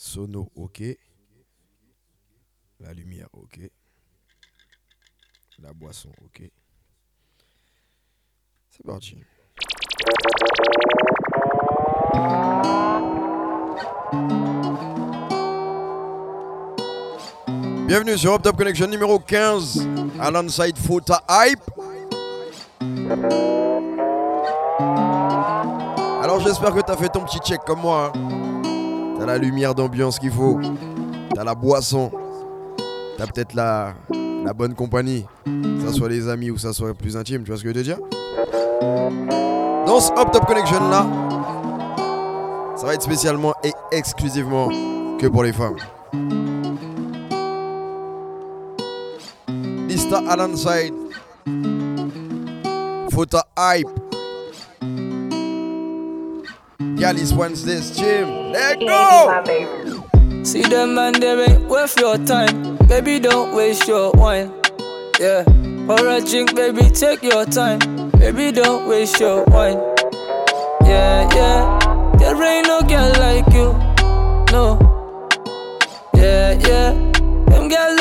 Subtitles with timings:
[0.00, 0.96] Sono, ok.
[2.78, 3.68] La lumière, ok.
[5.58, 6.48] La boisson, ok.
[8.70, 9.16] C'est parti.
[17.88, 19.84] Bienvenue sur Hop Top Connection numéro 15,
[20.20, 21.58] alongside Fota Hype.
[26.22, 28.12] Alors j'espère que tu as fait ton petit check comme moi.
[28.14, 28.37] Hein.
[29.28, 30.58] La lumière d'ambiance qu'il faut.
[31.34, 32.10] T'as la boisson.
[33.18, 33.92] T'as peut-être la,
[34.42, 35.26] la bonne compagnie.
[35.44, 37.74] Que ça soit les amis ou ça soit plus intime, tu vois ce que je
[37.74, 37.98] veux dire?
[39.86, 41.06] Dans ce Hop Top Connection là,
[42.74, 44.70] ça va être spécialement et exclusivement
[45.18, 45.76] que pour les femmes.
[49.88, 50.94] Lista alongside.
[53.10, 53.88] Photo hype.
[56.98, 58.50] Galley's Wednesday's gym.
[58.50, 59.44] Let go!
[60.42, 62.76] See them man, they ain't worth your time.
[62.88, 64.52] Baby, don't waste your wine.
[65.20, 65.44] Yeah,
[65.86, 67.78] pour a drink, baby, take your time.
[68.18, 69.78] Baby, don't waste your wine.
[70.82, 73.72] Yeah, yeah, there ain't no girl like you.
[74.50, 74.78] No.
[76.14, 76.90] Yeah, yeah,
[77.46, 78.00] them girls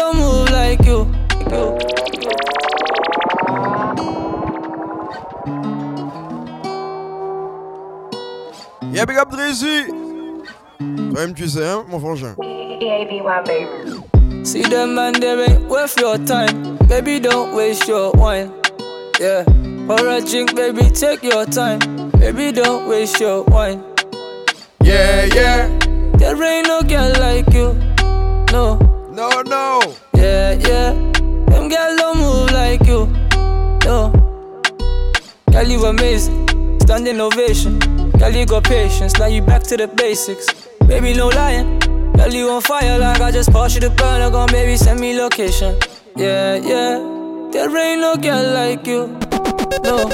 [8.98, 9.86] Yeah, big up Drizzy.
[10.80, 12.36] Toi-même, tu sais, hein, mon frangin.
[14.44, 16.80] See them man, they ain't worth your time.
[16.88, 18.52] Baby, don't waste your wine.
[19.20, 19.44] Yeah,
[19.86, 21.78] pour a drink, baby, take your time.
[22.18, 23.84] Baby, don't waste your wine.
[24.82, 25.70] Yeah, yeah.
[26.18, 27.76] There ain't no girl like you.
[28.52, 28.80] No.
[29.12, 29.80] No, no.
[30.16, 30.94] Yeah, yeah.
[31.52, 33.06] Them girls don't move like you.
[33.86, 34.12] No.
[35.52, 36.48] Girl, you amazing.
[36.80, 37.97] Standing ovation.
[38.20, 40.48] Girl, you got patience, now you back to the basics.
[40.88, 41.80] Baby, no lying.
[42.14, 44.32] Girl, you on fire like I just passed you the burner.
[44.32, 45.78] Gon' baby, send me location.
[46.16, 46.98] Yeah, yeah.
[47.52, 49.08] There ain't no girl like you.
[49.84, 50.10] No.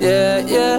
[0.00, 0.78] Yeah, yeah.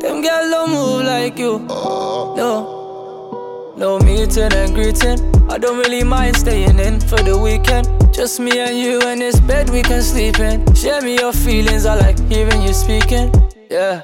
[0.00, 1.58] Them girls don't move like you.
[1.58, 3.74] No.
[3.76, 5.20] No meeting and greeting.
[5.50, 7.86] I don't really mind staying in for the weekend.
[8.14, 10.74] Just me and you in this bed we can sleep in.
[10.74, 13.30] Share me your feelings, I like hearing you speaking.
[13.70, 14.02] Yeah.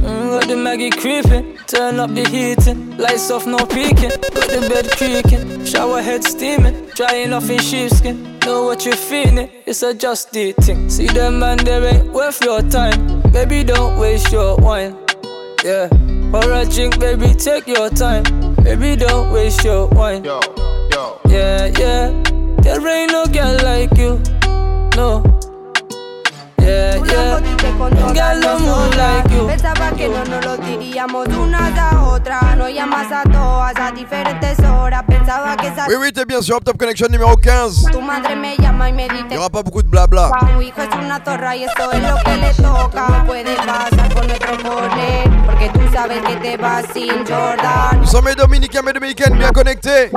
[0.00, 4.08] Mm, got the Maggie creeping, turn up the heating, lights off, no peeking.
[4.08, 8.38] Got the bed creaking, shower head steaming, drying off in sheepskin.
[8.40, 10.88] Know what you're feeling, it's a just thing.
[10.88, 13.20] See them man, they ain't worth your time.
[13.30, 14.96] Baby, don't waste your wine.
[15.62, 15.88] Yeah,
[16.30, 18.24] pour a drink, baby, take your time.
[18.64, 20.24] Baby, don't waste your wine.
[20.24, 20.40] Yo,
[20.92, 21.20] yo.
[21.28, 22.22] Yeah, yeah,
[22.62, 24.18] there ain't no girl like you.
[24.96, 25.29] No.
[26.60, 28.40] Yeah, yeah.
[28.40, 29.46] Don't move like you.
[29.46, 32.49] Pensaba que no nos lo diríamos de unas a otras.
[32.56, 35.02] No llamas a todas a diferentes horas.
[35.06, 37.90] Pensaba que esa Oui, oui, t'es bien sur Hop Top Connection numéro 15.
[37.90, 40.30] tu madre me llama y me Il dice n'y aura pas beaucoup de blabla.
[40.54, 43.08] Tu hijo es una torra y esto es lo que le toca.
[43.08, 45.30] No puede pasar con nuestro corner.
[45.46, 48.00] Porque tú sabes que te vas sin Jordan.
[48.00, 50.10] Nous sommes mes dominicains, mes dominicaines bien connectés.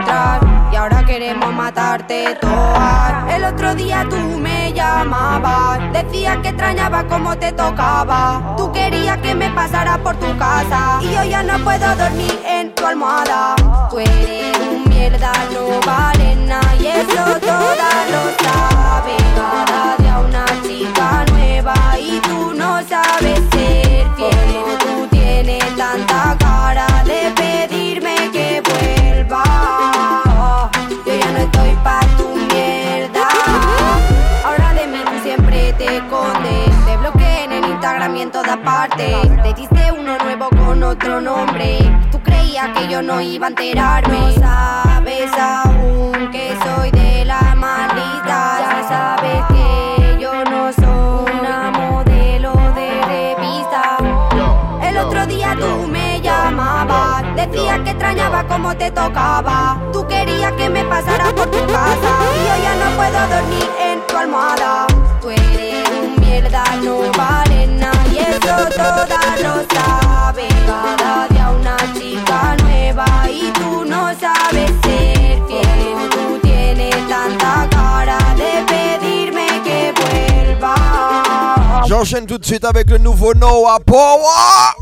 [0.71, 3.33] Y ahora queremos matarte todas.
[3.33, 5.79] El otro día tú me llamabas.
[5.93, 8.53] Decías que extrañaba cómo te tocaba.
[8.57, 10.99] Tú querías que me pasara por tu casa.
[11.01, 13.55] Y yo ya no puedo dormir en tu almohada.
[13.89, 16.75] Tú eres un mierda, no vales nada.
[16.79, 19.25] Y eso todas lo saben.
[19.35, 21.75] Cada día una chica nueva.
[21.99, 24.77] Y tú no sabes ser fiel.
[24.79, 29.43] Tú tienes tanta cara de pedirme que vuelva.
[31.05, 33.27] Yo ya no estoy pa' tu mierda.
[34.45, 36.85] Ahora de mí tú siempre te escondes.
[36.85, 39.15] Te bloqueé en el Instagram y en todas partes.
[39.43, 39.53] Te
[40.93, 41.77] otro nombre.
[42.11, 44.19] Tú creías que yo no iba a enterarme.
[44.19, 48.37] No sabes aún que soy de la maldita.
[48.61, 53.97] Ya sabes que yo no soy una modelo de revista.
[54.83, 59.79] El otro día tú me llamabas, decías que extrañaba cómo te tocaba.
[59.91, 63.99] Tú querías que me pasara por tu casa y yo ya no puedo dormir en
[64.07, 64.85] tu almohada.
[65.21, 70.02] Tú eres un mierda, no vales nada y eso todas lo
[70.33, 70.49] saben.
[70.65, 76.09] Cada día una chica nueva y tú no sabes ser fiel.
[76.11, 80.75] Tú tienes tanta cara de pedirme que vuelva.
[81.85, 84.73] J'enchaîne tout de suite avec le nouveau Noah Power.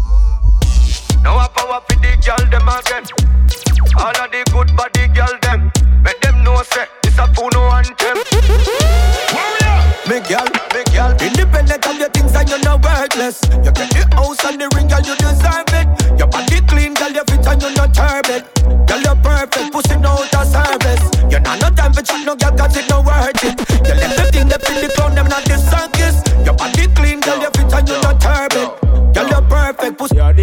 [1.24, 3.04] Now I power for the girl them again.
[3.97, 5.71] All of the good body girl them.
[6.04, 8.18] Make them know say it's a funo anthem.
[10.07, 10.50] Me girl, me girl,
[11.81, 13.42] right all your things and you're not worthless.
[13.51, 16.19] You get the house and the ring, girl, you deserve it.
[16.19, 18.45] Your body clean, girl, your fit and you're not turbid.
[18.88, 21.04] Girl, you're perfect, pussy no out service.
[21.30, 22.90] You're not no time for chat, no girl, got it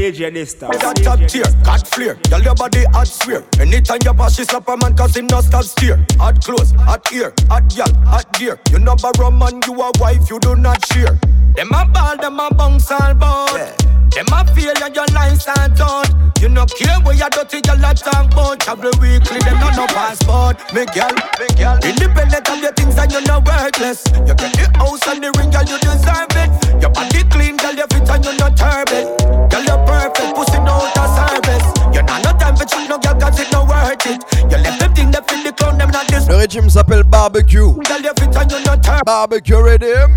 [0.09, 0.71] DJ this time.
[0.71, 2.15] That top tier, cat flare.
[2.31, 3.45] Girl, your body hot swear.
[3.61, 6.03] Anytime you pass, she slap a man, cause him not stop steer.
[6.19, 8.59] Hot clothes, hot ear, hot gal, hot gear.
[8.71, 11.19] You know borrow man, you a wife, you do not share.
[11.55, 13.53] Them a ball, them a bounce all bout.
[13.53, 13.98] Yeah.
[14.15, 16.11] Them a feel and your nice and thought.
[16.41, 18.61] You no care where you dirty girl a talk about.
[18.61, 20.57] Travel weekly, them no no passport.
[20.73, 21.79] Me girl, me girl.
[21.83, 24.05] Independent of your things and you no worthless.
[24.27, 26.51] You get the house and the ring, girl, you deserve it.
[26.81, 29.07] Your body clean, girl, you fit and you no turbid.
[29.51, 31.67] Girl, you perfect, pussy no out of service.
[31.95, 34.23] You not no time for cheat, no girl, cause it no worth it.
[34.47, 36.29] You left them thing, they feel the clown, them not this.
[36.29, 37.75] Le régime s'appelle barbecue.
[37.83, 39.05] Girl, you fit and you no turbid.
[39.05, 40.15] Barbecue rhythm.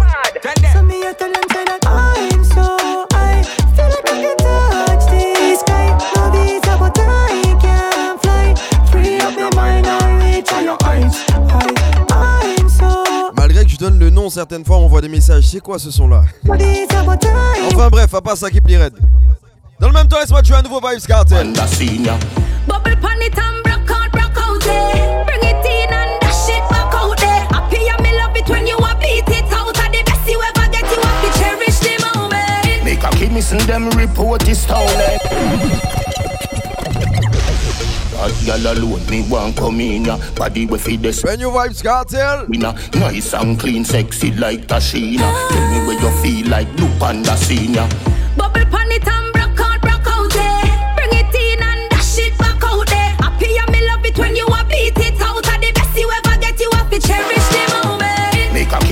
[0.73, 2.77] So me I tell them say that I'm so
[13.35, 15.47] Malgré que je donne le nom, certaines fois on voit des messages.
[15.47, 18.59] C'est quoi ce son là no visa, but I Enfin bref, à part ça qui
[18.77, 18.93] red.
[19.79, 21.53] Dans le même temps, laisse-moi jouer un nouveau Vibes Cartel.
[22.67, 22.95] Bubble
[33.31, 33.51] moment.
[33.51, 35.21] Make a kid missing them report this town like
[38.11, 41.83] That girl alone, me want come in ya Body we feed this Brand new Vibes
[41.83, 42.45] Cartel.
[42.47, 47.35] winner Nice and clean, sexy like Tashina Tell me where you feel like Blue Panda
[47.37, 47.87] Senior
[48.37, 48.80] Bubble pan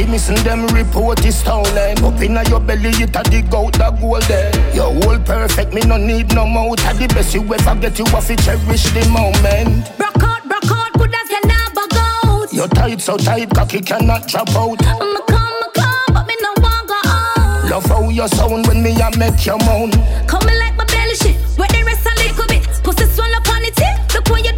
[0.10, 3.98] missing them report this town like Up inna your belly, it a dig out the
[4.00, 7.76] gold there Your whole perfect, me no need no mouth At the best you ever
[7.80, 11.86] get, you have to cherish the moment Broke out, broke out, good as you never
[11.88, 12.46] go.
[12.52, 16.54] Your tight so tight, cocky cannot drop out I'ma come, I'ma come, but me no
[16.58, 17.70] want go on.
[17.70, 19.92] Love how you sound when me a make you moan
[20.28, 22.64] Coming like my belly shit, where the rest a little bit.
[22.84, 23.78] Pussy swell up on it,
[24.14, 24.54] look when you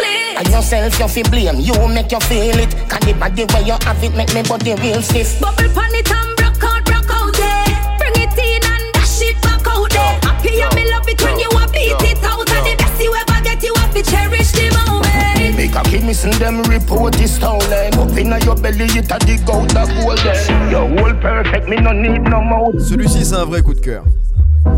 [0.00, 0.38] do to my clit.
[0.38, 3.76] And yourself you feel blame, you make you feel it Can the body where you
[3.84, 7.32] have it make me body real stiff Bubble pan it and broke out, broke out
[7.34, 7.66] there.
[7.98, 10.20] Bring it in and dash it back out there.
[10.22, 12.48] Happy and me love it when you a beat it out.
[12.50, 15.56] And the best you ever get, you have to cherish the moment.
[15.56, 19.18] Make a kid missing them report this town like Up inna your belly it a
[19.18, 20.70] dig out the gold there eh?
[20.70, 24.04] Your whole perfect, me no need no mouth Celui-ci, c'est un vrai coup de cœur.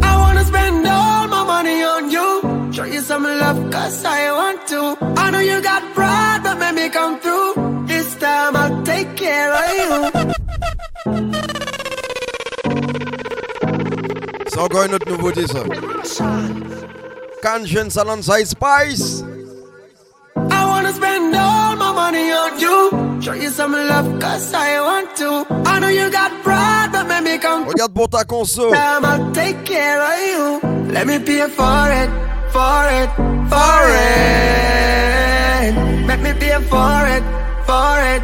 [0.03, 2.52] I wanna spend all my money on you.
[2.73, 4.97] Show you some love, cause I want to.
[5.19, 7.85] I know you got pride, but make me come through.
[7.87, 10.33] This time I'll take care of you.
[14.63, 15.65] Encore une autre nouveauté, ça.
[17.43, 19.25] Kanjen Salon Size Spice.
[20.37, 23.21] I wanna spend all my money on you.
[23.21, 25.45] Show you some love, cause I want to.
[25.67, 28.71] I know you got pride, but make me come Regarde pour ta conso.
[28.73, 30.19] time I'll take care of
[30.63, 30.93] you.
[30.93, 32.11] Let me pay for it,
[32.53, 33.11] for it,
[33.53, 35.73] for it.
[36.07, 37.25] Make me pay for it,
[37.67, 38.23] for it,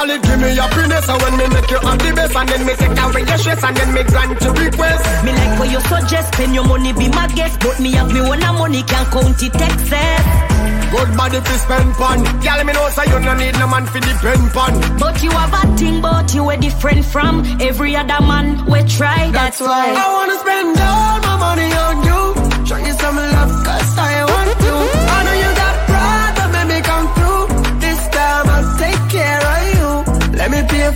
[0.00, 0.10] for it.
[0.10, 2.66] Girl, it give me happiness and when me make you on the best And then
[2.66, 5.80] me take away your stress and then me grant your request Me like what you
[5.80, 7.60] suggest, spend your money, be my guest.
[7.60, 10.50] But me have me one a money, can't count it excess.
[10.90, 14.00] Good body fi spend pon Girl, me know say you no need no man fi
[14.00, 18.64] depend pon But you have a thing, but you are different from every other man.
[18.66, 19.94] We try, that's, why.
[19.96, 22.29] I wanna spend all my money on you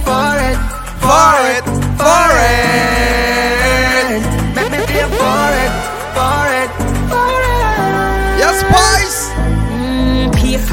[0.04, 0.58] for it
[1.04, 1.64] For it,
[1.98, 3.33] for it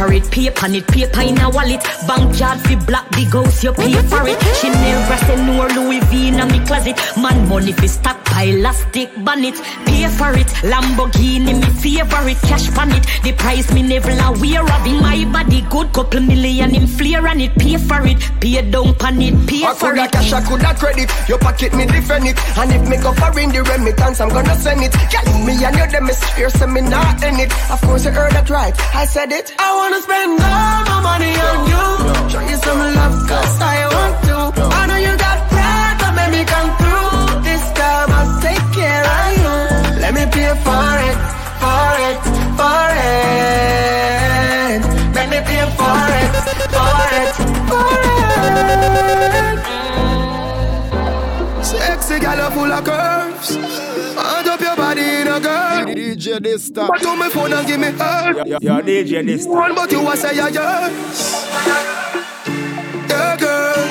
[0.01, 1.81] for it, pay on it, paper in a wallet.
[2.07, 4.39] Bank yard fi black big house, you pay for it.
[4.57, 6.97] She never say no Louis V in a me closet.
[7.17, 9.55] Man money fi stockpile, plastic bonnet.
[9.85, 12.41] Pay for it, Lamborghini me favorite.
[12.49, 14.85] Cash pan it, the price me never aware of.
[14.87, 17.53] In my body good, couple million in flare on it.
[17.57, 20.11] Pay for it, pay down pan it, pay I for coulda it.
[20.11, 21.09] cash, I coulda credit.
[21.29, 22.37] Your pocket me defend it.
[22.57, 24.93] And if me go for in the remittance, I'm gonna send it.
[25.13, 27.51] Girl, me and you them is fierce, and me not in it.
[27.69, 28.73] Of course you heard that right.
[28.95, 29.53] I said it.
[29.59, 31.85] I wanna spend all my money on you.
[32.31, 34.37] Show you some love, cause I want to.
[34.79, 37.43] I know you got pride, but make me come through.
[37.47, 39.53] This time I'll take care of you.
[40.03, 41.17] Let me pay for it,
[41.61, 42.19] for it,
[42.59, 44.79] for it.
[45.17, 46.31] Let me pay for it,
[46.75, 47.33] for it,
[47.69, 47.93] for
[51.59, 51.65] it.
[51.65, 53.49] Sexy gal full of curves.
[53.55, 55.90] Hand up your body in a girl.
[56.11, 56.89] DJ this time.
[56.89, 58.33] But on my phone and give me her.
[58.45, 59.55] Yo, yo, DJ this time.
[59.55, 60.89] One, but you want say yeah, yeah.
[63.07, 63.87] Yeah, girl.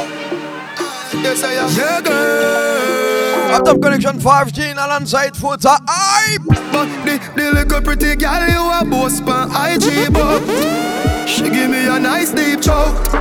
[1.23, 1.71] Yes, I am.
[1.71, 3.55] Yeah, girl.
[3.55, 6.43] Up Top Connection 5G alongside Foota Hype.
[6.73, 11.87] But the, the little pretty girl you a boss pan IG, but she give me
[11.87, 13.15] a nice deep choke.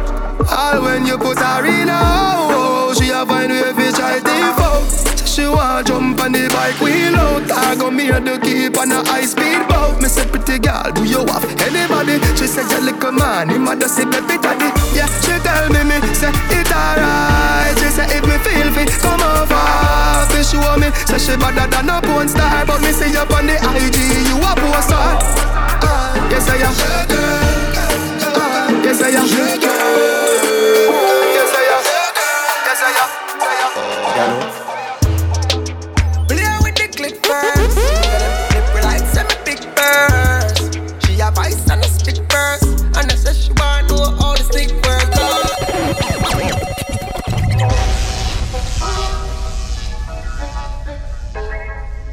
[0.52, 4.40] All when you put her in a hole, she a find way fi try to
[5.40, 9.00] she want jump on the bike wheel out I go me to keep on a
[9.08, 10.02] high speed boat.
[10.04, 12.20] Me say pretty girl, do you have anybody?
[12.36, 15.98] She said you little man, him a say baby daddy Yeah, she tell me me,
[16.12, 17.72] say it alright.
[17.80, 19.64] She say if me feel fit, come over
[20.36, 22.66] She show me, say she better than a porn star.
[22.68, 26.76] But me see you on the IG, you a poster uh, Yes I am.
[26.76, 27.16] Uh,
[28.84, 29.26] Yes I am.
[29.28, 30.29] Yes I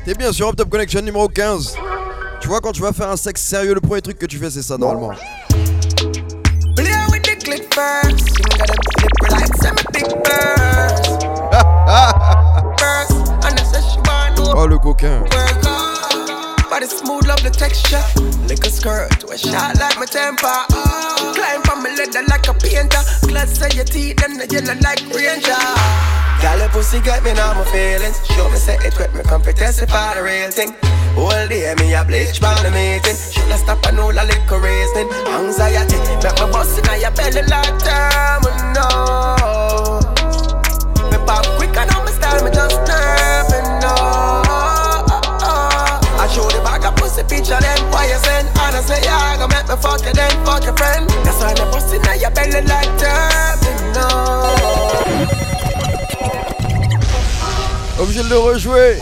[0.06, 1.75] T'es bien sur Top Connection numéro 15.
[2.40, 4.50] Tu vois, quand tu vas faire un sexe sérieux, le premier truc que tu fais,
[4.50, 5.10] c'est ça normalement.
[14.54, 15.25] oh le coquin.
[16.70, 17.98] Body smooth, love the texture.
[18.46, 20.96] Lick a skirt to a shot like my temper.
[21.16, 23.02] Climb from my leather like a painter.
[23.28, 25.56] Glass of your teeth and the yellow like ranger.
[26.40, 28.20] Gal, your pussy got me now my feelings.
[28.28, 30.75] Show me say it with me come testify the real thing.
[31.16, 33.16] All day me a bleach by the meeting.
[33.16, 35.08] Shoulda stop and all a little reasoning.
[35.32, 38.44] Anxiety make me bust inna your belly like time.
[38.76, 40.00] No,
[41.11, 43.25] me pop quick and now me style me just nerving.
[47.16, 48.49] The bag of pussy picture then why you send.
[48.58, 51.08] Honestly, yeah, go make me fuck you then fuck your friend.
[51.25, 54.08] That's why me bust inna your belly like turbine, no.
[57.99, 59.00] Obligé de le rejouer.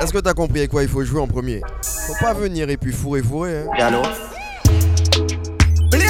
[0.00, 1.60] Est-ce que t'as compris avec quoi il faut jouer en premier?
[2.06, 3.66] Faut pas venir et puis fourrer fourrer hein.
[3.78, 4.02] Allô?
[5.90, 6.06] Play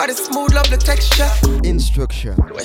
[0.00, 1.28] Body smooth, love the texture.
[1.60, 2.32] Instruction.
[2.40, 2.56] Climb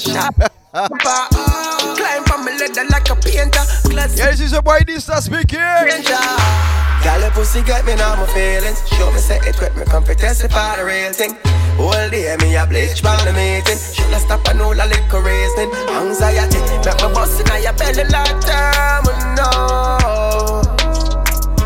[2.23, 3.59] from my leather like a painter.
[3.91, 5.59] Glass yeah, this is a boy this speaking.
[5.59, 8.87] Girl, your pussy got me now my feelings.
[8.87, 11.35] Show me say it with me come testify the real thing.
[11.75, 13.83] All day me a bleach by the meeting.
[13.83, 15.75] Shoulda stop and all a little reasoning.
[15.91, 19.11] Anxiety make me bust inna your belly like time.
[19.35, 20.63] No,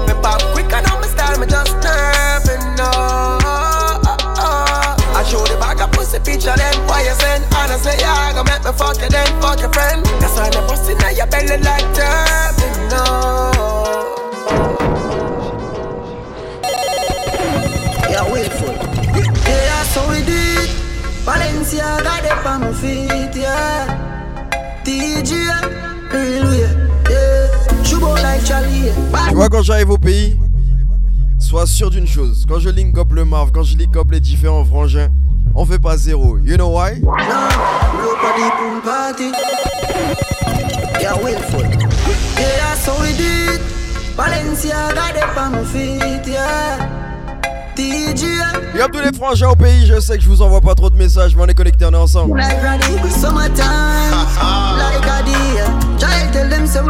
[0.02, 2.74] me pop quick and now me style me just nerving.
[2.74, 3.09] No.
[6.20, 7.46] Bag of pussy picture then Why you send?
[7.54, 10.06] Honestly, yeah, go make me fuck you then fuck your friend.
[10.20, 13.50] That's why the pussy now your belly like turbine, no.
[18.10, 19.38] Yeah, wait for it.
[19.48, 20.70] Yeah, so we did.
[21.26, 23.88] Valencia got it on my feet, yeah.
[24.84, 25.32] DJ,
[26.12, 26.60] real way,
[27.10, 27.84] yeah.
[27.84, 28.92] Chubo like Charlie,
[29.30, 30.40] Tu vois quand j'arrive au pays
[31.40, 34.20] Sois sûr d'une chose, quand je link up le Marv, quand je link up les
[34.20, 35.10] différents frangins,
[35.56, 36.38] on fait pas zéro.
[36.40, 37.02] You know why?
[41.00, 41.62] Yeah, willful.
[41.62, 43.14] Yeah, we
[45.66, 47.00] feet, yeah.
[48.76, 50.98] Y'a tous les frangins au pays, je sais que je vous envoie pas trop de
[50.98, 52.42] messages, mais on est connectés, on est ensemble.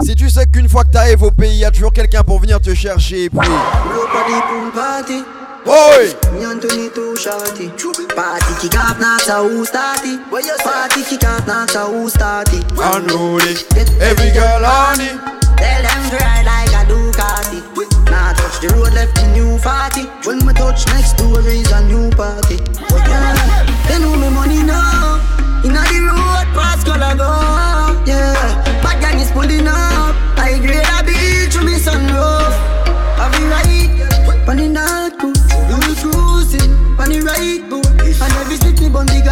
[0.04, 2.74] Si tu sais qu'une fois que t'arrives au pays, y'a toujours quelqu'un pour venir te
[2.74, 3.40] chercher et puis.
[5.68, 6.14] Oi!
[8.16, 10.20] Party kick off, not a who start it.
[10.64, 12.64] Party kick off, not a who start it.
[12.78, 13.56] Unruly,
[14.00, 15.20] every girl on it.
[15.60, 17.60] Tell them to ride like a Ducati.
[18.10, 20.08] Now touch the road, left the new 40.
[20.28, 22.58] When we touch next door is a new party.
[22.90, 25.20] Yeah, they know me money now.
[25.66, 27.30] Inna the road, pass color go.
[28.06, 28.34] Yeah,
[28.82, 29.99] bad gang is pulling up.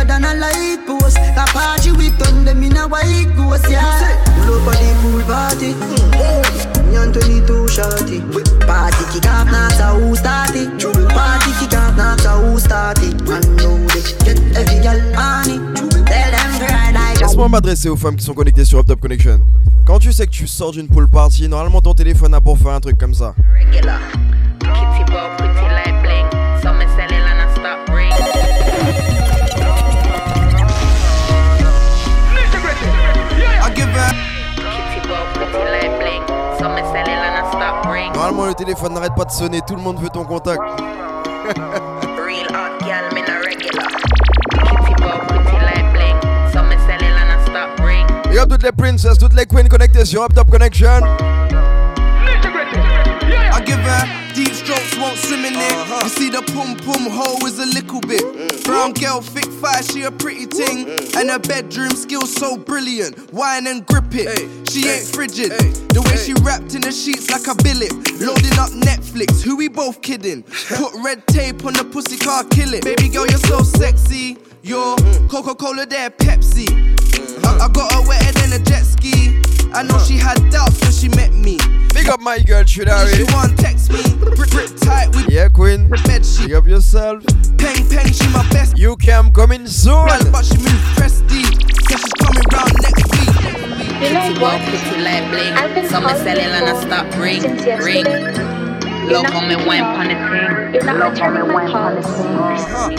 [0.07, 1.17] Than a light post.
[1.17, 3.69] Apache we turn them in a white ghost.
[3.69, 3.83] Yeah,
[4.45, 5.75] pull up on the pool party.
[6.87, 8.21] Me and 22 shorty.
[8.65, 10.69] Party kick off, not a who start it.
[11.13, 13.13] Party kick off, not a who start it.
[13.29, 15.61] And know they get every girl on it.
[16.07, 18.87] Tell them to ride like a Laisse-moi m'adresser aux femmes qui sont connectées sur Up
[18.87, 19.41] Top Connection.
[19.85, 22.71] Quand tu sais que tu sors d'une pool party, normalement ton téléphone a pour faire
[22.71, 23.35] un truc comme ça.
[23.53, 23.99] Regular.
[24.59, 26.27] Kitty ball, pretty like bling.
[26.61, 26.73] So
[38.45, 39.61] Le téléphone n'arrête pas de sonner.
[39.67, 40.61] Tout le monde veut ton contact.
[40.61, 43.89] Real hot girl, me no regular.
[44.63, 46.15] Kitty bow pretty like bling.
[46.53, 48.05] So me sell it and I stop ring.
[48.29, 51.01] Big up toutes les princesses, toutes les queens connectées sur Up Top Connection.
[53.51, 55.71] I give her deep strokes, won't swim in it.
[55.71, 56.01] Uh-huh.
[56.03, 58.21] You see the pum pum hole is a little bit.
[58.21, 58.65] Mm.
[58.65, 60.55] Brown girl, thick thigh, she a pretty mm.
[60.55, 60.85] ting.
[60.85, 61.19] Mm.
[61.19, 63.33] And her bedroom skills so brilliant.
[63.33, 64.69] Wine and grip it.
[64.69, 65.51] She ain't frigid.
[65.89, 67.91] The way she wrapped in the sheets like a billet.
[68.21, 70.43] Loading up Netflix, who we both kidding?
[70.77, 72.83] Put red tape on the pussy car, kill it.
[72.83, 74.37] Baby girl, you're so sexy.
[74.61, 74.97] You're
[75.29, 76.69] Coca Cola, there, Pepsi.
[77.43, 79.46] I, I got her wetter than a jet ski.
[79.73, 81.57] I know she had doubts when she met me.
[81.93, 83.31] Big up my girl, She Shudari.
[83.33, 85.89] want text me, grip, grip tight with Yeah, queen.
[86.05, 86.47] bed sheet.
[86.47, 87.23] Big up yourself.
[87.57, 90.07] Peng peng, she my best You cam coming soon.
[90.07, 91.43] friend, but she move presty.
[91.89, 93.27] Says she's coming round next week.
[94.01, 94.59] You know Kitty what?
[94.59, 95.53] bow pretty like bling.
[95.53, 97.41] I've been So me calling sell and I for stop ring.
[97.41, 98.05] since Ring.
[98.05, 98.43] yesterday.
[99.11, 100.97] Love not how me picking wine the thing.
[100.97, 102.97] Love how me returning my the thing.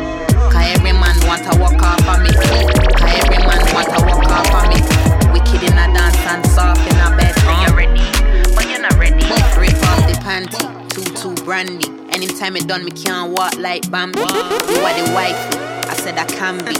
[0.50, 2.30] Cause every man want to walk off of me.
[2.34, 5.17] Cause every man want to walk off of me.
[5.38, 7.33] Wicked in a dance and soft in a bed.
[7.47, 9.23] When you ready, but you're not ready.
[9.57, 11.87] Rip off the panty, two two brandy.
[12.12, 14.18] Anytime it done, me can't walk like Bambi.
[14.18, 16.75] You are the wifey, I said I can be.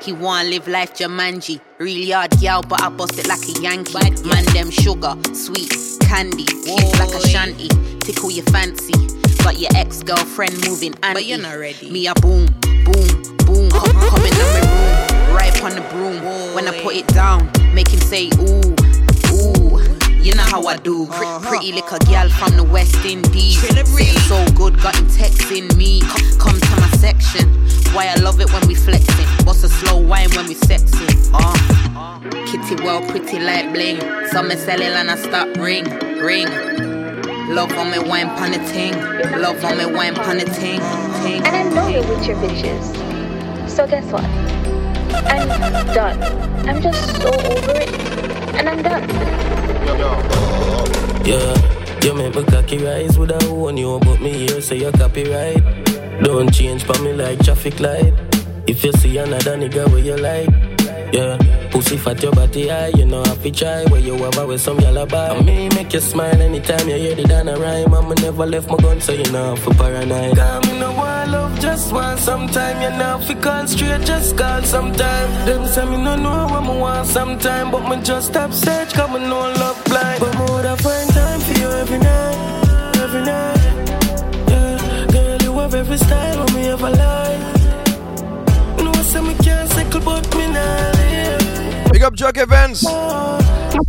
[0.04, 1.62] he want live life Jumanji.
[1.78, 3.94] Really hard girl, but I bust it like a Yankee.
[4.28, 6.44] Man, them sugar, sweet, candy.
[6.44, 7.68] Kiss like a shanty.
[8.00, 8.92] Tickle your fancy.
[9.42, 11.14] Got your ex girlfriend moving anti.
[11.14, 11.90] But you're not ready.
[11.90, 13.70] Me a boom, boom, boom.
[13.70, 16.22] Come, come in my room, right on the broom.
[16.54, 18.74] When I put it down, make him say ooh,
[19.32, 19.92] ooh.
[20.22, 21.06] You know how I do.
[21.06, 23.60] Pre- pretty little girl from the West Indies.
[23.60, 26.00] Sitting so good, got him texting me.
[26.00, 27.48] Come, come to my section.
[27.92, 29.26] Why I love it when we flexing.
[29.44, 31.30] What's a slow wine when we sexing?
[31.34, 31.72] Uh.
[32.46, 33.98] Kitty well pretty like bling.
[34.28, 35.84] So me sell and I stop ring,
[36.20, 36.46] ring.
[37.52, 38.94] Love on me wine pon the ting.
[39.40, 40.80] Love on me wine pon the ting,
[41.22, 41.42] ting.
[41.44, 43.68] And I know you're with your bitches.
[43.68, 44.24] So guess what?
[45.14, 46.68] I'm done.
[46.68, 47.88] I'm just so over it.
[48.54, 49.08] And I'm done.
[51.24, 54.92] Yeah, you make me cocky rise with a own you, but me here say you
[54.92, 55.62] copyright.
[56.22, 58.14] Don't change for me like traffic light.
[58.66, 60.50] If you see another nigga where you like,
[61.12, 61.61] yeah.
[61.72, 64.76] Pussy fat your body high, you know I to try where you have with some
[64.76, 65.30] lullaby.
[65.30, 67.94] I me make you smile anytime you hear the down a rhyme.
[67.94, 70.36] I'ma never left my gun, so you know for paranoid.
[70.36, 72.76] Cause me no want love, just want sometime.
[72.82, 75.46] You know fi call straight, just call sometime.
[75.46, 79.10] Them say me no know what me want sometime, but me just stop search, cause
[79.10, 80.20] me no love blind.
[80.20, 83.58] But me woulda find time for you every night, every night.
[84.50, 87.40] Yeah, girl, you have every style when me ever like.
[88.84, 90.91] No, I say me can't cycle, but me live.
[92.02, 92.84] Big up Jack Evans.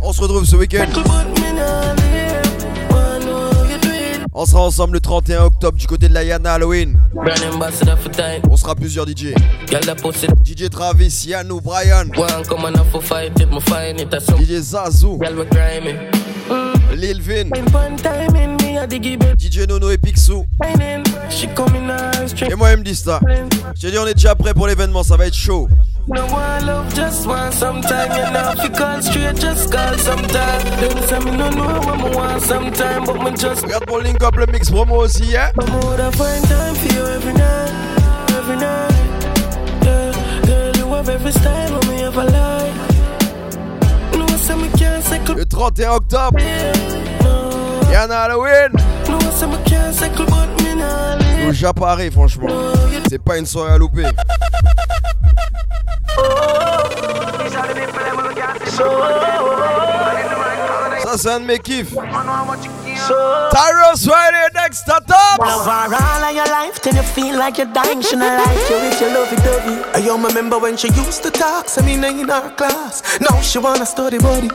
[0.00, 0.86] On se retrouve ce week-end.
[0.86, 2.88] Cycle, but me nah live.
[2.88, 4.20] Wanna know you do it.
[4.32, 6.96] On sera ensemble le 31 octobre du côté de la Yana Halloween.
[7.12, 8.40] Brand ambassador for time.
[8.48, 9.34] On sera plusieurs DJ.
[9.66, 13.58] Girl, that pussy DJ Travis, Yanou, Brian, one come on up for fight it, me
[13.60, 15.98] find it as some DJ Zazu, girl we grimy.
[16.94, 20.46] Lil Vin, When fun time in me, I dig it bed DJ Nono et Picsou.
[20.62, 21.02] shining.
[21.30, 22.52] She come in her straight.
[22.52, 23.18] Et moi, M Dysta.
[23.74, 25.68] Je t'ai dit, on est déjà prêt pour l'événement, ça va être chaud.
[26.06, 28.10] No one love, just want sometime.
[28.12, 30.60] You know, if you call straight, just call sometime.
[30.80, 34.22] Them say me no know what me want sometime, but me just Regarde pour link
[34.22, 35.50] up le mix promo aussi, hein.
[35.58, 37.72] I'm woulda find time for you every night,
[38.36, 38.92] every night.
[39.82, 40.12] Yeah,
[40.46, 42.74] girl, you have every style when me ever like.
[44.18, 45.36] No, say me can't cycle.
[45.36, 46.38] Le 31 octobre,
[47.22, 48.72] No, Yana Halloween.
[49.08, 51.48] no, say me can't cycle, but me live.
[51.48, 52.48] Au Japaré, franchement.
[53.08, 54.04] C'est pas une soirée à louper.
[61.02, 61.94] Ça, c'est un de mes kiffs.
[63.50, 65.38] Tyros Friday, next to top.
[65.38, 68.00] Love her all of your life, then you feel like you're dying.
[68.00, 69.76] She not like you if you love it, dovey.
[69.94, 73.02] I you remember when she used to talk, say me in her class.
[73.20, 74.48] Now she wanna study body.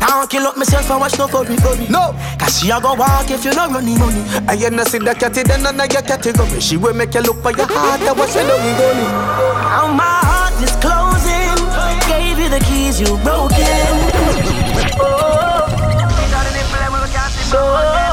[0.00, 1.86] Now I kill up myself and watch no worry, worry.
[1.88, 4.22] No, cause she a go walk if you no running money.
[4.48, 6.60] I you not see the catty, then none of your category.
[6.60, 9.04] She will make you look for your heart, that was when you going.
[9.62, 11.01] Now my heart is closing.
[12.52, 14.12] The keys, you broke it.
[17.54, 18.11] Oh.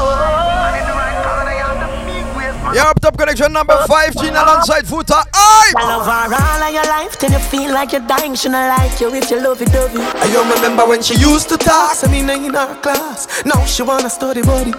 [2.72, 5.24] Yeah, up top connection number 15 alongside Foota.
[5.34, 8.34] I love her all of your life, then you feel like you're dying.
[8.36, 9.98] She not like you if you love it, dovey.
[9.98, 13.42] I you remember when she used to talk, say me name in her class.
[13.44, 14.70] Now she wanna study body.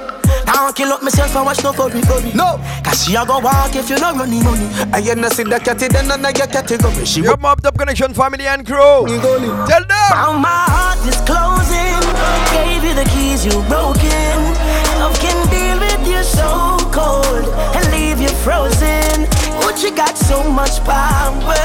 [0.45, 2.32] Now I kill up myself and watch no worry, worry.
[2.34, 4.67] No, Cause she a go walk if you no running money.
[4.93, 7.06] I you not see the catty, then of your category.
[7.06, 9.06] She Yo, my up top connection family and crew.
[9.08, 10.12] Tell them.
[10.12, 11.99] Now my heart is closing.
[12.56, 14.39] Gave you the keys, you broken.
[14.99, 17.81] Love can deal with you so cold
[18.32, 19.28] and frozen.
[19.82, 21.56] You got so much power.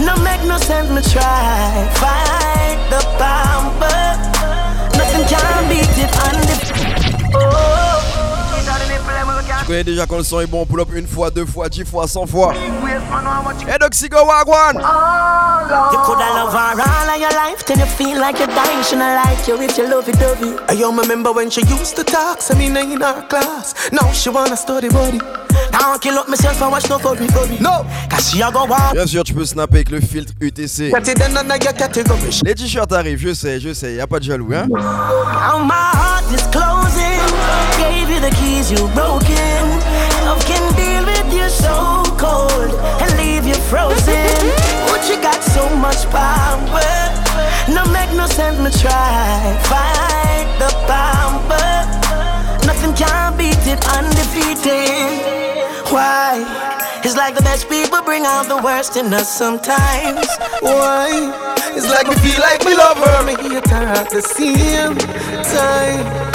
[0.00, 4.16] No make no sense me try fight the power.
[4.96, 6.72] Nothing can beat it the.
[7.34, 7.87] Oh.
[9.68, 12.08] Connais déjà quand le son est bon, pull up une fois, deux fois, dix fois,
[12.08, 12.54] cent fois.
[12.54, 14.76] Et Doxigo Wagwan!
[14.76, 18.82] You coulda love her all of your life, then you feel like you're dying.
[18.82, 20.56] She not like you if you love it, dovey.
[20.70, 23.74] I don't remember when she used to talk, so me in her class.
[23.92, 25.20] Now she wanna study body.
[25.70, 27.26] Can't kill up myself and watch no for me,
[27.60, 28.94] No, cause she a go walk.
[28.94, 30.92] Bien sûr, tu peux snapper avec le filtre UTC.
[32.42, 34.66] Les t-shirts arrivent, je sais, je sais, y a pas de jaloux, hein?
[34.70, 36.87] Now my heart is closing.
[38.28, 39.64] The keys, you broken.
[40.28, 44.36] Love can deal with you so cold and leave you frozen.
[44.84, 46.84] But you got so much power.
[47.72, 51.72] No make no sense me try fight the power.
[52.66, 55.24] Nothing can beat it undefeated.
[55.90, 56.44] Why?
[57.04, 60.28] It's like the best people bring out the worst in us sometimes.
[60.60, 61.08] Why?
[61.72, 64.96] It's like me feel like me love her, me hate her at the same
[65.44, 66.27] time.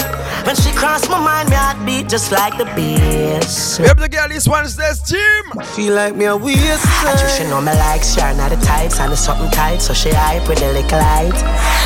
[0.46, 3.80] When she crossed my mind, my heart beat just like the bass.
[3.80, 5.44] Yep, the girl is Wednesday's team.
[5.74, 6.86] Feel like me a waste.
[7.04, 10.12] Actually, she know me like sure, not the tights and the something tight, so she
[10.12, 11.40] hype with the little light.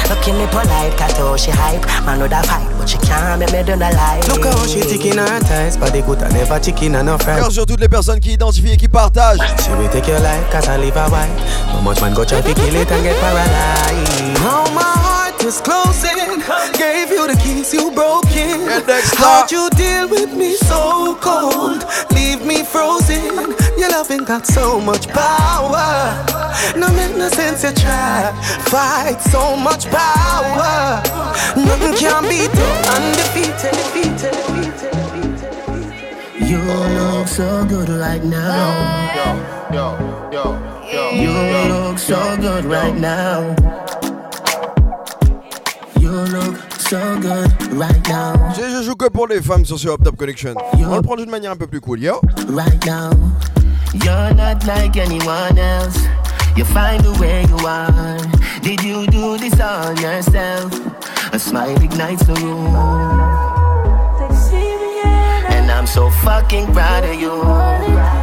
[0.10, 1.86] Looking me polite, cat how she hype.
[2.06, 4.28] Man would have fight, but she can't make me do the light.
[4.28, 7.54] Look how she ticking her ties, but they could have never chicken and no friends.
[7.54, 9.40] Sur toutes les personnes qui identifient et qui partagent.
[9.64, 11.30] She will take your life, cause I live a while.
[11.74, 14.42] No much man go try to kill it and get paralyzed?
[14.42, 15.07] Now my
[15.48, 16.44] is closing.
[16.78, 18.68] Gave you the keys, you broke broken.
[19.16, 21.86] How'd you deal with me so cold?
[22.12, 23.56] Leave me frozen.
[23.80, 26.26] Your loving got so much power.
[26.76, 26.88] No
[27.30, 28.34] sense you try.
[28.72, 31.02] Fight so much power.
[31.56, 32.88] Nothing can beat it.
[32.96, 33.74] Undefeated.
[33.80, 34.98] defeated, defeated.
[36.50, 36.60] You
[37.00, 39.38] look so good right now.
[39.74, 39.88] Yo,
[40.32, 40.48] yo,
[40.92, 41.32] yo, You
[41.74, 43.40] look so good right now.
[43.40, 44.17] You look so good right now.
[48.56, 50.56] Je, je joue que pour les femmes sur ce Hop Top Connection.
[50.74, 52.22] On le prend d'une manière un peu plus cool, yo.
[52.50, 53.10] Right now.
[53.94, 55.98] You're not like anyone else.
[56.56, 58.18] You find the way you are.
[58.62, 60.74] Did you do this on yourself?
[61.34, 62.76] A smile ignites the room.
[65.50, 68.17] And I'm so fucking proud of you.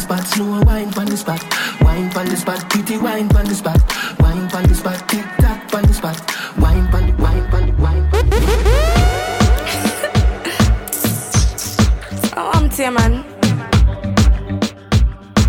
[0.00, 1.42] Spot, slow wine on the spot.
[1.82, 3.80] Wine on the spot, pretty wine on the spot.
[4.18, 6.18] Wine on the spot, tick tock on the spot.
[6.58, 8.08] Wine on the wine on the wine.
[12.36, 13.24] Oh, I'm tear, man.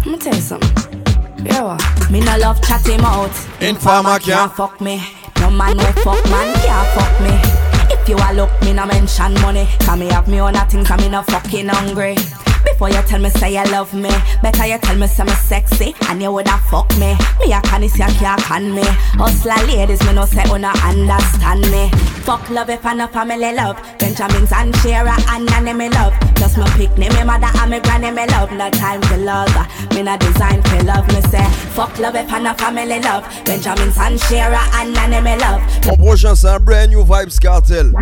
[0.03, 1.45] I'ma tell you something.
[1.45, 2.11] Yeah, what?
[2.11, 3.31] Me no love chat him out.
[3.61, 5.01] Informer can't fuck me.
[5.39, 7.95] No man no fuck man can't fuck me.
[7.95, 9.67] If you a look, me no mention money.
[9.79, 12.15] Cause me have me own a thing, cause me no fucking hungry.
[12.63, 14.10] Before you tell me say you love me,
[14.41, 17.15] better you tell me say me sexy and you woulda fuck me.
[17.39, 18.84] Me a can you can't can me.
[19.17, 21.89] Hustler ladies, me no say una understand me.
[22.24, 23.78] Fuck love if I no family love.
[23.97, 26.13] Benjamins and Shara and Nanny me love.
[26.36, 28.52] Just my picnic, me mother and me granny me love.
[28.52, 29.54] No time for love,
[29.93, 31.08] me no design for love.
[31.08, 33.24] Me say fuck love if I no family love.
[33.45, 35.62] Benjamins and Shara and Nanny me love.
[35.86, 37.93] Mon prochain, c'est un brand new Vibes Cartel.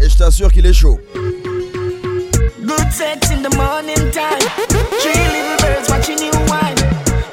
[0.00, 0.98] Et je t'assure qu'il est chaud.
[2.66, 4.40] Good sex in the morning time.
[5.02, 6.76] Three little birds watching you wine.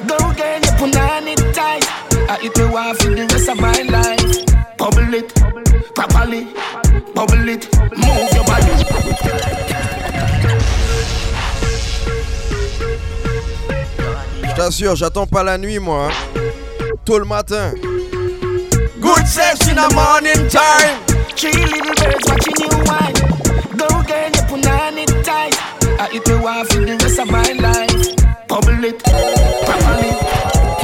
[0.06, 1.84] Go girl, you put on it tight.
[2.30, 4.76] I eat me wife for the rest of my life.
[4.78, 5.34] Bubble it,
[5.94, 6.44] properly.
[7.14, 9.84] Bubble it, move your body.
[14.42, 16.08] Je t'assure, j'attends pas la nuit, moi.
[16.10, 16.40] hein.
[17.04, 17.72] Tôt le matin.
[19.00, 21.13] Good sex in the morning time.
[21.36, 23.14] Three little birds watching you wine.
[23.76, 25.54] Go girl, you put on it tight.
[26.00, 28.16] I eat me wife for the rest of my life.
[28.48, 28.98] Bubble it,
[29.66, 30.10] properly.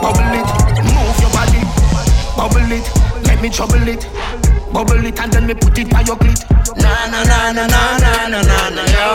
[0.02, 0.48] Bubble it,
[0.84, 1.62] move your body.
[2.36, 2.86] Bubble it,
[3.26, 4.06] let me trouble it.
[4.72, 6.40] Bubble it and then me put it by your clit.
[6.76, 9.08] Na na na na na na na na na yo.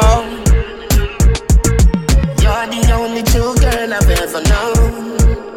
[2.41, 5.54] You're the only true girl I've ever known.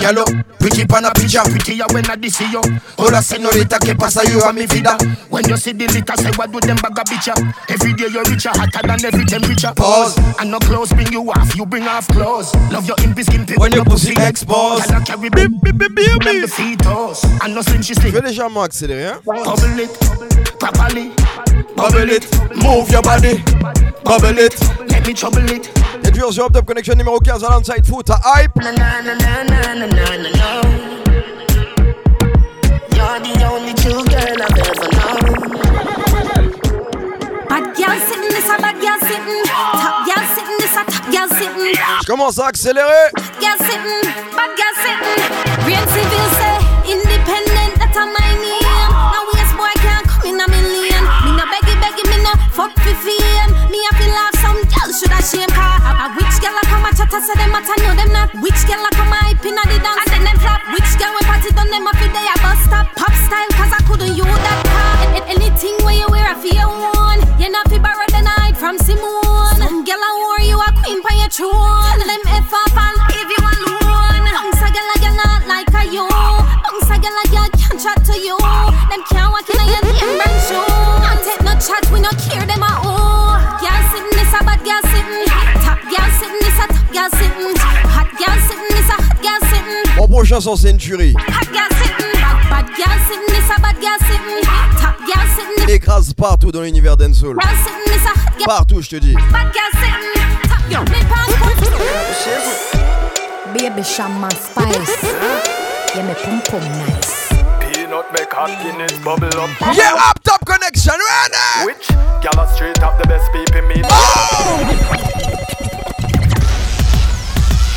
[0.00, 0.24] Yellow,
[0.58, 1.42] pretty pan a picture.
[1.44, 2.60] Prettier when I see you.
[2.96, 4.22] Hola señorita, ¿qué pasa?
[4.24, 4.96] You a mi vida.
[5.28, 7.28] When you see the liquor, say what do them bag a bitch?
[7.68, 9.72] Every day you're richer, hotter than every temperature.
[9.76, 10.18] Pause.
[10.40, 12.54] And no clothes bring you off, you bring off clothes.
[12.70, 14.90] Love your impy skin pick When your pussy exposed.
[14.90, 16.50] I carry bip bip bip bip bip?
[17.42, 18.14] And no slim she Je slick.
[18.14, 19.20] vais légèrement accélérer, hein.
[19.24, 21.12] Bubble it, properly.
[21.80, 22.28] Bubble it,
[22.62, 23.42] move your body.
[24.04, 24.54] Bubble it.
[24.90, 25.70] Let me trouble it.
[26.04, 28.54] Et toujours sur Hop Top Connection numéro 15 à l'Onside Foota Hype.
[28.56, 30.60] Na na na na na na na na.
[32.92, 35.20] You're the only true girl I've ever known.
[37.48, 39.42] Bad girl sitting, this a bad girl sitting.
[39.48, 41.74] Top girl sitting, this a top girl sitting.
[42.02, 43.08] Je commence à accélérer.
[43.40, 44.02] Girl sitting,
[44.36, 45.24] bad girl sitting.
[45.66, 46.56] Real civil say
[46.92, 48.19] independent, that's a my
[52.30, 53.50] beggy, fuck for fame.
[53.70, 55.78] Me a feel laugh some girl should I shame car.
[55.82, 58.30] A, a which girl a come a chat a say them a know them not.
[58.42, 60.60] Which girl a come a hype inna the dance and then them flop.
[60.74, 62.86] Which girl when party done them a fi they a bus stop.
[62.96, 64.92] Pop style cause I couldn't you that car.
[65.02, 67.20] A- a- anything where you wear a your one.
[67.40, 69.56] You not fi borrow the night from Simone.
[69.58, 71.98] Some girl a wore you a queen pa your throne.
[71.98, 72.99] Tell them F off and
[81.92, 83.38] we no care them a oh.
[83.60, 85.24] Girl sitting, this a bad girl sitting.
[85.64, 87.54] Top girl sitting, this a top girl sitting.
[87.88, 89.96] Hot girl sitting, this a hot girl sitting.
[89.96, 91.14] Mon prochain son Century.
[91.16, 92.12] Hot girl sitting.
[92.20, 94.42] Bad, bad girl sitting, this a bad girl sitting.
[94.80, 97.34] Top girl sitting, Il écrase partout dans l'univers dancehall.
[97.34, 98.46] girl sitting, this a hot girl.
[98.46, 99.14] Partout, je te dis.
[99.14, 100.14] Bad girl sitting.
[100.48, 100.84] Top girl.
[100.84, 101.30] Me pass
[103.54, 105.02] Baby shaman spice.
[105.94, 107.19] Yeah, me pum pum nice.
[107.90, 109.50] Peanut make hot Guinness bubble up.
[109.74, 111.66] Yeah, up top connection, ready?
[111.66, 111.88] Which
[112.22, 113.82] gala straight up the best people meet?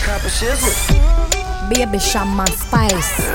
[0.05, 0.69] Crap shizzle.
[1.67, 3.25] Baby shaman spice.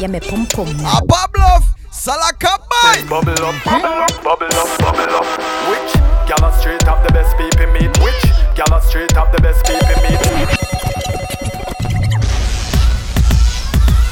[0.00, 0.98] Yeah, me pum pum nice.
[0.98, 1.62] A Pablo,
[1.94, 3.06] Salakabay.
[3.06, 5.26] Bubble up, bubble up, bubble up, bubble up.
[5.70, 5.94] Which
[6.26, 7.94] gala straight up the best people meet?
[8.02, 8.26] Which
[8.58, 10.18] gala straight up the best people meet?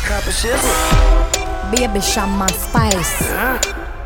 [0.07, 1.29] Crap shizzle.
[1.70, 3.30] Baby shaman spice.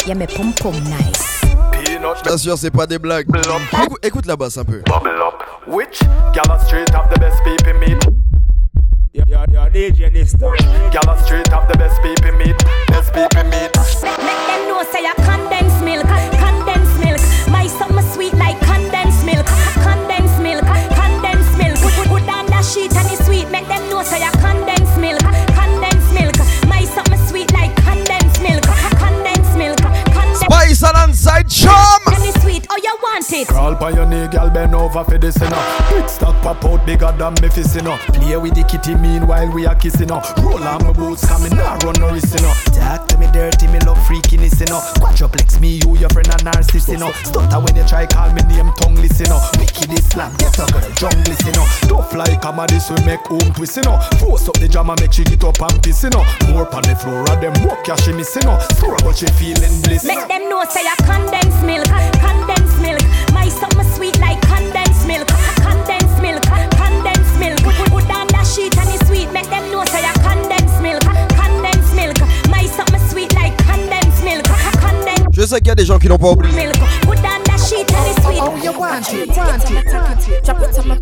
[0.06, 1.40] Yeah, me pum pum nice.
[1.72, 3.26] Peanut Je t'assure, c'est pas des blagues.
[3.72, 4.82] Écoute, écoute la basse un peu.
[4.86, 5.42] bubble up.
[5.66, 6.00] Which
[6.34, 8.04] gala straight up the best people meet?
[9.14, 10.52] You're, you're DJ this time.
[10.90, 12.56] Gala straight up the best people meet.
[12.88, 13.70] Best people meet.
[14.02, 17.20] Make them know say a condensed milk, condensed milk.
[17.48, 19.46] My summer sweet like condensed milk,
[19.80, 21.78] condensed milk, condensed milk.
[21.80, 23.48] Put, put, put down that sheet and it's sweet.
[23.50, 24.30] Make them know say a
[30.84, 32.00] condensed and inside chum.
[32.06, 33.48] And it's sweet, oh you want it?
[33.48, 35.86] Crawl by your knee, girl, bend over for this, you know.
[35.90, 37.82] Big stock pop out bigger than me fist, you.
[38.12, 40.22] Play with the kitty meanwhile we are kissing, you know.
[40.38, 42.52] Roll on my boots, come in, nah, run no risk, you know.
[42.72, 44.80] Talk to me dirty, me love freakiness, you know.
[45.00, 47.12] Quadruplex, me, you, your friend, a narcissist, you know.
[47.24, 49.30] Stutter when you try call me name, tongue listen,
[50.14, 50.30] you know.
[50.30, 51.66] Wicked Islam, get a girl, jungle, you know.
[51.88, 53.98] Tough like this we make home twist, you know.
[54.18, 56.24] Force up the drama, make she get up and piss, you know.
[56.50, 58.58] More on the floor, and them walk, yeah, she miss, you know.
[58.78, 60.04] Store but she feeling bliss.
[60.04, 61.88] Make them know say a condensed milk,
[62.22, 63.02] condensed milk.
[63.32, 65.28] My summer sweet like condensed milk,
[65.60, 66.42] condensed milk,
[66.78, 67.58] condensed milk.
[67.62, 69.30] Put, put, put down that sheet and it's sweet.
[69.32, 71.02] Make them know say a condensed milk,
[71.34, 72.16] condensed milk.
[72.48, 74.44] My summer sweet like condensed milk,
[74.78, 76.54] condensed Je sais qu'il y a des gens qui l'ont pas oublié.
[76.54, 76.83] milk.
[79.06, 80.96] Oh, me, me,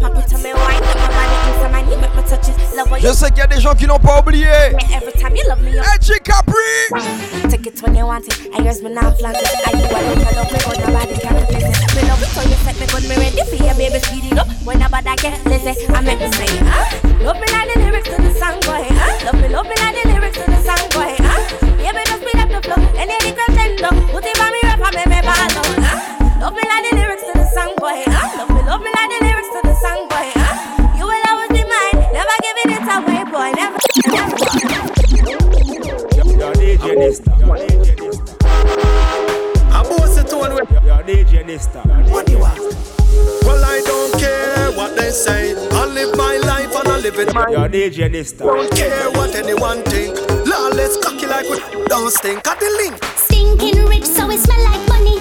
[1.94, 4.46] me what Je sais qu'il y a des gens qui l'ont pas oublié.
[4.46, 4.80] Me,
[5.94, 6.54] Edgy Capri.
[8.52, 9.36] I yours me not flaunt.
[9.36, 9.82] I me.
[9.82, 10.58] Me me
[14.92, 15.78] me get lazy.
[15.78, 16.14] I me?
[17.24, 18.82] Love me like the lyrics to the song, boy.
[18.90, 19.26] Huh?
[19.26, 21.14] Love me, me like the lyrics to the song, boy.
[21.22, 21.38] Huh?
[21.76, 22.82] Baby, just speed up the flow.
[22.98, 25.36] Any the girl tend to put it on me rap and make me ball.
[25.86, 26.40] Huh?
[26.40, 27.11] Love me like the lyrics
[27.52, 28.02] song, boy.
[28.06, 28.38] Huh?
[28.38, 30.28] Love me, love me like the lyrics to the song, boy.
[30.32, 30.96] Huh?
[30.96, 33.52] You will always be mine, never giving it away, boy.
[33.52, 34.36] Never, never.
[36.32, 37.40] You're DJ this time.
[37.40, 38.56] You're DJ this time.
[39.68, 40.64] I'm bossy to one way.
[40.82, 41.66] You're DJ this.
[42.10, 42.58] What do you want?
[43.44, 45.52] Well, I don't care what they say.
[45.72, 48.32] I live my life and I live it my You're DJ this.
[48.32, 50.16] Don't care what anyone think.
[50.46, 52.96] Lawless cocky like we don't stink at the link.
[53.16, 55.20] Stinking rich, so it smell like money.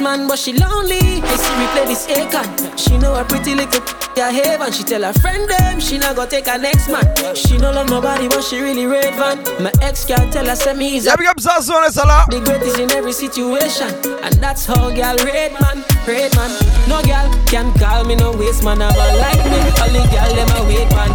[0.00, 1.20] Waste man, but she lonely.
[1.22, 2.78] I see we play this Akon.
[2.78, 3.82] She know a pretty little
[4.16, 4.72] a haven.
[4.72, 7.04] She tell her friend them she not gonna take her next man.
[7.34, 9.38] She no love nobody, but she really red van.
[9.62, 12.26] My ex can't tell her say me is Yeah, big up Zazu on this, Allah.
[12.30, 13.88] the greatest in every situation,
[14.22, 16.50] and that's how girl red man, red man.
[16.88, 19.58] No girl can call me no waste man, I'm like me.
[19.90, 21.10] The girl them a wait man.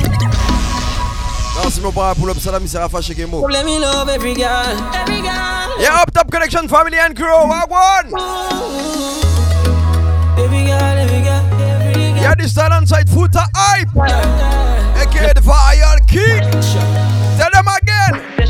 [1.55, 3.47] Non, c'est mon para pull up salam, il sera fâché mot.
[3.47, 5.24] Let me love every girl, every girl.
[5.77, 8.11] Yeah, up top connection, family and crew, wagwan.
[12.21, 13.89] Yeah, this talent side Foota Hype.
[15.07, 16.41] AKA the fire king.
[17.37, 17.84] Tell them again.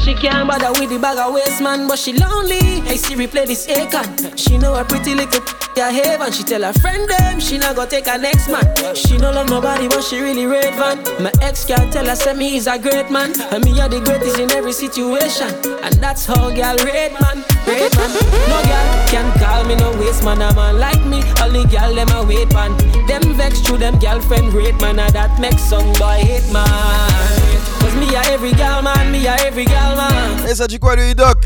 [0.06, 2.82] She can't bother with the bag of waste man, but she lonely.
[2.86, 4.38] Hey Siri, play this Akon.
[4.38, 5.42] She know a pretty little
[5.76, 6.32] yeah haven.
[6.32, 8.70] She tell her friend them she not gonna take her next man.
[8.94, 11.02] She no love nobody, but she really red van.
[11.24, 14.00] My ex can't tell her say me is a great man, and me are the
[14.00, 15.50] greatest in every situation.
[15.82, 18.12] And that's how girl red man, red man.
[18.46, 20.40] No girl can call me no waste man.
[20.40, 22.78] A man like me, all the girl them a wait man.
[23.08, 27.45] Them vex through them girlfriend rate man, and that makes some boy hate man.
[27.86, 30.48] Cause me a every girl man, me a every girl man.
[30.50, 31.38] Et ça dit quoi lui, Doc?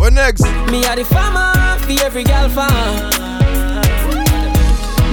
[0.00, 0.44] Au next.
[0.68, 2.74] Me a the farmer, for every girl farm.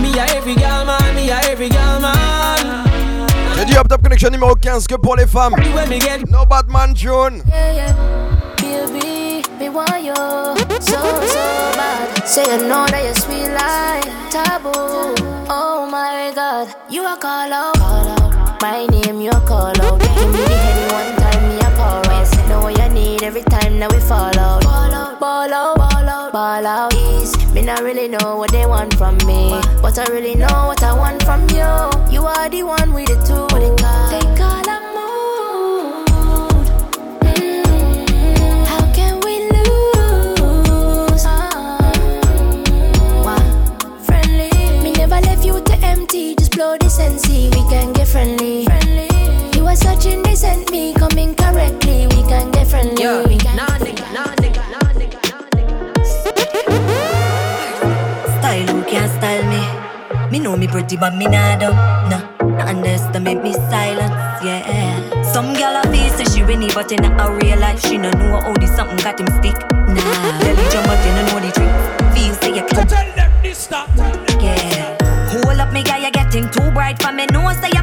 [0.02, 2.88] Me a every girl man, me a every girl man.
[3.56, 5.54] J'ai dit up top connection numéro 15 que pour les femmes.
[6.32, 7.44] No Batman Tune.
[7.48, 7.94] Yeah, yeah.
[8.58, 12.26] Baby, me want you so, so bad.
[12.26, 15.14] Say you know that you're sweet like taboo.
[15.50, 18.23] Oh my God, you a call out, call out.
[18.64, 20.00] My name you call out.
[20.00, 22.48] Give me the heady one time, me a call right.
[22.48, 24.64] Know what you need every time that we fall out.
[24.64, 26.94] Ball out, ball out, ball out, ball out.
[26.94, 27.54] East.
[27.54, 29.50] Me not really know what they want from me,
[29.82, 31.68] but I really know what I want from you.
[32.10, 33.52] You are the one with the two.
[34.10, 34.33] Take
[48.14, 48.66] friendly.
[48.66, 49.10] Friendly.
[49.58, 52.06] You are such innocent me coming correctly.
[52.14, 53.02] We can get friendly.
[53.02, 55.20] Yeah, we can nah nigga, nah nigga, nah nigga.
[58.38, 59.62] Style who can't style me.
[60.30, 61.76] Me know me pretty but me not dumb.
[62.12, 62.22] Nah,
[62.54, 64.14] nah underestimate me silence.
[64.46, 65.24] Yeah.
[65.34, 68.40] Some girl a feel say she winnie but in a real life she no know
[68.42, 69.58] how this something got him stick.
[69.90, 71.74] Nah, belly jump but you no know the trick.
[72.14, 73.90] Feel say you can tell them this stop.
[74.38, 74.94] Yeah.
[75.34, 77.26] Hold up, me guy, you're getting too bright for me.
[77.32, 77.83] No say you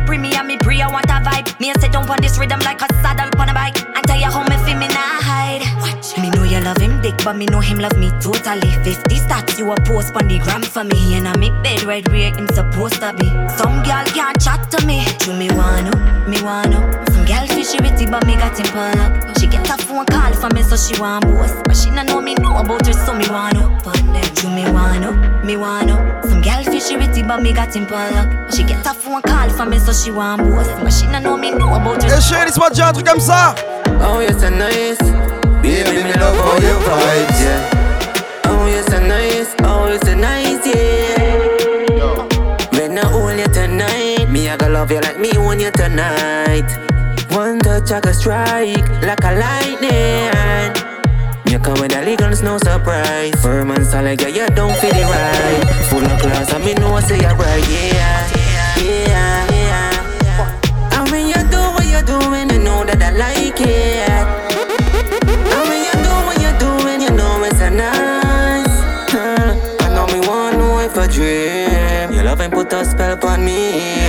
[0.81, 1.61] and I want a vibe.
[1.61, 3.77] Me a sit down on this rhythm like a saddle on a bike.
[3.95, 5.63] And tell you how me feel me nah hide.
[5.81, 6.17] Watch.
[6.19, 8.71] Me know you love him dick, but me know him love me totally.
[8.85, 11.15] 50 stats you a post on the gram for me.
[11.15, 13.27] And I make bed right where him supposed to be.
[13.57, 15.05] Some girl can't chat to me.
[15.19, 15.95] Do me wanna,
[16.29, 17.10] me wanna.
[17.63, 19.39] Some girl fishy but me got him pull up.
[19.39, 21.63] She get a phone call for me, so she want boast.
[21.65, 23.79] But she not know me know about her, so me wanna.
[24.35, 25.13] Do me wanna,
[25.45, 26.23] me wanna.
[26.25, 28.51] Some girl fishy witty, but me got him pull up.
[28.51, 30.71] She get a phone call for me, so she want boast.
[30.83, 32.09] But she not know me know about her.
[32.09, 33.55] Et chérie, laisse-moi te dire un truc comme ça.
[34.01, 34.99] Oh, you're so nice.
[35.61, 37.71] Baby, me love how you vibes, yeah.
[38.47, 39.55] Oh, you're so nice.
[39.65, 42.27] Oh, you're so nice, yeah.
[42.73, 46.90] When I hold you tonight, me I gonna love you like me own you tonight.
[47.61, 50.73] One touch I can strike like a lightning.
[51.51, 53.35] You come with the legals, no surprise.
[53.43, 55.87] Firm and solid, yeah, you don't feel it right.
[55.91, 58.31] Full of class, and me know I say you're right, yeah,
[58.77, 60.99] yeah, yeah.
[60.99, 64.09] And when you do what you're doing, you know that I like it.
[65.29, 68.77] And when you do what you're doing, you know it's a nice.
[69.11, 69.57] Huh.
[69.81, 70.21] I know me
[70.57, 72.15] know if I dream.
[72.15, 74.00] Your love and put a spell upon me.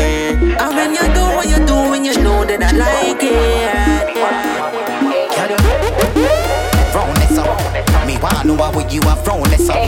[8.45, 9.88] Want know how you are frown this up.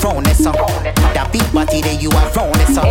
[0.00, 0.56] Frown this up.
[1.14, 2.84] That big body that you are frown this up.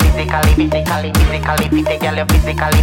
[0.00, 2.82] Physically, physically, physically, physically, physically,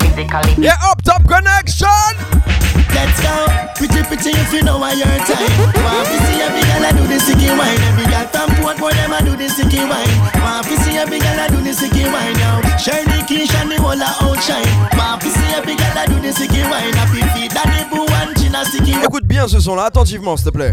[0.00, 0.64] physically.
[0.64, 2.73] Yeah, up top connection.
[2.94, 3.34] Let's go.
[3.76, 5.50] Pretty pretty if you know why your time.
[5.82, 7.80] Want to see every girl a do the sticky wine.
[7.90, 10.14] Every girl from Portmore them a do the sticky wine.
[10.40, 12.62] Want to see every girl a do the sticky wine now.
[12.78, 14.70] Shiny Keisha and the whole a outshine.
[14.96, 16.94] Want to see every girl a do the sticky wine.
[16.94, 19.04] Happy feet and the boo and chin a sticky wine.
[19.04, 20.72] Écoute bien ce son là, attentivement s'il te plaît.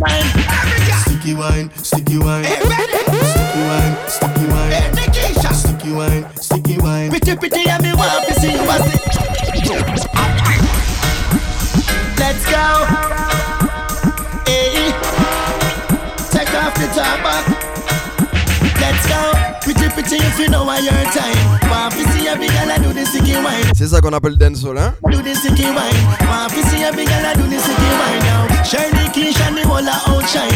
[1.01, 2.45] Sticky wine, sticky wine.
[2.45, 4.71] Sticky wine, sticky wine.
[5.53, 7.09] Sticky wine, sticky wine.
[7.09, 10.40] Pretty pretty and me want to see you a sticky
[12.31, 12.87] Let's go.
[14.47, 14.95] Hey.
[16.31, 17.43] Take off the top back.
[18.79, 19.19] Let's go.
[19.59, 21.35] Pretty pretty if you know why your time.
[21.69, 23.73] Want to see every girl a do the sticky wine.
[23.75, 24.93] C'est ça qu'on appelle dancehall, hein?
[25.11, 25.91] Do the sticky wine.
[26.21, 28.63] Want to see every girl a do the sticky wine now.
[28.63, 30.55] Shiny Keisha and the whole outshine.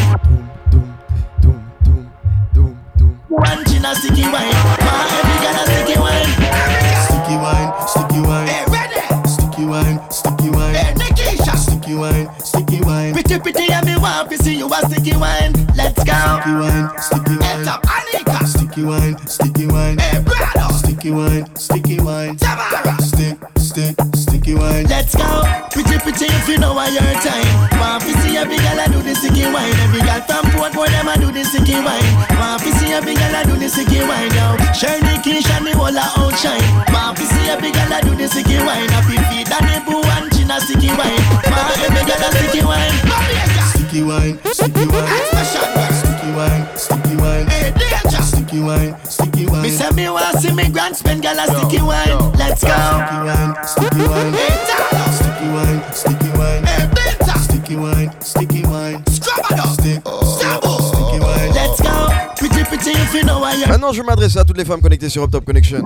[3.27, 4.55] One chin a sticky wine.
[4.79, 6.44] Want every girl a sticky wine.
[13.35, 15.51] Pretty pretty and me want to see you a sticky wine.
[15.75, 16.15] Let's go.
[16.15, 17.43] Sticky wine, sticky wine.
[17.43, 18.47] Heads up, Anika.
[18.47, 19.97] Sticky wine, sticky wine.
[19.99, 20.71] Hey, brother.
[20.71, 22.39] Sticky wine, sticky wine.
[23.03, 24.87] Stick, stick, sticky wine.
[24.87, 25.43] Let's go.
[25.67, 27.51] Pretty, pretty if you know why your time.
[27.75, 29.75] Want to see every girl I do the sticky wine.
[29.83, 32.15] Every girl from Portmore them I do the sticky wine.
[32.39, 34.55] Want to see every girl I do the sticky wine now.
[34.71, 36.63] Shirley and the whole of outshine.
[36.87, 38.87] Want to see every girl I do the sticky wine.
[38.95, 41.25] Happy feet and the boo and chin a sticky wine.
[41.49, 42.93] Want every girl a sticky wine.
[43.73, 45.07] Sticky wine, sticky wine.
[45.93, 47.47] Sticky wine, sticky wine.
[48.25, 49.61] Sticky wine, sticky wine.
[49.63, 52.31] Me say me want see me grand spend girl a sticky wine.
[52.33, 52.75] Let's go.
[52.75, 54.33] Sticky wine, sticky wine.
[55.11, 56.65] Sticky wine, sticky wine.
[57.41, 58.64] Sticky wine, sticky wine.
[58.64, 58.64] Stick,
[63.67, 65.81] Maintenant, je vais m'adresser à toutes les femmes connectées sur Up Top Connection.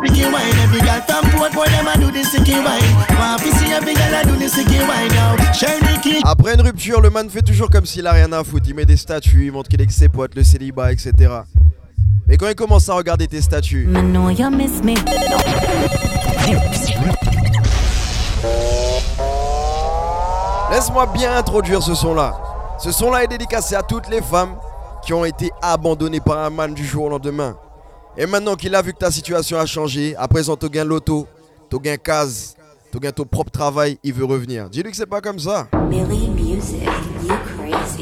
[6.23, 8.65] Après une rupture, le man fait toujours comme s'il a rien à foutre.
[8.67, 11.13] Il met des statuts, il montre qu'il est avec ses potes, le célibat, etc.
[12.27, 13.87] Mais quand il commence à regarder tes statuts,
[20.71, 22.35] laisse-moi bien introduire ce son-là.
[22.77, 24.55] Ce son-là est dédicacé à toutes les femmes
[25.03, 27.55] qui ont été abandonnées par un man du jour au lendemain.
[28.17, 31.27] Et maintenant qu'il a vu que ta situation a changé, à présent tu gagnes l'auto,
[31.69, 32.55] tu gagnes case,
[32.91, 34.69] tu gagnes ton propre travail, il veut revenir.
[34.69, 35.67] Dis-lui que c'est pas comme ça.
[37.57, 37.99] Crazy.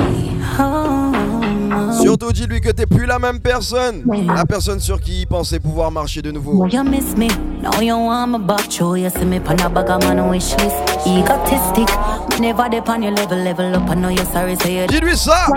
[2.01, 4.03] Surtout dis-lui que t'es plus la même personne.
[4.35, 6.67] La personne sur qui il pensait pouvoir marcher de nouveau.
[6.67, 7.27] You miss me,
[7.61, 10.51] now you want me back Show you see me pan a bag of man wish
[10.57, 10.75] list
[11.05, 11.89] Egotistic,
[12.31, 13.89] me never dip on your level, level up.
[13.89, 15.47] I know you're sorry, say you Dis-lui ça!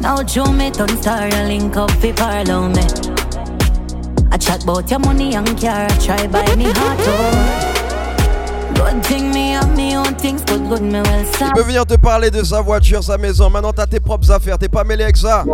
[0.00, 2.82] Now Joe me turn star, you link up fi parlour me
[4.32, 9.30] I chat about your money and car, I try buy me heart oh Good thing
[9.32, 9.39] me
[11.46, 13.48] tu peux venir te parler de sa voiture, sa maison.
[13.50, 15.44] Maintenant, t'as tes propres affaires, t'es pas mêlé avec ça.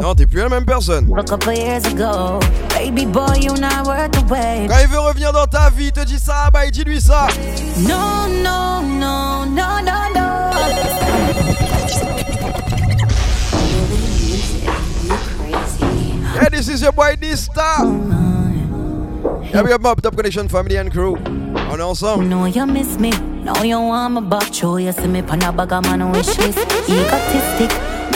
[0.00, 1.08] Non, t'es plus la même personne.
[4.68, 7.28] Quand il veut revenir dans ta vie, te dit ça, bah dis-lui ça.
[7.78, 10.20] Non, non, non, non, non, non.
[16.34, 17.78] Hey, this is your boy Dysta.
[19.52, 21.16] Yeah, we have my Top Connection family and crew.
[21.16, 22.26] On ensemble.
[22.26, 23.12] No, you miss me.
[23.44, 24.52] No, you want me back.
[24.52, 26.58] Show you see me pan a bag of man wish list.
[26.88, 27.70] Egotistic.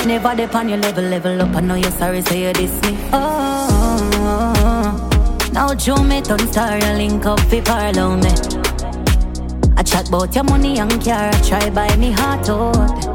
[0.04, 1.54] Never dip on your level, level up.
[1.54, 2.96] I know you're sorry, say you diss me.
[3.12, 4.00] Oh,
[5.52, 8.30] now Joe me turn star, you link up fi parlour me.
[9.76, 13.14] I chat about your money and car, I try buy me heart out.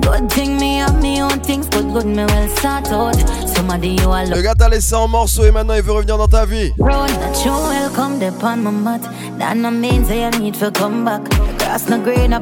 [0.00, 3.45] Good thing me have me own things, good good me well start out.
[3.66, 6.28] Somebody you are Le gars t'a laissé en morceaux et maintenant il veut revenir dans
[6.28, 6.72] ta vie.
[6.78, 9.00] Run that you welcome upon my mat.
[9.40, 11.24] That no means that you need to come back.
[11.28, 12.32] The grass no green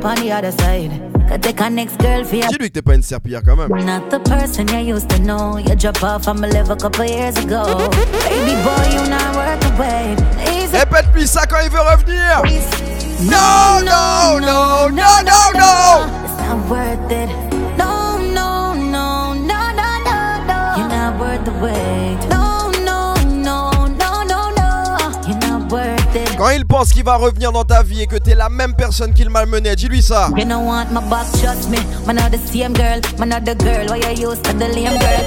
[26.71, 26.75] worth it.
[26.75, 29.13] Quand il pense qu'il va revenir dans ta vie et que t'es la même personne
[29.13, 30.29] qu'il malmenait, dis-lui ça.
[30.37, 31.79] You don't want my back, trust me.
[32.07, 33.87] Man, not the same girl, man, not the girl.
[33.89, 35.27] Why you used to the lame girl?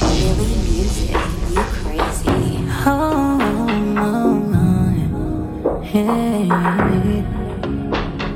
[0.00, 1.16] Billy Music,
[1.52, 2.64] you crazy.
[2.86, 3.38] Oh,
[5.82, 6.48] hey.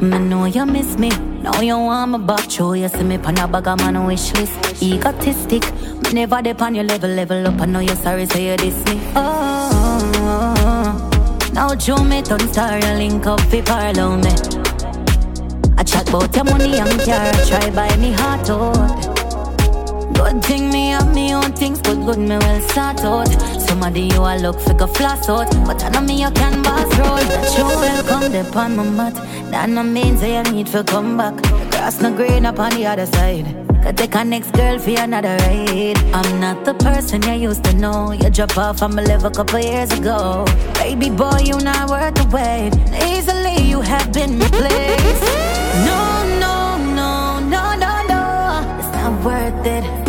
[0.00, 1.10] Me know you miss me.
[1.42, 2.50] Now you want me back.
[2.50, 4.82] Show you see me pan a bag of man wish list.
[4.82, 5.64] Egotistic.
[6.12, 7.60] Never depend your level, level up.
[7.60, 9.00] I know you're sorry, so you diss me.
[9.14, 10.50] Oh,
[11.52, 14.30] now Joe me turn star, you link up fi parlour me.
[15.78, 19.06] I chat about your money and car, try buy me heart out.
[20.14, 23.28] Good thing me have me own things, good good me well start out.
[23.60, 27.16] Somebody you a look figure floss out, but I know me you can boss roll.
[27.16, 29.14] That you welcome upon my mat.
[29.50, 31.40] That no means you need to come back.
[31.70, 33.69] Grass no green up on the other side.
[33.82, 35.98] Could take a next girl for another ride.
[36.12, 38.12] I'm not the person you used to know.
[38.12, 40.44] You drop off from a level a couple years ago.
[40.74, 42.72] Baby boy, you not worth the wait.
[43.08, 45.24] Easily you have been replaced.
[45.88, 46.02] No,
[46.44, 48.78] no, no, no, no, no.
[48.78, 49.99] It's not worth it.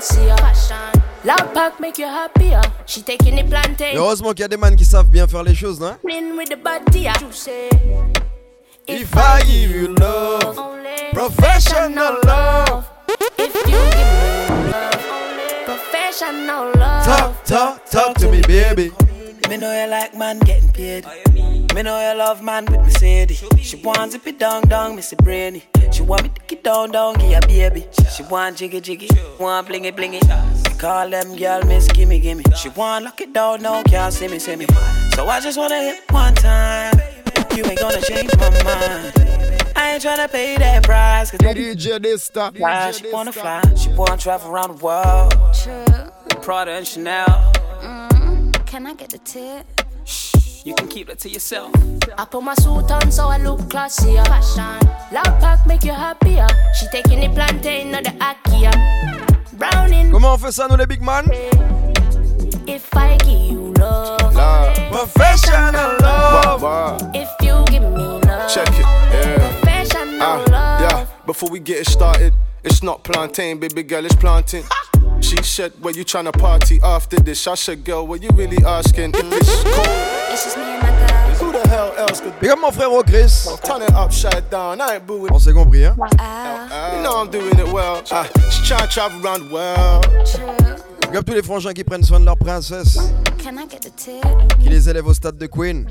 [0.00, 0.36] Classier.
[1.24, 2.62] Loud pack make you happier.
[2.86, 3.94] She taking the plantain.
[3.94, 6.56] Heureusement qu'il y a des man qui savent bien faire les choses, non with the
[6.56, 7.08] body.
[7.20, 7.68] You say.
[8.86, 10.56] If I give you love,
[11.12, 12.84] professional love.
[13.38, 15.00] If you give me love,
[15.66, 17.04] professional love.
[17.04, 18.92] Talk, talk, talk to me, baby.
[19.48, 21.04] Me know you like man getting paid.
[21.74, 23.44] Me know you love man with Mercedes.
[23.62, 25.62] She wants it be down down, Missy Brainy.
[25.92, 27.86] She want me to get down down, give her baby.
[28.14, 29.08] She want jiggy jiggy,
[29.38, 30.20] want blingy blingy.
[30.64, 32.42] Me call them girl miss gimme gimme.
[32.56, 34.66] She want lock it down now, can't see me see me.
[35.14, 36.94] So I just wanna hit one time.
[37.54, 39.12] You ain't gonna change my mind.
[39.76, 41.30] I ain't tryna pay that price.
[41.30, 42.56] Cause DJ this stop.
[42.56, 45.34] fly, she wanna fly, she wanna travel around the world.
[45.54, 46.40] True.
[46.42, 47.26] Prada and Chanel.
[47.80, 49.79] Mm, can I get the tip?
[50.64, 51.72] You can keep that to yourself.
[52.18, 54.24] I put my suit on so I look classier.
[54.26, 54.88] Fashion.
[55.12, 56.46] Loud pack make you happier.
[56.78, 58.70] She taking the plantain, not the Akia.
[59.58, 60.10] Browning.
[60.12, 61.24] Comment on fait ça, nous les big man
[62.66, 64.34] If I give you love,
[64.90, 67.10] Professional love.
[67.14, 69.38] if you give me love, Check it, yeah.
[69.60, 70.80] professional Ah, love.
[70.82, 71.06] yeah.
[71.26, 72.32] Before we get it started,
[72.64, 74.64] it's not plantain, baby girl, it's planting.
[75.20, 77.46] She said, Where you tryna party after this?
[77.46, 79.12] I said, Girl, what you really asking?
[79.14, 79.86] If it's cold,
[80.32, 81.34] It's just me and my girl.
[81.40, 83.48] who the hell else could Big up mon frérot Chris.
[83.64, 84.80] turn it upside down?
[84.80, 85.32] I ain't booing.
[85.32, 85.96] On s'est compris, hein?
[85.98, 88.02] You know I'm doing it well.
[88.10, 90.06] Ah, she tryna travel around the world.
[91.10, 92.96] Big up tous les frangins qui prennent soin de leur princesse,
[93.42, 94.24] Can I get the tip?
[94.60, 95.84] qui les élèvent au stade de Queen.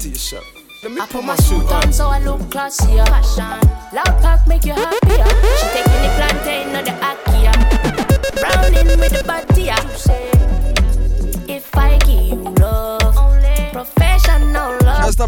[0.82, 3.04] Let me I put my suit on so I look classier.
[3.08, 3.60] Fashion.
[3.92, 5.26] Loud pack make you happier.
[5.58, 6.72] She taking the plantain,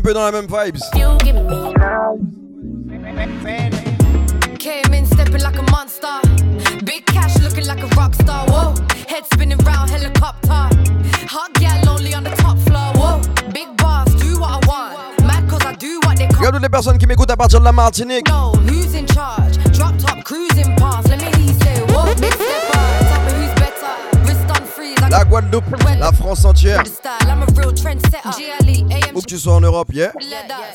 [0.02, 0.80] un peu dans la même vibes.
[4.58, 6.20] Came in stepping like a monster.
[6.84, 8.46] Big cash looking like a rock star.
[8.48, 8.74] Whoa.
[9.08, 10.70] Head spinning round helicopter.
[11.28, 12.94] Hot gal only on the top floor.
[12.96, 13.22] Whoa.
[13.54, 15.24] Big boss, do what I want.
[15.26, 17.60] Mad cause I do what they Big up toutes les personnes qui m'écoutent à partir
[17.60, 18.28] de la Martinique.
[18.28, 18.54] know.
[18.68, 19.58] Who's in charge?
[19.74, 21.10] Drop top cruising past.
[21.10, 22.14] Let me hear you say, whoa.
[22.16, 22.80] Big stepper.
[23.10, 23.94] Tell me who's better.
[24.26, 24.98] Wrist on freeze.
[25.04, 25.66] I La Guadeloupe,
[26.00, 26.84] la France entière.
[26.84, 27.30] the style.
[27.30, 28.32] I'm a real trendsetter.
[28.38, 30.12] GLE, AM, Où que tu sois en Europe, yeah?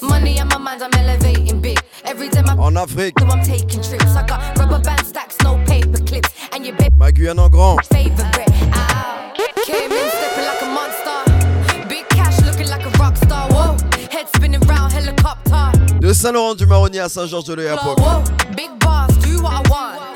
[0.02, 1.78] Money on my mind, I'm elevating big.
[2.04, 4.14] Every time I En Afrique, I'm taking trips.
[4.14, 6.28] I got rubber band stacks, no paper clips.
[6.52, 7.78] And your baby ma Guyane en grand.
[7.86, 8.48] favorite.
[8.74, 9.32] Ow.
[9.64, 11.88] Came in stepping like a monster.
[11.88, 13.48] Big cash looking like a rock star.
[13.50, 13.76] Whoa.
[14.10, 15.72] Head spinning round helicopter.
[16.00, 17.98] De Saint-Laurent-du-Maroni à Saint-Georges-de-l'Oyapock.
[17.98, 18.22] Whoa.
[18.54, 20.15] Big boss, do what I want.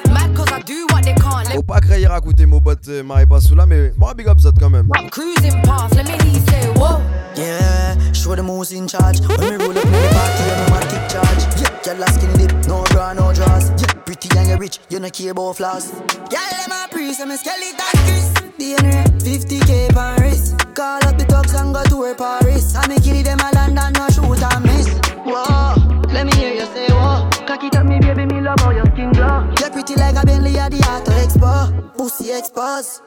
[1.55, 4.51] Faut pas créer à écouter mon bot euh, Marie Passoula, mais bon, big up ça
[4.59, 4.86] quand même.
[4.86, 5.94] me cruising past.
[5.94, 7.01] Let me hear you say, whoa.
[7.36, 9.20] Yeah, show them who's in charge.
[9.20, 11.42] When we roll up in the party, I'm a kick charge.
[11.61, 13.70] Yeah, girl, skinny dip, no bra, no draws.
[13.80, 15.90] Yeah, pretty and you're rich, you no care about flaws.
[16.30, 17.74] Girl, them a priest, I'm a skeleton
[18.05, 18.32] Chris.
[18.59, 20.57] DNA, 50k per wrist.
[20.74, 22.74] Call up the thugs and go to her Paris.
[22.76, 24.88] I me kill them a land and no shoot and miss.
[25.24, 25.74] Whoa,
[26.12, 27.28] let me hear you say whoa.
[27.46, 29.48] Cock it up, me baby, me love how your skin glow.
[29.81, 31.97] You're pretty like a Bentley at the Auto Expo.
[31.97, 33.01] Pussy expose.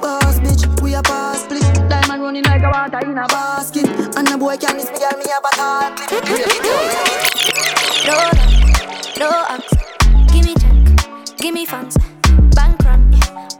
[0.00, 1.64] Boss bitch, we a pass split.
[1.90, 3.86] Diamond running like a water in a basket.
[4.16, 6.22] And a boy can miss me, girl, me have a tall clip.
[8.06, 9.74] Load up, low ups.
[10.32, 11.96] Give me check, give me funds.
[12.54, 13.10] Bank run,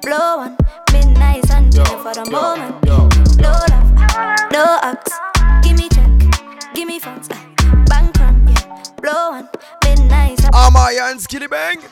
[0.00, 0.56] blow one.
[0.92, 2.76] Midnight and chill for the moment.
[2.86, 5.12] Load up, low ups.
[5.64, 7.28] Give me check, give me funds.
[9.02, 9.12] Bank run, yeah.
[9.12, 9.48] blow one.
[9.84, 10.40] Midnight.
[11.00, 11.82] And Skilly Bang.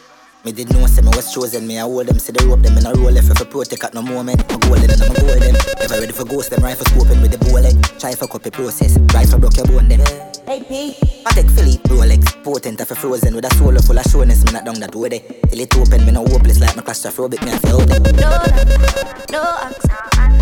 [0.45, 2.79] Me did know say me was chosen, me I hold them, see the rope them
[2.79, 4.39] in a roll if I protect at no moment.
[4.49, 5.57] My golden and I'm a golden.
[5.81, 7.75] Ever ready for ghost them, rifle scoping with the bullet.
[7.99, 10.01] Try for copy process, rifle broke your bone them.
[10.47, 10.95] Hey P.
[11.27, 14.53] I take Philip Rolex, potent if I frozen with a solo full of showness, me
[14.53, 15.21] not down that way there.
[15.51, 18.03] Till it open, me no hopeless like my claustrophobic, me I feel them.
[18.05, 19.87] Load up, low ups.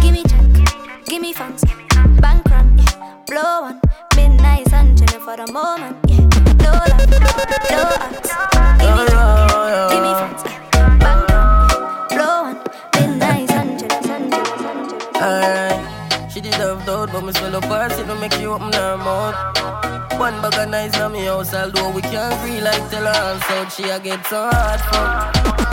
[0.03, 1.65] Give me check, give me funds.
[2.21, 3.21] Bank run, yeah.
[3.27, 3.81] blow one.
[4.17, 5.97] Midnight and chill for the moment.
[6.09, 6.34] Yeah.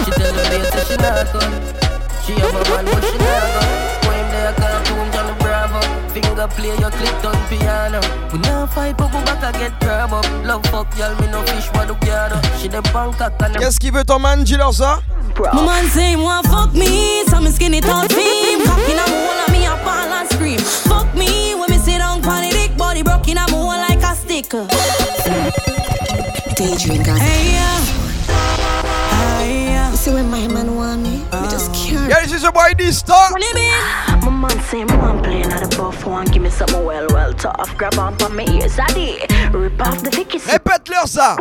[0.03, 1.53] She tell me later she not come.
[2.25, 4.09] She have a man, but she not go.
[4.09, 4.70] When Johnny Bravo.
[6.13, 8.01] Finger play your click on piano.
[8.33, 10.25] We now fight, but go back and get grab up.
[10.43, 12.41] Love fuck, y'all, me no fish, what do gather.
[12.57, 14.99] She the Bangkok and Qu'est-ce qu'il veut ton man, dis-leur ça
[15.53, 18.61] My man say him want fuck me, so me skinny tall film.
[18.65, 20.59] Cock in a hole me a ball and scream.
[20.59, 24.03] Fuck me when me sit down pon the dick, body broken, in a hole like
[24.03, 24.49] a stick.
[26.57, 27.79] Daydream got Hey yeah,
[29.15, 29.95] hey.
[29.95, 31.73] See when my man want me, me just ah.
[31.73, 33.31] can't Yeah, this is your boy Dysta.
[33.31, 34.10] My
[34.41, 37.77] man say me want playing at the buff one, give me something well, well tough.
[37.77, 39.31] Grab on for me ears, I did.
[39.53, 40.39] Rip off the Vicky.
[40.39, 41.35] Répète-leur ça.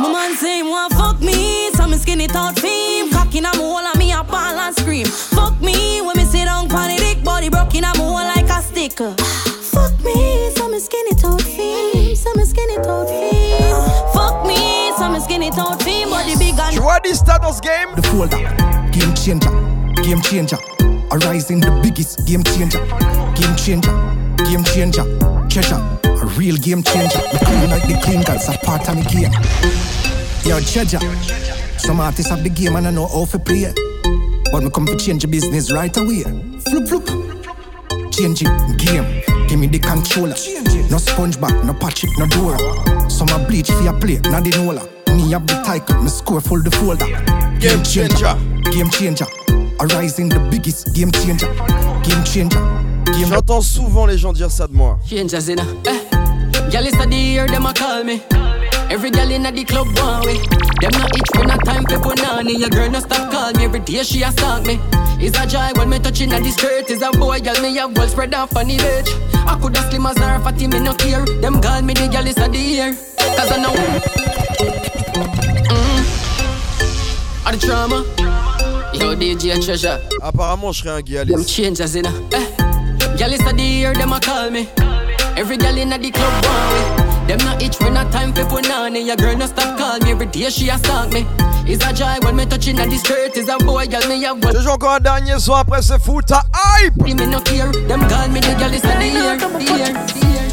[0.00, 3.10] My man say him want fuck me, Some skinny thought fame.
[3.10, 5.06] Cock in a hole and me a ball and scream.
[5.06, 8.50] Fuck me when me sit down pon the dick, body broke in a hole like
[8.50, 8.92] a stick.
[8.92, 14.12] Fuck me, Some skinny thought fame, so me skinny thought fame.
[14.12, 16.74] Fuck me, Some skinny thought fame, body big and.
[16.74, 17.94] Tu vois Dysta dans game?
[17.96, 18.36] The folder,
[18.92, 19.50] game changer,
[20.02, 20.73] game changer.
[21.14, 22.82] Arising the biggest game changer,
[23.38, 23.94] game changer,
[24.50, 25.06] game changer.
[25.48, 27.22] Treasure, a real game changer.
[27.30, 29.30] Me clean like the clean girls, a part of the game.
[30.42, 30.98] Yo, treasure.
[31.78, 33.72] Some artists have the game and I know how to play.
[34.50, 36.24] But me come to change the business right away.
[36.66, 37.06] Flip, floop.
[38.12, 39.22] Changing game.
[39.46, 40.34] Give me the controller.
[40.90, 42.58] No sponge back, no Patrick, no Dora.
[43.08, 44.82] Some a bleach for your play, not the Nola.
[45.14, 47.06] Me have the title, me score full the folder.
[47.60, 48.34] Game changer.
[48.72, 49.26] Game changer.
[49.84, 51.46] Arising the biggest game changer.
[52.08, 52.58] Game changer.
[53.12, 54.98] Game J'entends souvent les gens dire ça de moi.
[55.04, 55.92] Changes in eh.
[56.72, 58.22] Is the year them a call me.
[58.88, 60.40] Every girl in the club want me.
[60.80, 62.58] Them not itch for no time for punani.
[62.58, 64.80] Your girl no stop call me every day she a stalk me.
[65.20, 66.88] It's a joy when me touching on the skirt.
[66.88, 69.10] Is a boy girl me have well spread off on the ledge.
[69.46, 71.26] I coulda slim as her fatty me no care.
[71.42, 72.96] Them call me the girl is a the year.
[73.18, 73.74] Cause I know.
[73.74, 74.00] Mm.
[77.44, 78.23] All the drama.
[79.00, 79.98] Yo DJ Treasure.
[80.22, 81.48] Apparemment, je serais un Them guialiste.
[81.50, 82.10] changes in eh.
[83.16, 84.68] Girl is a the year them a call me.
[85.36, 87.26] Every girl in the club want me.
[87.28, 89.04] Them not itch for no time for punani.
[89.06, 91.26] Your girl no stop call me every day she a stalk me.
[91.66, 93.36] It's a joy when me touching on the skirt.
[93.36, 96.20] Is a boy girl me have Je joue encore un dernier son après c'est fou
[96.22, 96.96] ta hype.
[97.02, 97.70] Me no care.
[97.88, 100.44] Them call me the girl is a the year, the year, the year.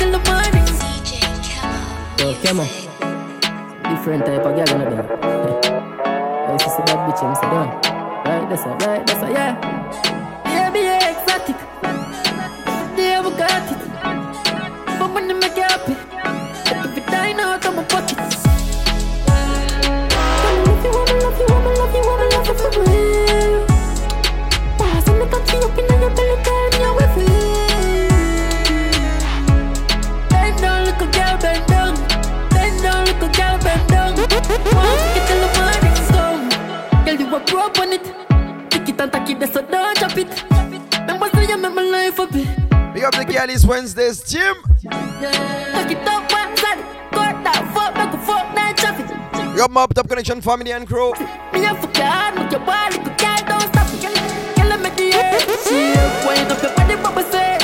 [0.00, 0.66] Won't forget till the morning.
[2.18, 2.68] Yo, come on.
[3.96, 5.06] Different type of girl in there.
[5.24, 7.68] I used to see that bitch, I'm say down.
[8.24, 10.17] Right, that's it, right, that's it, yeah.
[37.48, 38.04] A pro on it?
[38.70, 40.44] Tick it and tack it, so don't drop it.
[41.00, 42.48] Remember say you make my life a bit.
[42.92, 44.54] Big up the Wednesdays team.
[44.90, 46.78] Tack it up one side,
[47.10, 48.44] court that fuck, make a fuck.
[49.54, 51.12] Big up top connection family and crew.
[51.52, 54.02] Me a fuck your hard, make your body, good girl, don't stop it.
[54.56, 55.38] Girl, let me the air.
[55.64, 57.58] Shit, wind up your body, papa say.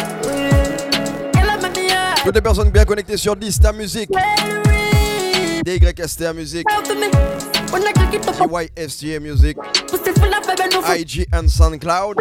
[1.32, 2.14] Girl, let me the air.
[2.24, 4.08] Toutes les personnes bien connectées sur Dista Music.
[6.34, 7.53] Music.
[7.74, 9.56] Out to me, when I click it up, CYFTA Music.
[9.56, 10.98] pussy full of baby, no fuck.
[10.98, 12.14] IG and SoundCloud.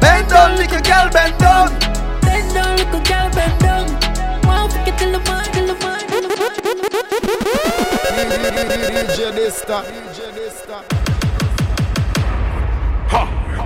[0.00, 1.78] Bend down, little girl, bend down.
[2.22, 3.86] Bend down, little girl, bend down.
[4.46, 6.06] Won't forget the till the morning, the morning.
[9.06, 9.84] DJ Dysta.
[9.84, 11.05] DJ Dysta.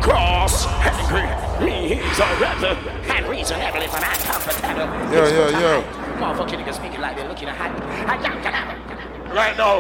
[0.00, 2.76] Cross, angry, he's a rebel,
[3.12, 5.14] and reasonable if I'm uncomfortable.
[5.14, 5.82] Yo, yo, yo.
[6.16, 7.70] Motherfucker niggas speaking like they're looking at hot.
[8.08, 8.89] I don't get out.
[9.32, 9.78] Right now,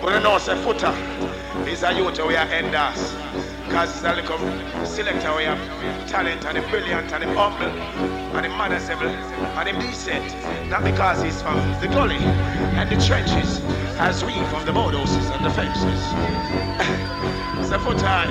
[0.00, 0.94] we know say Foota.
[1.66, 3.14] Is a youth we are enders.
[3.68, 4.38] Cause it's a little
[4.86, 5.58] selector we have
[6.08, 10.24] talent and the brilliant and the humble and the manageable and the decent.
[10.68, 12.22] Not because he's from the gully
[12.78, 13.60] and the trenches,
[13.98, 16.00] as we from the motorhouses and the fences.
[17.72, 18.30] a foot time.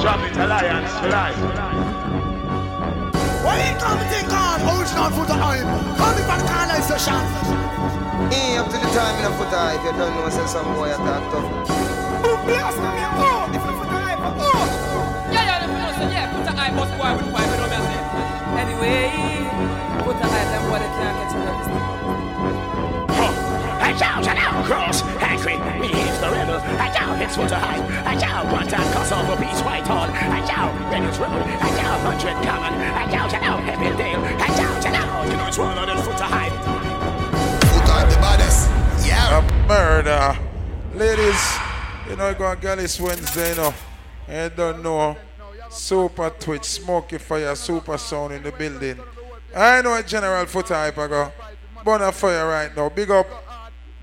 [0.00, 1.36] Drop it, alliance for life.
[3.44, 5.64] Why you come to think on original Foota Hype?
[5.98, 7.87] Coming back I say shot?
[8.26, 10.66] Hey, up to the time in a foot high, if you don't know, say some
[10.74, 11.46] boy attack tough.
[12.50, 14.66] Blast me, me, oh, if you Foota Hype, oh.
[15.30, 17.78] Yeah, yeah, them know yeah, put a eye bust boy with wife, you know me
[17.78, 18.02] I say.
[18.58, 19.14] Anyway,
[20.02, 21.86] put a eye, them boy they can't get you this thing.
[23.86, 26.58] I shout and out cross, angry, me he's the rebel.
[26.58, 27.86] I shout, it's for to hide.
[28.02, 30.10] I shout, one time cross over Peace Whitehall.
[30.10, 31.38] I shout, Reynolds Road.
[31.38, 32.74] I shout, Hundred Common.
[32.82, 34.26] I shout and out Heavydale.
[34.42, 36.24] I shout and out, you know it's one on the foot to
[39.68, 40.38] murder.
[40.94, 41.58] Ladies,
[42.08, 43.74] you know, go on Gallus Wednesday, you know.
[44.26, 45.16] You don't know.
[45.70, 48.98] Super Twitch, Smoky Fire, Super Sound in the building.
[49.54, 51.32] I know a general foot type I go.
[51.84, 52.88] Burn fire right now.
[52.88, 53.26] Big up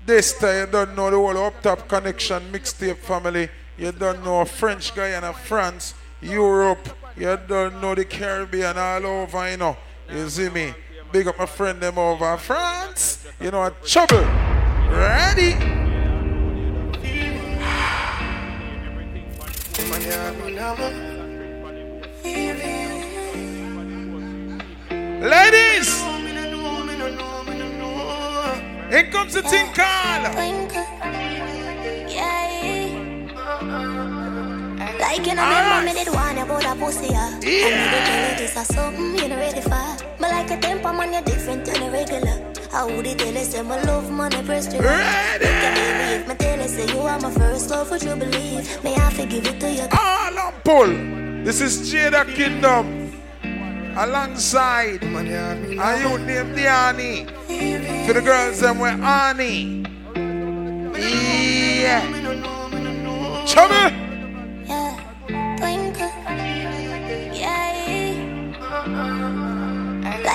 [0.06, 3.48] this time, you don't know the whole up top connection mixtape family.
[3.76, 6.88] You don't know French Guyana, France, Europe.
[7.16, 9.76] You don't know the Caribbean all over, you know.
[10.08, 10.74] You see me?
[11.10, 13.26] Big up my friend them over France.
[13.40, 14.55] You know, trouble.
[14.88, 15.54] Ready?
[25.20, 26.02] Ladies!
[28.90, 29.96] Here comes the thing called.
[34.98, 37.34] Like you know, remember me did one about a pussy, yeah.
[37.34, 39.86] And me tell you this is something you know ready for.
[40.18, 42.52] But like a temper man, you're different than a regular.
[42.72, 45.44] I would tell you say my love man, I press to Ready.
[45.44, 48.84] Look at me, tell you say you are my first love, would you believe?
[48.84, 49.86] May I forgive it to you?
[49.92, 51.44] All on pull.
[51.44, 53.12] This is Jada Kingdom.
[53.96, 57.26] Alongside a youth named Diani.
[58.06, 59.84] For the girls them were Annie.
[60.94, 62.02] Yeah.
[63.46, 64.05] Chubby.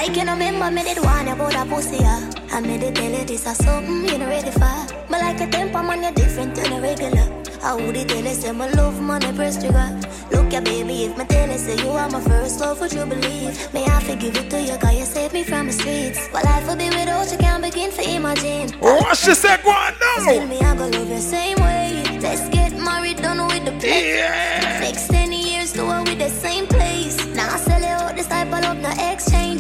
[0.02, 2.28] Like you know, remember me did one about a pussy, yeah.
[2.52, 4.76] I made it tell you this is something you know ready for.
[5.08, 7.28] But like a temper man, you're different than a regular.
[7.62, 10.00] I would it tell you say my love man, I press trigger.
[10.32, 13.06] Look at baby, if my tell you say you are my first love, would you
[13.06, 13.74] believe?
[13.76, 16.28] May I forgive it to you, cause you saved me from the streets.
[16.34, 18.72] But life will be without you, can't begin to imagine.
[18.80, 22.04] What she said, go on Still me, I go love you same way.
[22.20, 24.18] Let's get married, done with the place.
[24.18, 24.80] Yeah.
[24.82, 27.24] Next 10 years, do it with the same place.
[27.36, 29.51] Now I sell you out this type of love, no exchange.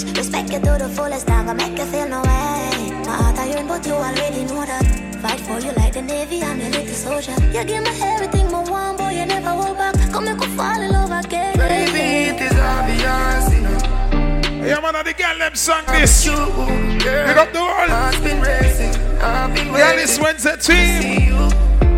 [0.52, 2.92] Respect you to the fullest, I gonna make you feel no way.
[3.06, 4.84] My heart iron, but you already know that.
[5.22, 7.32] Fight for you like the Navy, I'm your little soldier.
[7.54, 9.96] You give me everything, my one boy, you never hold back.
[10.12, 11.58] Come make me fall in love again.
[11.58, 14.68] Baby, it is obvious, you know.
[14.68, 16.26] Yeah, man, the girl them sung this.
[16.26, 17.90] Pick up the wall.
[17.90, 21.50] I've been racing, I've been Yeah, this Wednesday team.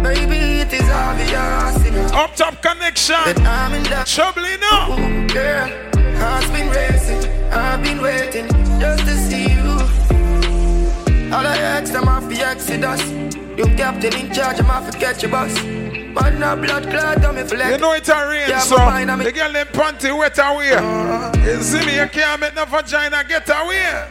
[0.04, 2.06] Baby, it is obvious, you know.
[2.22, 3.16] Up top connection.
[3.26, 5.28] That I'm in that Trouble, you know.
[5.34, 5.72] Girl,
[6.22, 7.22] I've been racing,
[7.64, 8.47] I've been waiting
[8.80, 9.72] just to see you.
[11.34, 13.01] All I ask them off the exodus.
[13.57, 15.53] You captain in charge, I'm off to catch your bus.
[15.64, 17.72] Man, no blood clot on me flex.
[17.72, 20.74] You know it's a rain, Yeah, so my I'm the girl them panty wet away.
[20.74, 21.32] Uh-huh.
[21.43, 24.07] You see me, you can't make no vagina get away.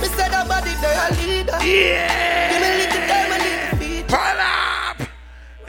[0.00, 1.58] Me said that body, a leader.
[1.64, 2.50] Yeah.
[2.50, 4.08] Give me little time and little feet.
[4.08, 4.69] Pull up.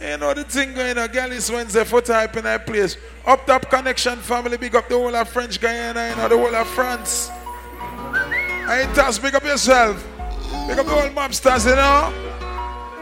[0.01, 2.97] You know the thing going on, girl is Wednesday for type in that place.
[3.25, 6.55] Up top connection family, big up the whole of French Guyana, you know, the whole
[6.55, 7.29] of France.
[7.29, 10.03] I ain't toss, big up yourself.
[10.67, 12.11] Big up the whole mobsters, you know.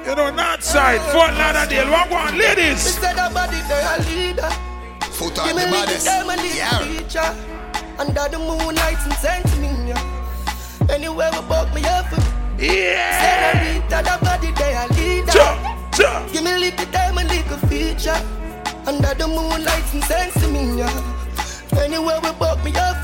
[0.05, 2.81] You know, north side, Fort Lauderdale, what one, Me ladies.
[2.81, 4.49] said that body, they a leader.
[5.13, 6.05] Foot Give on me the little baddest.
[6.05, 6.79] time and little Yeah.
[6.79, 7.35] feature.
[7.97, 10.93] Under the moonlight and sentiment, yeah.
[10.93, 12.05] Anywhere we buck me up.
[12.57, 13.53] Yeah.
[13.53, 15.31] Senorita, that body, they a leader.
[15.31, 16.31] Jump, jump.
[16.31, 18.19] Give me a little time and little feature.
[18.87, 20.79] Under the moonlight and me.
[20.79, 21.83] yeah.
[21.83, 23.03] Anywhere we buck me up.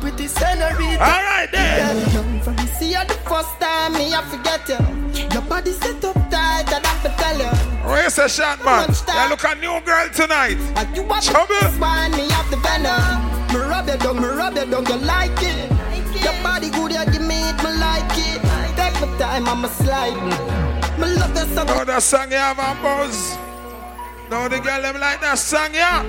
[0.00, 0.96] Pretty scenery.
[0.96, 1.96] All right, then.
[1.96, 4.80] Yeah, young from me see you the first time, me I forget you.
[5.32, 7.52] Your body set up tight, I have to tell you.
[7.88, 8.88] Where's the shot, man?
[9.08, 10.58] Yeah, look a new girl tonight.
[10.76, 11.54] And you want Trouble.
[11.60, 13.32] the wine, me have the venom.
[13.48, 15.70] Me rub your down, me rub your down, you like it.
[16.22, 18.40] Your body good, you give me it, me like it.
[18.76, 20.73] Take my time, I'm a slide.
[20.98, 21.66] Me love that song.
[21.66, 23.36] Know that song have a buzz.
[24.30, 26.02] Know the girl them like that song, yeah.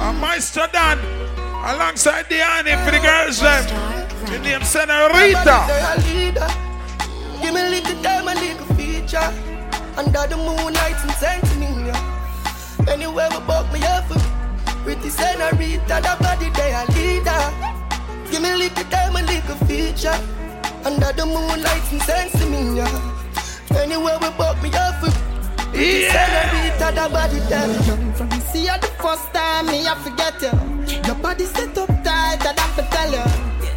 [0.00, 0.98] A Maestro Dan.
[1.64, 3.64] Alongside Diani for the girls them.
[4.26, 5.66] The name Senorita.
[7.40, 9.32] Give me a little time, a little feature.
[9.96, 12.88] Under the moonlight and sentiment, yeah.
[12.88, 14.04] Anywhere we buck me up.
[14.84, 18.30] Pretty senorita, that body they a leader.
[18.30, 20.18] Give me a little time, a little feature.
[20.84, 23.17] Under the moonlight and sentiment, yeah.
[23.76, 24.94] Anywhere we buck me up.
[25.72, 26.12] Pretty Yeah.
[26.14, 30.34] senorita, that body they young from me see you the first time, me I forget
[30.42, 30.52] you.
[31.06, 33.24] Your body set up tight, I have to tell you.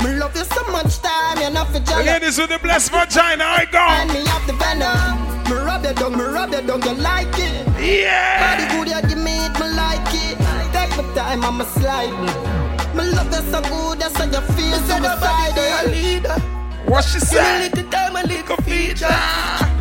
[0.03, 2.05] Me love you so much time, you're not for jealous.
[2.05, 4.13] Ladies with the blessed vagina, I And go.
[4.17, 5.29] me have the venom.
[5.49, 7.67] Me rub your down, me rub your down, you like it.
[7.79, 8.39] Yeah.
[8.41, 10.37] Body good, you give me it, me like it.
[10.73, 12.15] Take my time, I'm a slide.
[12.95, 16.51] Me love you so good, that's how you feel suicidal.
[16.86, 19.07] What she Give me a little time, a little feature.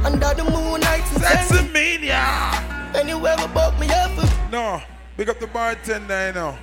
[0.05, 2.53] Under the moonlight, That's a mania.
[2.94, 4.11] Anywhere we buck me up.
[4.51, 4.82] No,
[5.16, 6.59] big up the bartender, you know.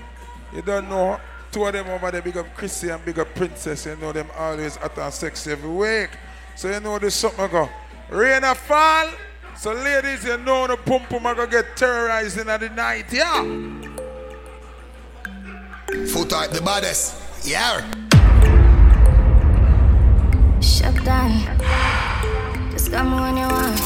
[0.53, 1.19] You don't know.
[1.51, 3.85] Two of them over there, big up Chrissy and big up Princess.
[3.85, 6.09] You know them always hot and sexy every week.
[6.55, 7.69] So you know there's something I go.
[8.09, 9.09] Rain a fall,
[9.57, 13.43] So ladies, you know the pum pum are gonna get terrorized in the night, yeah.
[16.07, 17.15] Foot type the baddest.
[17.45, 18.06] Yeah.
[20.67, 21.31] Shut down.
[22.71, 23.79] Just come when you want.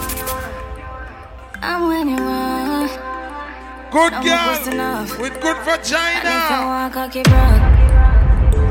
[1.61, 2.91] I'm when you want.
[3.91, 6.21] Good I'm girl with good And if vagina.
[6.25, 7.61] I want cocky broad.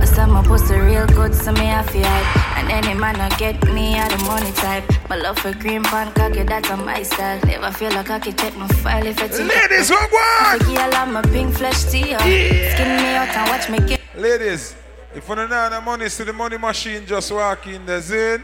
[0.03, 2.59] I said my pussy real good, so me I feel hype.
[2.59, 4.85] And any man I get me out the money type.
[5.09, 7.39] My love for green pan cocky, that's on my style.
[7.45, 10.13] Never feel like cocky, check my file if it's Ladies, what?
[10.13, 12.19] I girl, I'm a pink flesh to you.
[12.19, 14.01] Skin me out and watch me get.
[14.17, 14.75] Ladies,
[15.15, 18.43] if you don't have the money, see the money machine just walk in the.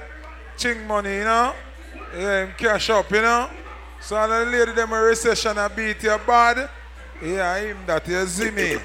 [0.56, 1.52] Ching money, you know.
[2.16, 3.50] Yeah, cash up, you know.
[4.00, 6.70] So all the lady them a recession a beat your bad.
[7.22, 8.78] Yeah, him that you see me.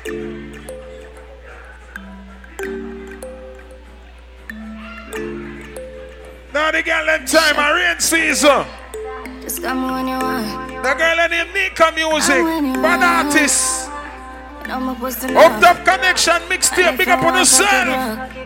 [6.53, 8.65] Now the girl them time a rain season.
[9.41, 10.83] Just come when you want.
[10.83, 12.43] The girl in him Nika music,
[12.81, 13.80] bad artist.
[14.71, 17.69] I'm a pussy Up connection mixtape, big up on yourself.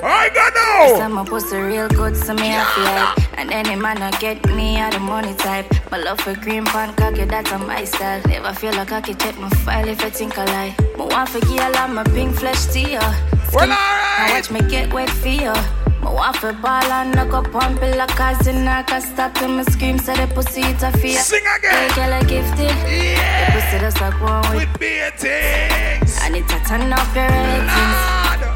[0.03, 0.97] I got now.
[0.97, 3.39] Some my pussy real good, so me I feel hype.
[3.39, 5.71] And any man I get me out the money type.
[5.91, 8.21] My love for green pan cocky, that's on my style.
[8.25, 10.75] Never feel like I can check my file if I think I lie.
[10.97, 13.34] But one for girl, I'm a pink flesh to you.
[13.55, 15.53] Well, Now watch me get wet for you.
[16.01, 19.63] My for ball and knock up on pillar cause in I can stop to me
[19.63, 21.17] scream so the pussy it a fear.
[21.19, 21.71] Sing again.
[21.89, 22.75] Hey girl I gifted.
[22.87, 23.45] Yeah.
[23.47, 26.19] The pussy just like one with, with beatings.
[26.21, 27.99] I need to turn up your ratings.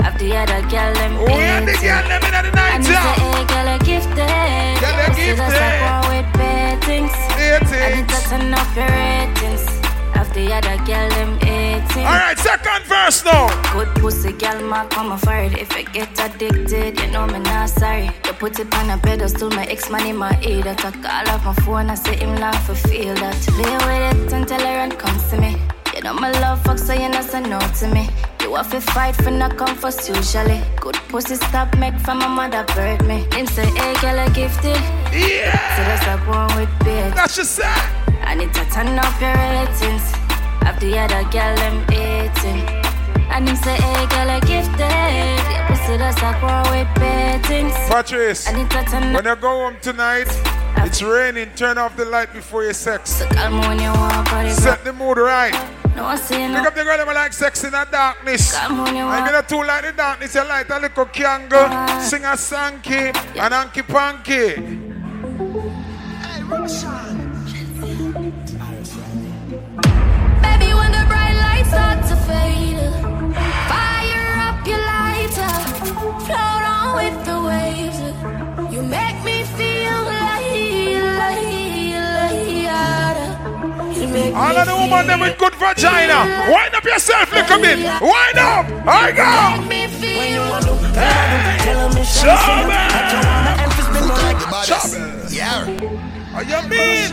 [0.05, 2.85] After the other girl them Oh, yeah, the girl them in the night, I need
[2.85, 3.13] to yeah.
[3.13, 4.79] hey girl I gifted.
[4.83, 5.89] Girl, The you pussy just like gifted.
[5.89, 7.15] one with beatings.
[7.15, 9.78] I need to turn up your ratings.
[10.29, 12.05] After the other girl them 18.
[12.05, 13.47] Alright, second verse now.
[13.73, 15.57] Good pussy, girl, ma come for it.
[15.57, 18.11] If I get addicted, you know me not sorry.
[18.25, 20.61] You put it on a pedestal, my ex man in my ear.
[20.61, 23.35] That I call off my phone, I say him laugh for feel that.
[23.41, 25.57] Play with it until I run comes to me.
[25.95, 28.07] You know my love fuck, so you know say no to me.
[28.43, 30.61] You have to fight for not come first usually.
[30.79, 33.25] Good pussy stop make from my mother bird me.
[33.31, 34.77] Then say, hey girl, I gifted.
[35.11, 35.57] Yeah.
[35.75, 37.15] So that's like one with bitch.
[37.15, 37.98] That's just that.
[38.21, 40.03] I need to turn up your ratings.
[40.61, 42.89] After the other girl, I'm 18.
[43.31, 44.79] And him say, hey, girl, I gifted.
[45.53, 47.73] Your pussy that's like one with beatings.
[47.87, 50.27] Patrice, I need to turn when you go home tonight,
[50.77, 51.49] it's raining.
[51.55, 53.23] Turn off the light before you sex.
[53.23, 54.49] Call me when you want party.
[54.49, 55.53] Set the mood right.
[55.95, 58.57] No, I see Pick up the girl that like sex in the darkness.
[58.57, 60.33] Come on, you I'm gonna too like the darkness.
[60.33, 61.67] You light a little candle,
[62.01, 64.55] sing a sanky, and hanky panky.
[66.49, 67.18] Baby,
[84.39, 86.47] All of the women them with good vagina.
[86.49, 87.83] Wind up yourself, look at me.
[87.99, 88.65] Wind up.
[88.87, 89.25] I go.
[94.65, 95.35] Chubby.
[95.35, 95.65] Yeah.
[96.33, 97.11] What you mean?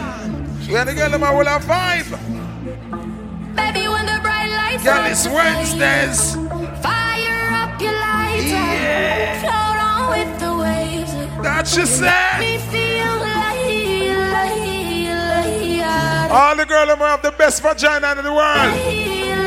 [0.71, 3.16] When the girl them will have vibe.
[3.57, 6.35] Baby, when the bright lights Girl, it's Wednesdays.
[6.35, 9.41] fade, fire up your lighter, Yeah.
[9.43, 11.13] float on with the waves.
[11.43, 12.39] That she said.
[12.41, 18.33] Me feel like, like, like, All the girls them have the best vagina in the
[18.33, 18.73] world.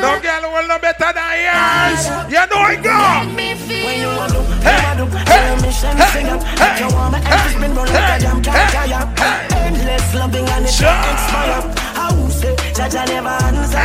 [0.05, 2.01] No girl will no better than yours.
[2.33, 2.97] You know I go.
[3.35, 4.79] When you want to, hey,
[5.27, 6.41] hey, me send sing up.
[6.57, 9.03] Hey, you want my every spin run like a jam can't tire.
[9.65, 11.61] Endless loving and it expire.
[11.69, 11.88] How
[12.39, 13.83] say, Jaja never answer.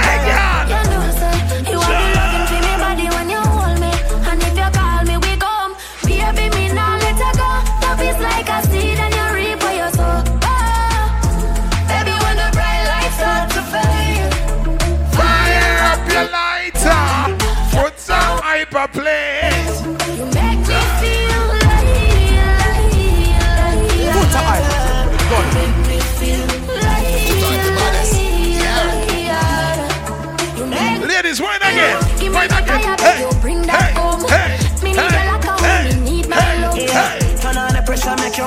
[0.71, 1.35] You know, say,
[1.71, 3.93] you want the loving for me body when you hold me.
[4.31, 5.73] And if you call me, we come.
[6.07, 7.51] Baby, me now let her go.
[7.83, 10.23] Love is like a seed and you reap what you sow.
[10.51, 11.03] Oh,
[11.91, 14.33] baby, when the bright lights start to fade.
[15.17, 17.05] Fire up your lighter.
[17.77, 19.54] Put some hyper place.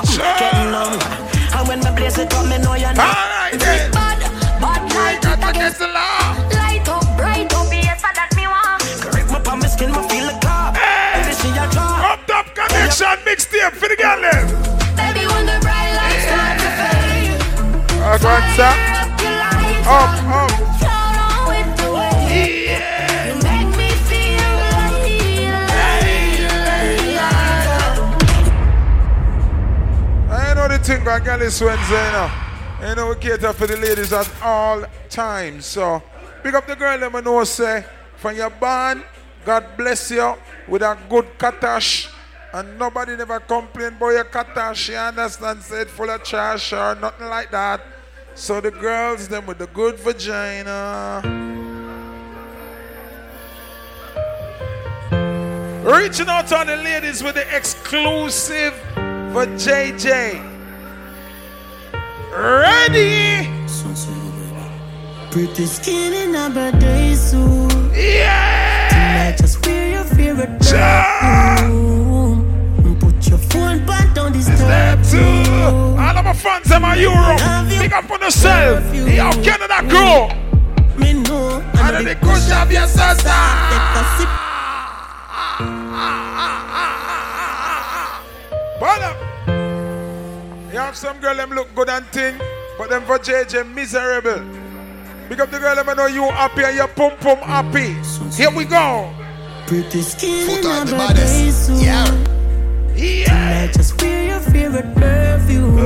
[0.06, 1.00] You get numb.
[1.56, 3.18] And when me blaze it up, me know you're not.
[3.18, 3.92] Alright then.
[3.92, 4.20] Bad,
[4.62, 6.36] bad light Got up against the law.
[6.54, 8.84] Light up, bright up, yes, that me want.
[9.02, 10.76] Correct my palm, my skin, me feel the clap.
[10.76, 12.04] Baby, see ya drop.
[12.12, 14.46] Up top connection mixtape for the girl them.
[14.94, 17.42] Baby, when the bright lights start to fade.
[18.22, 18.74] Go on, sir.
[19.88, 20.47] Up Up, up.
[30.88, 32.32] Thing about girl is Wednesday, you know.
[32.80, 35.66] You know, we cater for the ladies at all times.
[35.66, 36.02] So,
[36.42, 37.84] pick up the girl, let me know, say,
[38.16, 39.04] from your band,
[39.44, 40.36] God bless you
[40.66, 42.10] with a good katash.
[42.54, 45.62] And nobody never complain about your katash, you understand?
[45.90, 47.82] Full of trash or nothing like that.
[48.34, 51.22] So the girls, them with the good vagina.
[55.84, 58.74] Reaching out to the ladies with the exclusive
[59.34, 60.57] for JJ.
[62.38, 63.50] Ready?
[65.32, 67.74] Pretty skin in a birthday suit.
[67.96, 68.90] Yeah.
[68.90, 72.46] Tonight, just wear your favorite perfume.
[73.00, 75.18] Put your phone back on this step two.
[75.18, 77.42] All of my fans in my Europe.
[77.70, 78.94] Big up on yourself.
[78.94, 80.30] Yo, Canada crew.
[80.96, 81.64] Me know.
[81.74, 83.34] And the kush of your sister.
[83.74, 84.30] Take a sip.
[84.30, 85.58] Ah,
[85.98, 86.86] ah,
[87.90, 88.24] ah,
[88.80, 89.27] but up.
[90.78, 92.40] You have some girl them look good and thing,
[92.78, 94.46] but them for JJ miserable.
[95.28, 97.96] Because the girl them I know you happy and your pum pum happy.
[98.36, 99.12] Here we go.
[99.66, 101.66] Pretty skin Foot in on a the birthday baddest.
[101.66, 101.82] suit.
[101.82, 102.06] Yeah.
[102.06, 105.78] Tonight, just wear your favorite perfume.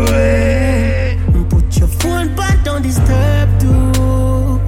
[1.48, 4.60] Put your phone back on disturb too.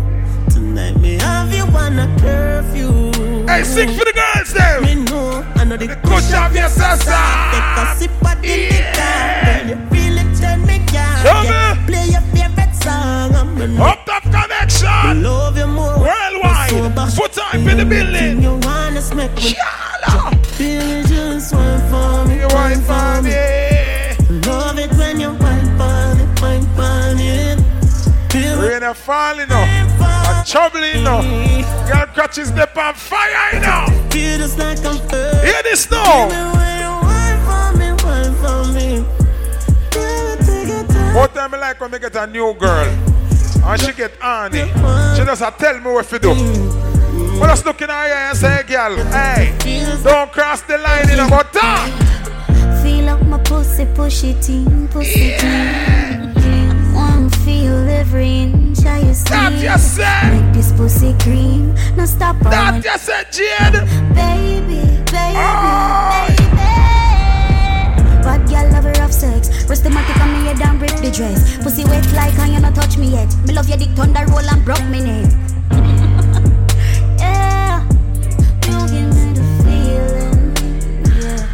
[0.53, 3.11] Tonight, me have you on a curfew.
[3.45, 4.79] Hey, sing for the girls there.
[4.79, 7.11] Me know, I know the, kush of your sister.
[7.51, 10.02] Take a sip of the liquor.
[10.43, 11.17] Girl, you feel me on.
[11.23, 11.85] Show Yeah.
[11.87, 13.35] Play your favorite song.
[13.35, 15.23] I'm Up Top Connexxion.
[15.23, 15.97] love you more.
[15.99, 17.13] Worldwide.
[17.15, 18.41] Foot up in the building.
[18.41, 19.55] You wanna smack me?
[20.57, 22.39] Feel just one for me.
[22.41, 23.33] You wine for me.
[24.47, 27.55] Love it when you wine for me, wine for me.
[28.67, 29.67] Rain a falling up.
[30.29, 31.23] A troubling up.
[31.87, 33.87] Girl catches the on fire now.
[34.09, 35.45] Feel just like I'm first.
[35.45, 36.53] Hear this now.
[41.13, 42.87] What time I like when I get a new girl
[43.65, 44.65] and she get honey.
[45.15, 46.33] She just a tell me what to do.
[47.39, 49.53] But I'm just looking at her and say, girl, hey,
[50.03, 52.81] don't cross the line in about that.
[52.83, 56.93] Feel up my pussy, push it in, pussy in.
[56.93, 59.37] Wanna feel every inch of your skin.
[59.37, 60.41] That you said.
[60.45, 61.73] Make this pussy cream.
[61.95, 62.85] No stop on That it.
[62.85, 63.73] you said, Jade.
[64.15, 66.25] Baby, baby, Oh.
[66.27, 66.42] baby.
[69.73, 71.57] Rest the matic on me head and rip the dress.
[71.57, 73.35] Pussy wet like and you not touch me yet.
[73.47, 75.25] Me love your dick thunder roll and broke me neck.
[77.17, 77.81] yeah,
[78.69, 80.53] you give me the feeling.
[81.17, 81.49] Yeah.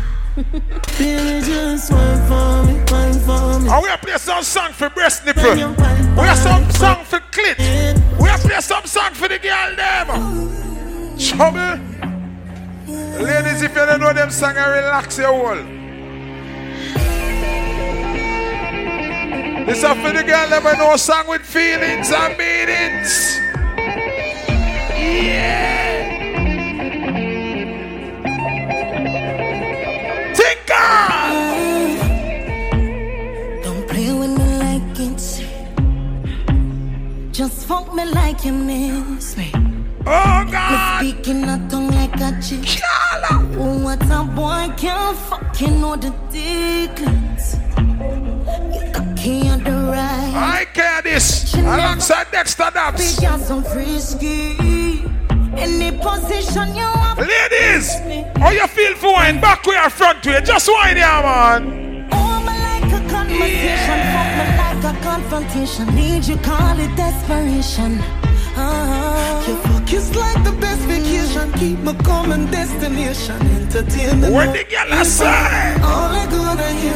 [0.99, 3.69] Feel just wine for me, wine for me.
[3.71, 5.55] And we are play some song for breast nipple.
[5.55, 7.55] We are some song for clit.
[8.19, 10.07] We are play some song for the girl them.
[11.17, 11.79] Trouble.
[13.23, 15.79] Ladies, if you don't know them song, I relax your wall.
[19.65, 23.39] This is for the girl them know song with feelings and meanings.
[24.97, 25.79] Yeah.
[30.33, 30.89] Tinker.
[33.63, 35.41] Don't play with me like it's
[37.31, 39.51] Just fuck me like you miss me.
[40.05, 41.03] Oh God!
[41.03, 42.81] Me speaking a tongue like a chick.
[43.61, 47.57] Oh, what a boy can't fucking know the declines.
[49.19, 50.33] You cocky on the right.
[50.35, 51.53] I care this.
[51.53, 53.17] Alongside Dexter Daps.
[53.17, 55.03] Big ass and frisky.
[55.57, 57.19] Any position you want.
[57.19, 57.99] Ladies,
[58.37, 60.41] how you feel for wine back way or front way?
[60.41, 62.07] Just wine here, man.
[62.11, 63.99] Oh, me like a conversation.
[64.13, 65.95] Fuck me like a confrontation.
[65.95, 67.99] Need you call it desperation.
[68.55, 69.47] Uh-huh.
[69.47, 71.51] Your fuck is like the best vacation.
[71.53, 73.35] Keep me coming destination.
[73.35, 74.33] Entertainment.
[74.33, 75.25] What the girl I say?
[75.83, 76.95] All I gonna hear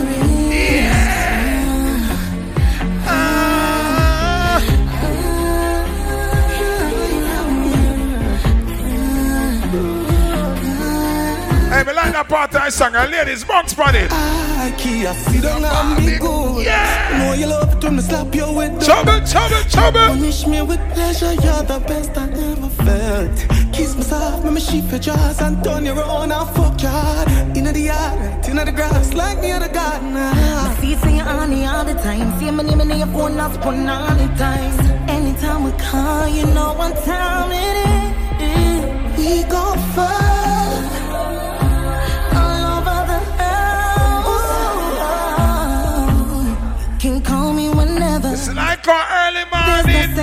[0.54, 1.23] is.
[11.84, 12.96] Hey, me like that part I sang.
[12.96, 14.08] And ladies, bounce on it.
[14.10, 16.64] I can't sit down and be good.
[16.64, 17.20] Yeah.
[17.20, 20.08] Know you love it when me slap you with the Trouble, trouble, trouble.
[20.16, 23.36] Punish me with pleasure, you're the best I ever felt.
[23.74, 26.92] Kiss me soft, make me sheep your jaws and turn your own and fuck your
[26.92, 27.28] heart.
[27.58, 30.16] Inna the yard, right inna the grass, like me at the garden.
[30.16, 32.40] I see say you on me all the time.
[32.40, 34.72] See me name in your phone, not spun all the time.
[35.10, 37.76] Anytime we call, you know what time it
[38.40, 39.18] is.
[39.18, 40.53] We go far.
[48.56, 50.14] It's like our early morning.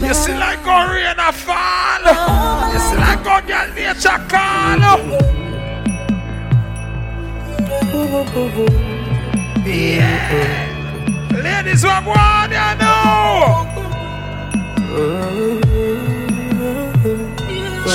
[0.00, 2.04] You see like our rain a fall.
[2.72, 4.78] You see like our girl nature call.
[9.66, 10.68] Yeah.
[11.32, 13.66] Ladies, what one you know?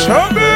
[0.03, 0.51] Show me.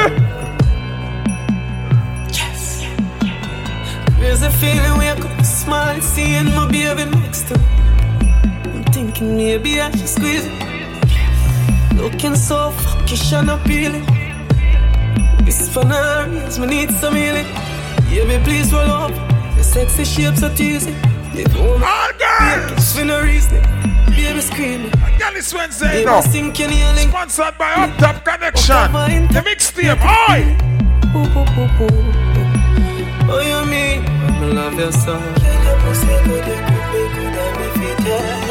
[4.20, 7.06] There's a feeling where I could smile, seeing my baby
[9.20, 9.36] next me.
[9.36, 10.52] Maybe I should squeeze it.
[11.96, 14.06] Looking so fuckish and appealing.
[15.46, 16.28] This for now,
[16.60, 17.48] me need some healing.
[18.10, 19.12] Baby, please roll up.
[19.56, 20.96] Your sexy shapes are teasing.
[21.34, 22.96] You know All girls.
[22.96, 23.62] For no reason.
[24.08, 24.92] Baby screaming.
[25.36, 26.22] It's Wednesday Baby now.
[26.22, 27.10] stinking healing.
[27.10, 28.92] Sponsored by Up Top Connexxion.
[29.32, 30.02] The mixtape.
[30.04, 30.58] Oi.
[33.32, 34.04] Oh, you mean?
[34.06, 35.22] I love your song.
[38.12, 38.49] Oh,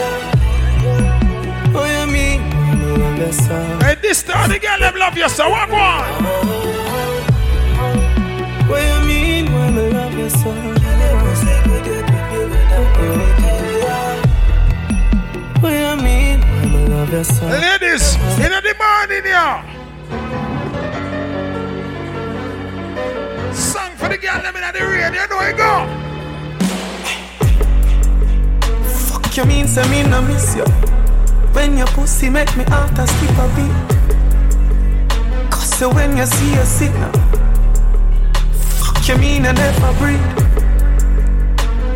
[3.19, 3.83] Love.
[3.83, 6.05] Hey, this time the girl them love you, so what one?
[8.69, 10.51] What you mean when I love you so?
[15.59, 17.47] What you mean when I love you so?
[17.47, 19.62] Ladies, in the morning here.
[23.53, 25.87] Song for the girl them in the rain, you know it go.
[28.89, 30.97] Fuck you mean say me no miss you
[31.59, 33.75] When your pussy make me heart a skip a beat.
[35.51, 37.11] Cause so when you see a signal
[38.79, 40.23] Fuck you mean I never breathe.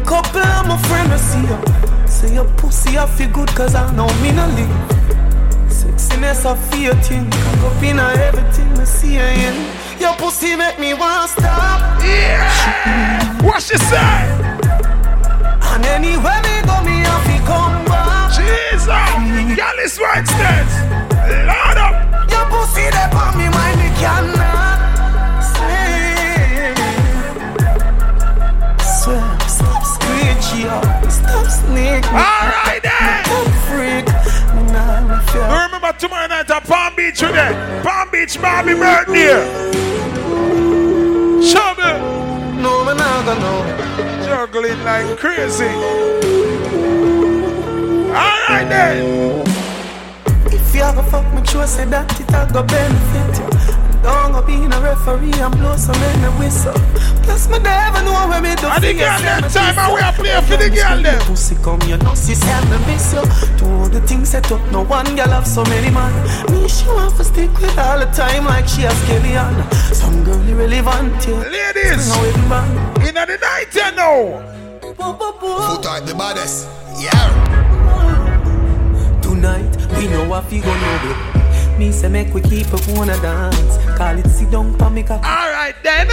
[0.04, 1.58] Couple of my friends I see you.
[2.08, 4.80] Say your pussy I feel good cause I know me no leave
[5.70, 9.54] Sexiness I feel thing Cock up in everything I see you in
[10.00, 12.02] Your pussy make me want stop.
[12.02, 13.46] Yeah.
[13.46, 14.22] What she say?
[15.70, 16.91] And anywhere me go, me
[18.82, 20.74] Jesus, girl is right steps.
[21.46, 21.94] Load up.
[22.30, 24.78] Your pussy there on me mind, me cannot
[25.54, 26.76] sleep.
[28.82, 32.10] Swear, stop screeching up, stop sneaking.
[32.10, 33.24] All right then.
[33.24, 34.06] Stop freak.
[35.32, 37.54] You remember tomorrow night at Palm Beach today?
[37.84, 39.46] Palm Beach Barbie birthday.
[41.40, 41.92] Show me.
[42.60, 43.62] No, me nah gonna know.
[44.26, 45.70] Juggling like crazy.
[48.12, 49.46] All right then.
[50.46, 53.48] If you ever fuck me, sure say that it a go benefit you.
[54.02, 56.74] Don't go being a referee and blow some in the whistle.
[57.22, 58.66] Plus me never know where me do.
[58.66, 60.06] And the for you, girl say them time kiss and we you.
[60.06, 61.20] are playing for the girl them.
[61.22, 63.22] Pussy come, you know, she said me miss you.
[63.58, 66.10] Do all the things set up, no one girl have so many man.
[66.50, 69.62] Me she want to stick with all the time like she has Kellyanne.
[69.94, 71.46] Some girl irrelevant, yeah.
[71.46, 73.06] Ladies, Swing away the man.
[73.06, 74.42] in the night you know.
[74.98, 76.66] Foot out the baddest.
[76.98, 77.61] Yeah.
[79.42, 81.76] Tonight, we know what we gonna do.
[81.76, 83.76] Me say make we keep up wanna dance.
[83.98, 85.02] Call it sit down pa me.
[85.02, 86.06] Alright then.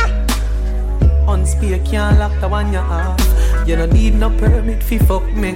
[1.29, 3.67] On spear can't lock the one you have.
[3.67, 5.53] You don't need no permit fi fuck me.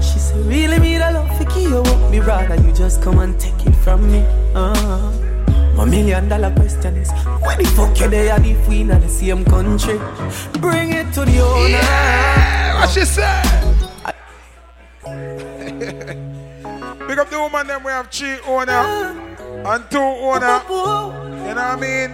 [0.00, 2.10] She say really me the love fi give you up.
[2.10, 4.24] Me rather you just come and take it from me.
[4.54, 5.12] Uh.
[5.76, 7.12] My million dollar question is
[7.44, 10.00] Where the fuck you there if we in the same country?
[10.62, 13.75] Bring it to the owner Yeah, what she say?
[17.06, 20.62] Pick up the woman them we have three owner and two owner.
[20.68, 22.10] You know what I mean?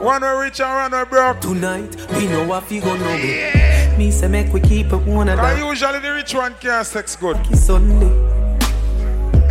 [0.00, 1.40] One we rich and one we broke.
[1.40, 3.98] Tonight, we know what we gonna do.
[3.98, 7.36] Me say make we keep it one of usually the rich one can't sex good.
[7.56, 8.06] Sunday.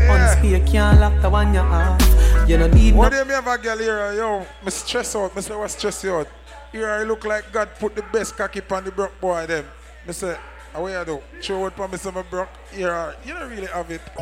[0.10, 2.50] On spear can't lock the one you have.
[2.50, 4.14] You don't need What do you have a girl here?
[4.14, 5.36] Yo, me stress out.
[5.36, 6.28] Me say what stress you out?
[6.72, 9.66] Here I look like God put the best cocky on the broke boy them.
[10.06, 10.38] Me say,
[10.78, 11.20] how I do?
[11.42, 12.50] Show what me say me broke.
[12.72, 14.02] Here, you don't really have it.
[14.16, 14.22] I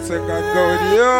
[0.06, 1.12] say God go with you.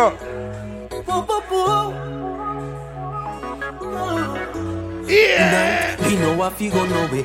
[5.08, 5.96] Yeah.
[6.06, 7.24] We know what we gonna be.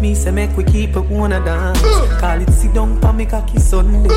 [0.00, 1.08] Me say make we keep it of
[1.44, 1.80] dance.
[2.20, 4.10] Call it sit down pa me cocky Sunday.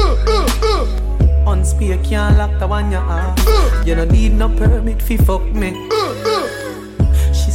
[1.46, 3.88] On spear can't lock the one you have.
[3.88, 5.72] You don't need no permit fi fuck me.
[5.72, 6.63] She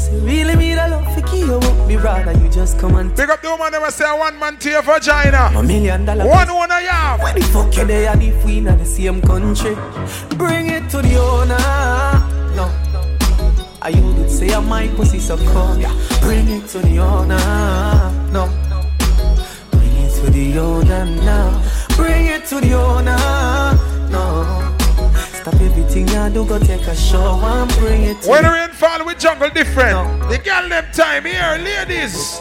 [0.09, 1.89] say really me the love fi give you up.
[1.89, 4.56] Me rather you just come and Pick up the woman that say a one man
[4.59, 5.51] to your vagina.
[5.56, 7.20] A million dollar One one I have.
[7.20, 9.74] Where the fuck you there if we in the same country?
[10.36, 11.59] Bring it to the owner.
[12.56, 12.70] No.
[13.80, 15.80] I you did say I my pussy so cold.
[15.80, 15.94] Yeah.
[16.20, 17.39] Bring it to the owner.
[18.32, 18.48] No.
[19.70, 21.62] Bring it to the owner now.
[21.97, 23.88] Bring it to the owner.
[26.30, 26.44] No.
[26.44, 28.70] Stop everything you do, go take a shower and bring it When the the rain
[28.70, 30.20] fall, we jungle different.
[30.28, 32.40] The girl them time here, ladies.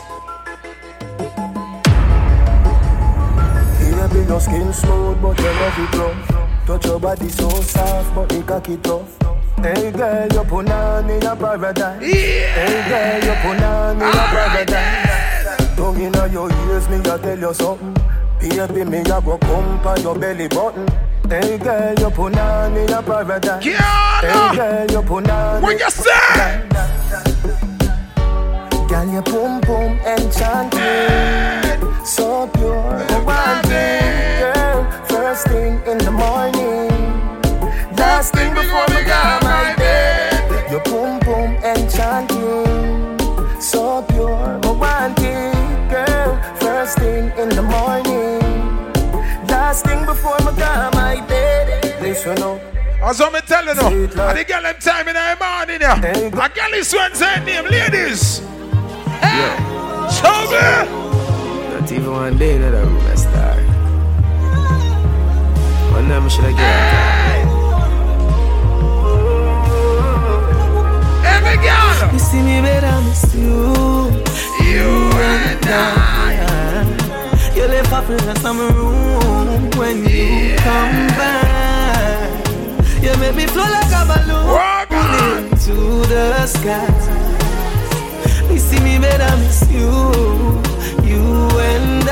[4.08, 6.66] Baby, your skin smooth, but you love it rough.
[6.66, 9.18] Touch your body so soft, but the cocky tough.
[9.58, 12.02] Hey girl, you put on in a paradise.
[12.02, 15.76] Hey girl, you put on in a paradise.
[15.76, 17.96] Don't inna your ears, me a tell you something.
[18.40, 20.88] Baby, me a go pump on your belly button.
[21.30, 23.64] Hey girl, you put on in a paradise.
[23.66, 25.62] Hey girl, you put on.
[25.62, 26.64] What you say?
[28.88, 34.40] Girl, you pum pum enchanting, so pure, romantic.
[34.40, 36.88] Girl, first thing in the morning,
[37.98, 39.47] last thing before me go
[53.08, 55.96] As I'm telling you, and the girl them time in the morning here.
[56.28, 58.40] A girl is one say name, ladies.
[59.24, 59.56] Hey,
[60.12, 60.60] show me.
[61.72, 63.56] Not even one day that I'm a star.
[65.94, 67.48] One time I should have get
[71.32, 72.12] Every girl.
[72.12, 73.72] You see me better, miss you.
[74.68, 76.36] You and I.
[77.56, 81.47] You left presence in my room when you come back.
[83.08, 86.84] You make me flow like a balloon into the sky.
[88.52, 89.88] You see me better, miss you,
[91.08, 91.24] you
[91.58, 92.12] and I.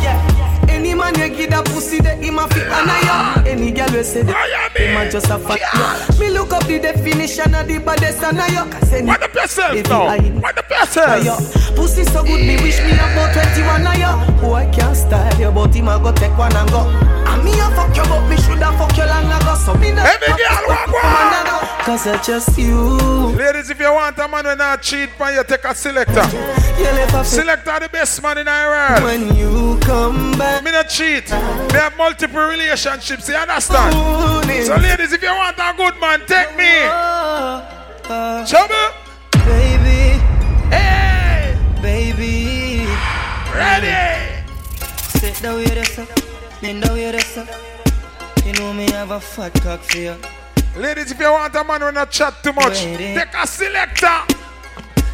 [0.00, 0.66] Yeah.
[0.68, 3.42] Any man you give that pussy, that him a fit ya.
[3.44, 6.20] Any girl we say that him a just a fat ya.
[6.20, 8.70] Me look up the definition of the baddest honor ya.
[8.70, 10.06] Cause any What the yourself now?
[10.38, 10.62] What the
[11.24, 11.36] yeah.
[11.74, 14.40] Pussy so good, me wish me about 21 of ya.
[14.40, 17.21] Boy can't style you, but him a go take one and go.
[17.32, 19.54] And me a fuck you, but me shoulda fuck you long ago.
[19.54, 21.62] So me not Every girl walk one.
[21.84, 22.76] Cause I just you.
[23.34, 26.22] Ladies, if you want a man who not cheat, man, you take a selector.
[27.24, 29.02] Selector the best man in the world.
[29.02, 31.28] When you come back, me not cheat.
[31.30, 33.28] Me have multiple relationships.
[33.28, 33.94] You understand?
[34.64, 36.70] So, ladies, if you want a good man, take me.
[36.84, 37.66] Oh,
[38.10, 38.44] oh.
[38.44, 39.42] Show me.
[39.44, 40.20] Baby.
[40.70, 41.58] Hey.
[41.82, 42.86] Baby.
[43.52, 44.44] Ready.
[45.18, 46.31] Sit down with us
[46.62, 47.48] Bend down with us up.
[48.46, 50.16] You know me have a fat cock for you.
[50.76, 54.20] Ladies, if you want a man who not chat too much, take a selector.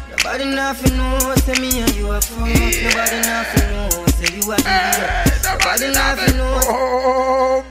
[0.09, 2.39] Nobody nothing know, say me and you are fuck.
[2.47, 5.43] Nobody nothing know, say you are idiot.
[5.43, 6.59] Nobody nothing know.
[6.63, 7.65] Oh,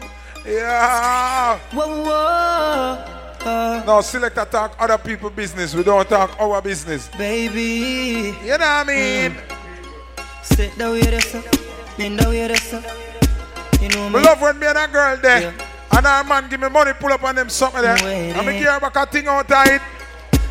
[0.46, 1.58] yeah.
[1.72, 3.14] Whoa, whoa.
[3.48, 5.74] Uh, No, selector talk other people business.
[5.74, 7.08] We don't talk our business.
[7.16, 8.34] baby.
[8.42, 9.36] You know what I mean?
[10.42, 11.32] Sit down with us.
[11.96, 13.17] Bend down with us.
[13.80, 14.24] You know Me me.
[14.24, 15.54] love when me and a girl there.
[15.92, 17.96] And our man give me money, pull up on them something there.
[17.98, 19.80] And me care about a thing out tight.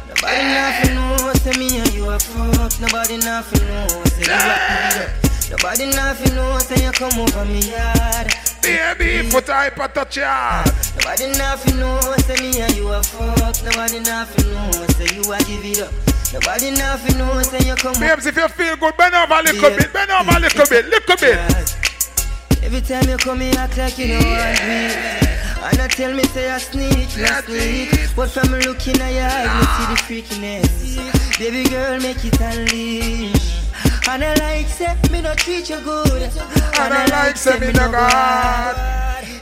[0.07, 2.79] Nobody nothing know, say me and you are fuck.
[2.81, 5.07] Nobody nothing know, say you are.
[5.49, 8.33] Nobody nothing know, say you come over me yard.
[8.61, 10.67] Baby, put a hyper touch yard.
[10.97, 13.63] Nobody nothing know, say me and you are fuck.
[13.63, 15.93] Nobody nothing know, say you are give it up.
[16.33, 19.69] Nobody nothing know, say you come Babes, if you feel good, bend over a little
[19.77, 21.77] bit, bend over a little bit, little bit.
[22.63, 25.27] Every time you come, you act like you know want me.
[25.67, 28.15] And I tell me say I sneak, not sneak.
[28.15, 31.39] But from looking at your eyes, me see the freakiness.
[31.39, 33.63] Baby girl, make it unleash.
[34.09, 36.21] And I like say me not treat you good.
[36.21, 38.75] And I like say me no God.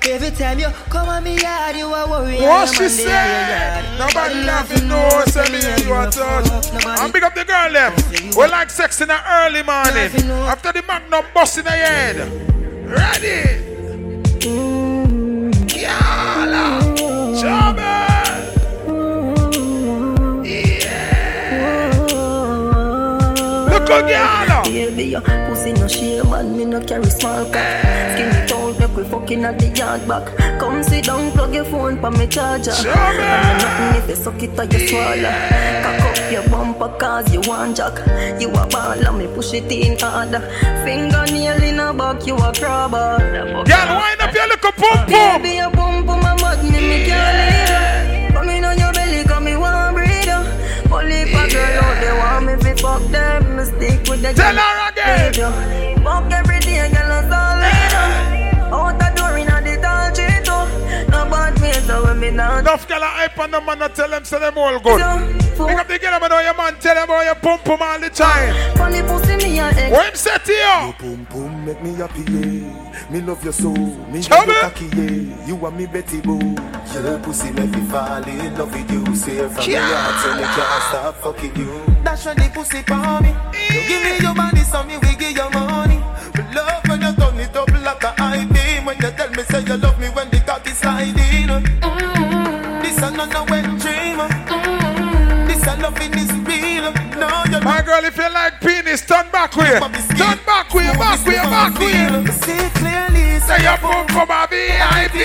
[0.07, 2.41] Every time you come on me yard, you are worried.
[2.41, 3.97] What she said?
[3.97, 6.75] Nobody nothing knows, say me and you are touch.
[6.85, 7.93] And big up the girl them.
[8.37, 10.31] We like sex in the early morning.
[10.47, 12.64] After the magnum bust in the head.
[12.85, 13.61] Ready?
[14.41, 15.53] Mm.
[17.41, 17.81] Chubby.
[17.81, 18.14] Look
[23.89, 24.63] at Yalla.
[24.63, 27.55] Baby, your pussy no shame and me no carry small cock.
[27.55, 28.15] Eh.
[28.15, 30.35] Skinny tone, make we fucking at the yard back.
[30.59, 32.71] Come sit down, plug your phone pa me charger.
[32.71, 33.23] And me
[33.61, 35.33] nothing if you suck it or you swallow.
[35.83, 37.97] Cock up your bumper cause you want jack.
[38.39, 40.41] You a ball and me push it in harder.
[40.83, 43.17] Fingernail in a back, you a crabber.
[43.19, 45.41] Girl, wind up your little pum pum.
[45.41, 48.04] Baby, your pum pum a mad me, me can't leave.
[54.25, 54.63] The Tell girl.
[54.63, 56.03] her again.
[56.03, 58.75] Fuck every day, girl, that's all I know.
[58.77, 60.65] Out the door inna the tall street, oh.
[61.09, 62.59] No bad ways, so when me not.
[62.59, 64.99] Enough girl a hype on them man not tell them say them all good.
[64.99, 67.99] Pick up the girl and know your man tell them about your pum pum all
[67.99, 68.77] the ah, time.
[68.77, 69.91] Funny pussy me a ex.
[69.91, 70.93] What him say to you?
[70.99, 72.54] Boom boom, make me happy, yeah.
[73.15, 73.71] Me love your soul,
[74.11, 75.47] me love your cocky, yeah.
[75.47, 76.37] You are me Betty Boo.
[76.93, 79.15] Your pussy make me fall in love with you.
[79.15, 81.81] Say from the heart, so me can't stop fucking you.
[82.03, 83.31] That's when the pussy for me.
[83.71, 85.95] You give me your body, so me we give you money.
[86.35, 88.83] Me love when you turn it up like a high beam.
[88.83, 91.15] When you tell me say you love me when the cocky sliding.
[91.15, 91.85] Mm-hmm.
[91.87, 92.81] Mm-hmm.
[92.83, 94.19] This a no no wet dream.
[95.47, 96.34] This a loving is real.
[97.65, 98.93] My girl, if you like peanut way.
[99.09, 102.25] Turn back way, back way, back way.
[102.29, 105.17] See clearly, Say your boom from a VIP.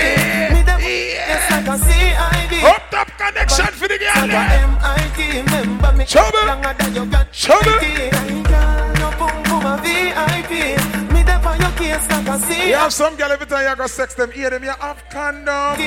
[0.81, 2.63] It's like a CID.
[2.63, 4.25] Up Top Connexxion for the girl.
[4.25, 5.19] MIT.
[5.37, 6.45] Remember me Trouble.
[6.47, 7.77] longer than you Trouble.
[7.79, 8.09] IT.
[8.49, 10.81] Girl, no boom boom a VIP.
[11.13, 12.69] Me there for your case like a CID.
[12.69, 15.77] You have some girl every time you go sex them, hear them, you have condom.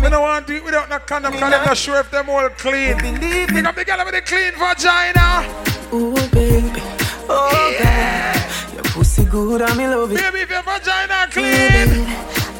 [0.00, 2.30] Me don't want to do it without no condom, because I'm not sure if them
[2.30, 2.96] all clean.
[2.96, 5.73] Pick up the girl with the clean vagina.
[5.92, 6.80] Ooh, baby.
[7.28, 8.74] Oh, God.
[8.74, 10.16] Your pussy good, and me love it.
[10.16, 12.06] Baby, if your vagina clean.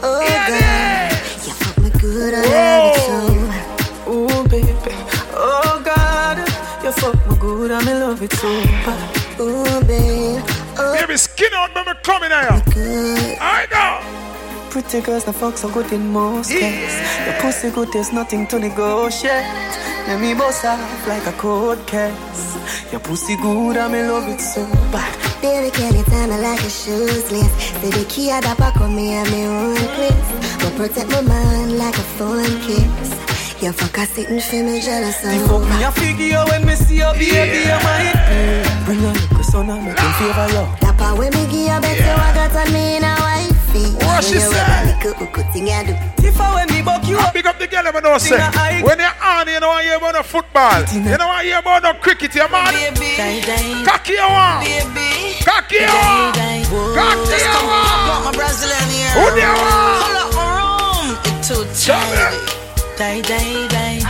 [0.03, 1.47] Oh, Yeah, God.
[1.47, 4.13] You fuck me good, I love it so.
[4.13, 4.97] Ooh, baby.
[5.35, 6.39] Oh, God.
[6.85, 8.49] You fuck me good, and me love it so.
[9.43, 10.43] Ooh, baby.
[10.79, 13.39] Oh, Baby, skin out me coming here.
[13.41, 14.24] I know.
[14.75, 17.27] Pretty girls, the fuck so good in most cases.
[17.27, 19.47] Your pussy good, there's nothing to negotiate.
[20.09, 22.91] Let me boss off like a cold case.
[22.91, 25.15] Your pussy good, I'm in love it so bad.
[25.41, 27.55] Baby, can you tell me like a shoes lace?
[27.79, 30.31] Say the key at the back of me and me own place.
[30.59, 33.15] But protect my mind like a phone kiss.
[33.63, 36.97] You fuck a sitting for me jealous You fuck me a figure when me see
[36.97, 40.67] your baby, you might Bring your little son and make him favor you.
[40.81, 43.24] Dapper when me give you bet you I got on me in
[43.75, 44.07] a.
[44.07, 44.95] What she Show you say?
[45.03, 45.95] what a good thing I do.
[46.27, 48.39] If I when me buck you up, Big up the girl, I know say.
[48.83, 50.83] When you're on, you know what you about no football.
[50.93, 52.73] You know what you about no cricket, you man.
[53.85, 54.67] Cocky you want.
[55.45, 56.37] Cocky you want.
[56.37, 58.25] Cocky you want.
[58.25, 59.11] my Brazilian here.
[59.19, 60.05] Who do you want?
[60.05, 62.39] Pull up my room, it's too tight.
[62.97, 64.04] Die, die, die.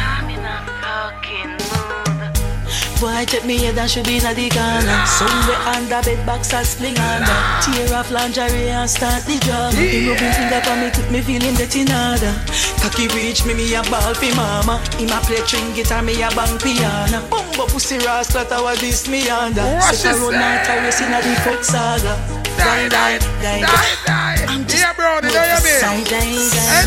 [3.00, 5.04] Boy, take me head and should be in the corner.
[5.04, 7.36] Somewhere under bed box and sling under.
[7.60, 9.74] Tear off lingerie and start the drama.
[9.74, 12.32] Him rubbing finger for me, keep me feeling that in order.
[12.80, 14.80] Cocky reach me, me a ball fi mama.
[14.96, 17.20] Him a play string guitar, me a bang piano.
[17.28, 19.66] Bumbo pussy that was this me under.
[19.82, 22.14] Set a run out a race in a the fuck saga.
[22.56, 23.60] Die, die, die,
[24.06, 24.38] die.
[24.70, 25.82] Yeah, bro, you know what I mean?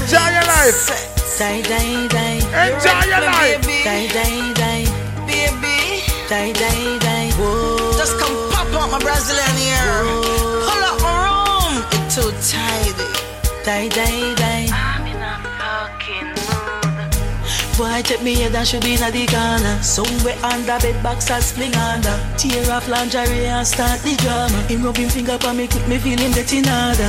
[0.01, 0.87] Enjoy your life.
[1.37, 2.41] Die, die, die.
[2.55, 3.61] Enjoy your life.
[3.61, 4.56] Die, die, die.
[6.29, 6.53] Baby.
[6.53, 7.29] Die, die, die.
[7.95, 10.03] Just come pop out my Brazilian here.
[10.67, 11.85] Pull up my room.
[12.05, 13.07] It's too tidy.
[13.63, 14.35] Die, die,
[17.77, 19.77] Boy, take me head and should be in the corner.
[19.85, 22.17] Somewhere under bed box and sling under.
[22.33, 24.57] Tear off lingerie and start the drama.
[24.65, 27.05] Him rubbing finger for me, keep me feeling that in order.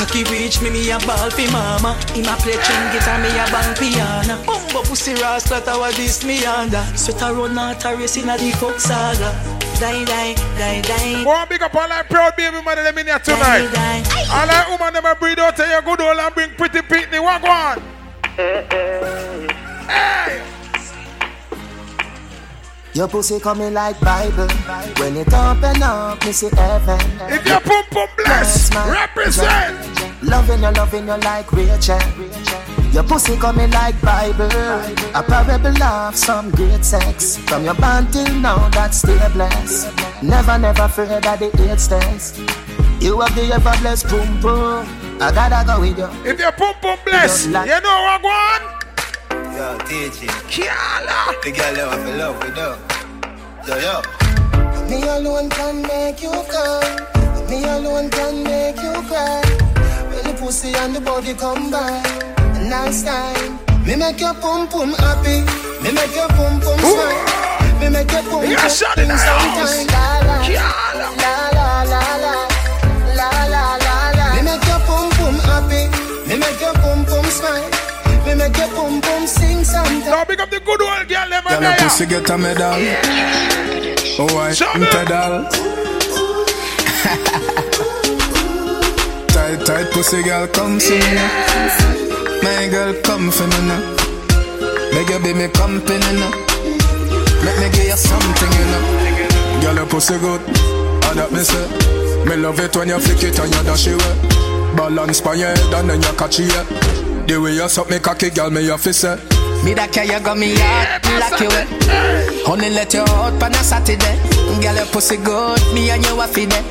[0.00, 1.92] Cocky reach me, me a ball fi mama.
[2.16, 4.40] Him a play string guitar, me a bang piano.
[4.48, 6.80] Bumbo pussy rascal, that was this me under.
[6.96, 9.36] Sweat a run out a race in a the fuck saga.
[9.76, 11.24] Die, die, die, die.
[11.24, 13.68] Go and big up all that proud baby man them in here tonight.
[14.32, 17.20] All that woman them a breed out to your good old and bring pretty pitney.
[17.20, 17.84] What go on?
[18.40, 19.65] Eh, eh.
[19.88, 20.42] Hey!
[22.94, 24.48] Your pussy coming like Bible.
[24.98, 26.98] When it open up, me see heaven.
[27.28, 30.22] If your pum pum bless, represent.
[30.22, 32.00] Loving you, loving you like Rachel.
[32.92, 34.50] Your pussy coming like Bible.
[35.14, 37.36] A parable of some great sex.
[37.36, 39.92] From your band till now, that's still blessed.
[40.22, 42.38] Never, never fear that the AIDS test.
[43.02, 44.86] You have the ever blessed boom boom.
[45.20, 46.08] I gotta go with you.
[46.24, 48.75] If your pum pum bless, you know what go on?
[49.56, 50.28] Yo, DJ.
[50.52, 51.32] Kiala.
[51.42, 52.76] The girl you have in love with her.
[53.66, 54.02] Yo, yo.
[54.88, 57.48] Me alone can make you come.
[57.48, 59.40] Me alone can make you cry.
[60.10, 62.02] When the pussy and the body come by.
[62.68, 63.58] Nice time.
[63.86, 65.40] Me make your pum pum happy.
[65.82, 67.80] Me make your pum pum smile.
[67.80, 69.08] Me make your pum pum yeah, sometime.
[69.08, 70.36] La la.
[71.22, 72.34] La la la la.
[73.16, 74.34] La la la la.
[74.36, 75.88] Me make your pum pum happy.
[76.28, 77.85] Me make your pum pum smile.
[78.46, 80.00] Me make your pum pum sing sometime.
[80.00, 82.74] Now big up the good old girl them Girl, your pussy get a medal.
[84.18, 85.44] Oh, I pedal.
[89.34, 91.00] tight, tight pussy girl, come see me.
[92.42, 93.80] My girl, come for me now.
[94.94, 96.30] Make you be me company now.
[97.42, 98.82] Make me give you something, you know.
[99.60, 100.40] Girl, your pussy good.
[101.02, 101.66] All that me say.
[102.26, 104.14] Me love it when you flick it and you dash it away.
[104.76, 106.85] Balance by your head and then you catch it.
[107.26, 109.16] The way you suck me cocky, girl, me you fi say.
[109.64, 111.66] Me that care you got me out, lock you away.
[112.46, 114.14] Honey, let you out on a Saturday.
[114.62, 116.62] Girl, your pussy good, me and you a fi there.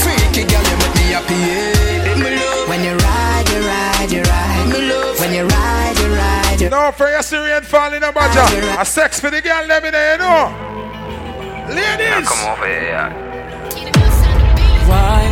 [0.00, 2.16] Freaky girl, you make me happy, yeah.
[2.16, 4.72] Me love when you ride, you ride, you ride.
[4.72, 6.88] Me love when you ride, you ride, you ride.
[6.88, 8.48] No, for your Syrian fall in a badger.
[8.80, 10.48] A sex for the girl them in there, you know.
[11.68, 12.24] Ladies.
[12.24, 13.12] Come over here, yeah.
[14.88, 15.28] Why,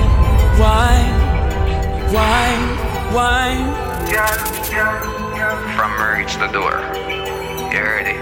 [0.60, 0.92] why,
[2.12, 2.52] why,
[3.16, 3.95] why?
[5.76, 6.78] From reach the door.
[7.72, 8.18] You it.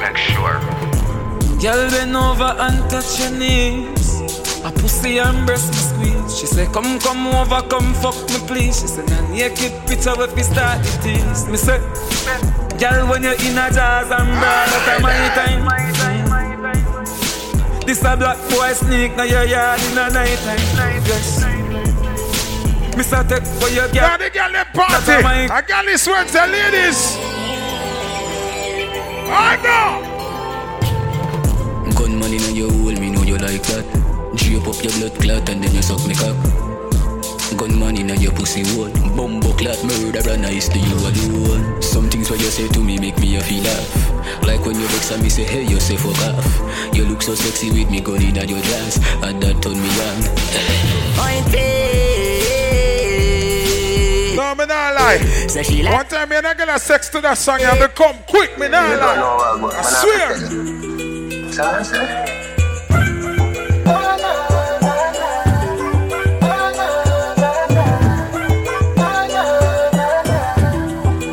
[0.00, 0.60] Make sure.
[1.60, 4.20] Girl, bend over and touch your knees.
[4.64, 6.38] A pussy and breast me squeeze.
[6.38, 8.80] She say, come, come over, come fuck me please.
[8.80, 11.46] She say, nah naked picture if you start it is.
[11.48, 11.80] Me say,
[12.78, 15.66] girl, when you're in a jazz and bra, that my time.
[17.86, 21.02] This a black boy sneak now your yard in a night time.
[21.06, 21.57] Yes.
[22.98, 23.22] Mr.
[23.28, 24.10] Tech for your girl.
[24.10, 25.12] Now the girl them party.
[25.46, 27.14] A girl is sweat, say ladies.
[29.30, 30.02] I know.
[31.94, 33.86] Gun money in your hole, me know you like that.
[34.34, 36.34] Drape up your blood clot and then you suck me cock.
[37.56, 38.90] Gun money in your pussy hole.
[39.14, 41.80] Bumbo clot murder and nice to you alone.
[41.80, 44.42] Some things what you say to me make me a feel laugh.
[44.42, 46.96] Like when you vex and me say hey you say fuck off.
[46.96, 49.88] You look so sexy with me gun in your dress and that turn me
[52.02, 52.07] on.
[54.48, 55.18] No, me not lie.
[55.92, 58.98] One time me not get a sex to that song and become quick, me not
[58.98, 59.20] lie.
[59.74, 60.38] I swear.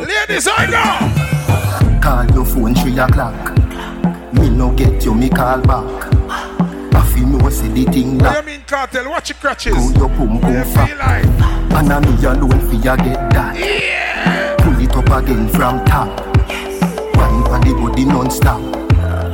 [0.04, 2.00] Ladies, I know.
[2.02, 3.56] Call your phone three o'clock.
[4.34, 6.15] Me no get you, me call back.
[7.16, 9.08] I feel no say the thing What you mean cartel?
[9.08, 9.74] Watch your crutches.
[9.74, 11.24] Pull your pum pum fat.
[11.72, 13.56] And I me alone for you get that.
[13.58, 14.56] Yeah.
[14.58, 16.08] Pull it up again from top.
[17.16, 18.60] Wine on the body non-stop.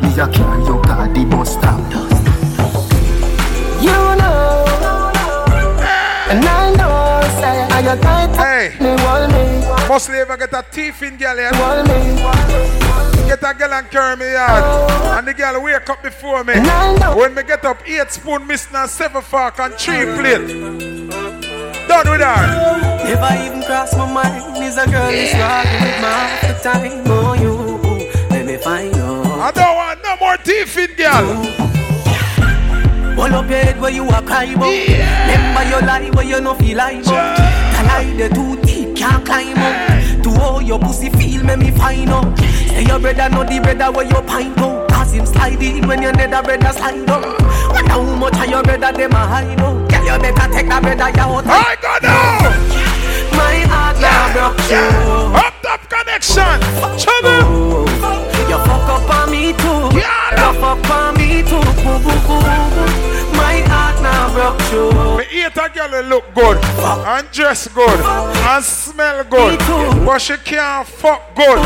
[0.01, 1.81] Me a carry your car the bus stop.
[3.83, 4.65] You know,
[6.31, 8.37] and I know, say I got tight.
[8.37, 12.82] Hey, me want me, mostly ever get a teeth in girl here.
[13.33, 13.53] Want me.
[13.53, 15.19] Get a girl and carry me out.
[15.19, 16.55] And the girl wake up before me.
[17.17, 20.47] When me get up, eight spoon missing and seven fork and three plate.
[21.89, 22.83] Done with her.
[23.05, 24.63] Never even cross my mind.
[24.63, 27.03] Is a girl is rocking with my half the time.
[27.07, 27.53] Oh, you,
[28.31, 29.23] let me find you.
[29.23, 31.73] I don't want no more teeth in girl.
[33.15, 34.63] Hold up your head where you are cry about.
[34.63, 37.37] Remember your lie where you no feel like about.
[37.37, 40.02] The lie the too deep can't climb up.
[40.23, 42.39] To how your pussy feel make me find out.
[42.39, 44.89] Say your brother know the brother where you pint out.
[44.89, 47.23] Cause him slide in when your nether brother slide up.
[47.73, 49.91] Wonder how much of your brother them a hide out.
[49.91, 51.47] Girl you better take that brother you out.
[51.47, 52.73] I go now.
[53.37, 55.45] My heart now broke.
[55.45, 55.89] Up Top
[56.23, 56.61] Connexxion.
[56.99, 57.87] Trouble.
[58.49, 59.97] You fuck up on me too.
[59.97, 61.61] You fuck on me too.
[61.83, 62.87] Boo, boo, boo, boo.
[63.37, 64.91] My heart now broke you.
[65.19, 69.59] Me eat a girl look good and dress good and smell good,
[70.05, 71.59] but she can't fuck good.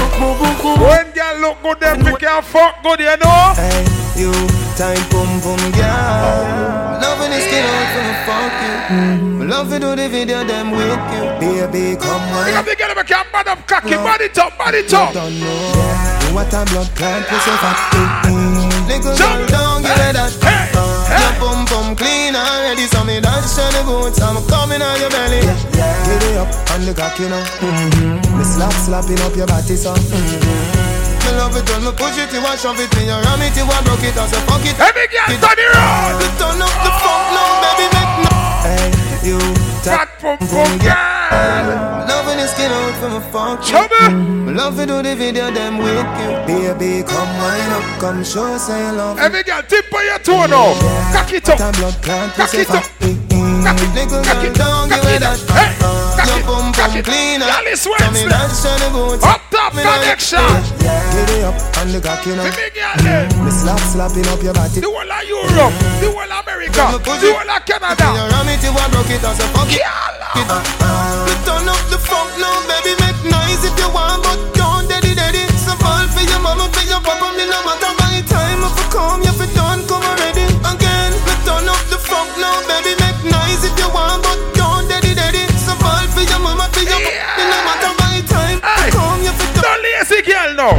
[0.80, 3.52] When girl look good, then she can't fuck good, you know.
[3.56, 3.84] Hey,
[4.16, 4.32] you
[4.76, 6.98] time boom boom girl.
[7.02, 9.25] Loving the skin out from fuck you.
[9.25, 9.25] Me
[9.56, 10.84] Love to do the video them with
[11.16, 11.24] you.
[11.40, 12.44] Baby, come on.
[12.44, 15.16] You girl who can bad up cocky, body top, body top.
[15.16, 17.80] Don't know what a blood clot pussy fat.
[18.84, 20.36] Little girl, don't give it that.
[20.44, 24.20] Uh, Your bum bum clean already, so me dance on the boots.
[24.20, 25.40] I'm coming on your belly.
[25.40, 25.88] Yeah.
[26.04, 27.40] Get it up on the cock, you know.
[27.40, 28.36] Mm-hmm.
[28.36, 29.96] Me slap slapping up your body, so.
[29.96, 31.24] Mm-hmm.
[31.24, 33.56] Me love it when me push it, you want shove it, me you ram it,
[33.56, 34.76] you want broke it, I say fuck it.
[34.76, 36.20] Every girl turn it round.
[36.20, 38.35] You turn up the funk now, baby, make no.
[39.26, 39.40] You.
[39.82, 42.06] Fat pum pum girl.
[42.06, 43.26] Loving the skin out from a.
[43.60, 44.10] Trouble.
[44.46, 46.30] Me love to do the video them with you.
[46.46, 49.18] Baby, come wind up, come show say you love.
[49.18, 50.74] Every girl tip on your toe now.
[51.12, 51.58] Cock it up.
[52.36, 53.25] Cock it up.
[53.66, 55.42] Nigga, girl, don't give it that.
[56.26, 57.50] Your bum bum clean up.
[57.50, 57.82] Girl is
[58.14, 59.24] me dance on the boots.
[59.26, 60.46] Up Top Connexxion.
[60.78, 62.46] Get it up on the cock, you know.
[62.46, 64.78] Me slap slapping up your body.
[64.78, 68.06] The whole of Europe, the whole of America, the whole of Canada.
[68.14, 69.82] You ram it, you want broke it, I say fuck it.
[69.82, 70.46] It,
[71.26, 75.14] You turn up the funk now, baby, make noise if you want, but don't daddy
[75.14, 75.42] daddy.
[75.58, 78.86] So fall for your mama, for your papa, me no matter by time if you
[78.94, 80.46] come, you fi done come already.
[80.62, 83.45] Again, me turn up the funk now, baby, make noise
[90.26, 90.74] girl now.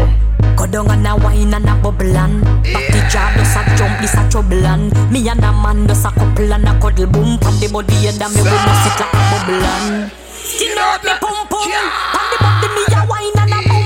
[0.55, 4.15] Go down and a wine and a bubble and Party jar does a jump, this
[4.15, 7.53] a trouble and Me and a man does a couple and a cuddle boom Pon
[7.59, 11.47] the body and a me must sit like a bubble and Skin out me pum
[11.47, 11.69] pum
[12.13, 13.85] Pon the body me a wine and a boom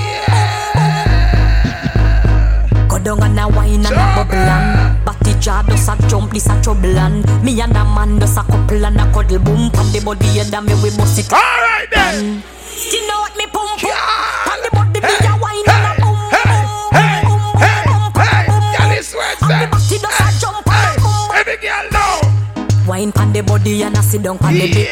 [2.72, 6.32] boom Go down and a wine and a bubble and Party jar does a jump,
[6.32, 9.70] this a trouble and Me and a man does a couple and a cuddle boom
[9.70, 12.42] Pon the body and a me we must sit Alright then.
[12.64, 14.31] Skin out me pum pum
[22.92, 24.84] Wine pan the body and a sit down pan the bed.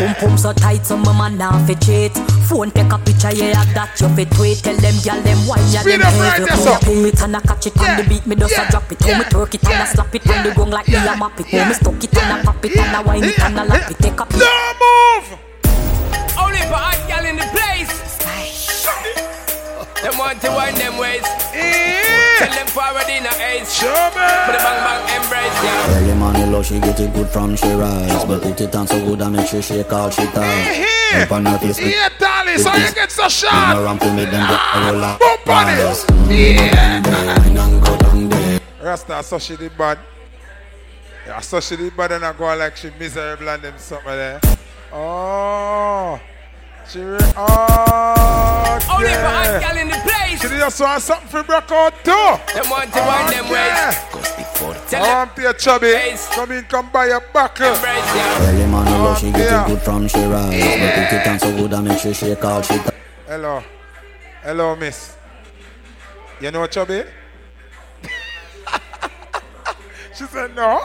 [0.00, 2.12] Pum pum so tight, so my man now fi cheat.
[2.48, 4.64] Phone take a picture, yeah, that you fi tweet.
[4.64, 6.72] Tell them, girl, them wine, yeah, Speed them up right Pull so.
[6.72, 8.24] up, pull it and I catch it on the beat.
[8.24, 9.02] Me just a drop it.
[9.02, 11.38] Hold me twerk it and I slap it on the gong like me a map
[11.40, 11.46] it.
[11.52, 13.90] Hold me stuck it and I pop it and I wine it and I lap
[13.90, 13.98] it.
[14.00, 14.40] Take a pic.
[14.40, 15.28] move.
[16.40, 17.92] Only for hot gal in the place.
[20.00, 22.21] Them want to wind them ways.
[22.42, 23.72] Tell them forward in a ace.
[23.72, 24.26] Show me.
[24.46, 25.94] Put a bang bang embrace, yeah.
[25.94, 28.98] Early morning low, she get it good from she rise But put it on so
[29.04, 30.86] good and make sure she call she ties
[31.22, 33.76] Up on her face Yeah, darling, so you get so Bring shot.
[33.76, 35.82] her around to make them get a roll up Bump on it.
[35.84, 36.06] Rise.
[36.28, 37.02] Yeah.
[38.82, 39.98] Rasta, so she did bad.
[41.26, 44.40] Yeah, so she did bad and I go like she miserable and them something there.
[44.92, 46.20] Oh.
[46.92, 50.42] She re- oh, Only for hot gal in the place.
[50.42, 52.12] She just want something for broke out too.
[52.52, 53.96] Them want to wind them ways.
[54.90, 55.94] Tell I them want to your chubby.
[56.34, 57.68] Come in, come buy your buckle.
[57.72, 59.64] Early morning low, she get Yeah.
[59.64, 62.34] it good from she rise But put it on so good and make sure she
[62.36, 62.92] call she ties
[63.26, 63.64] Hello.
[64.42, 65.16] Hello, miss.
[66.42, 67.04] You know chubby?
[70.14, 70.82] she said no.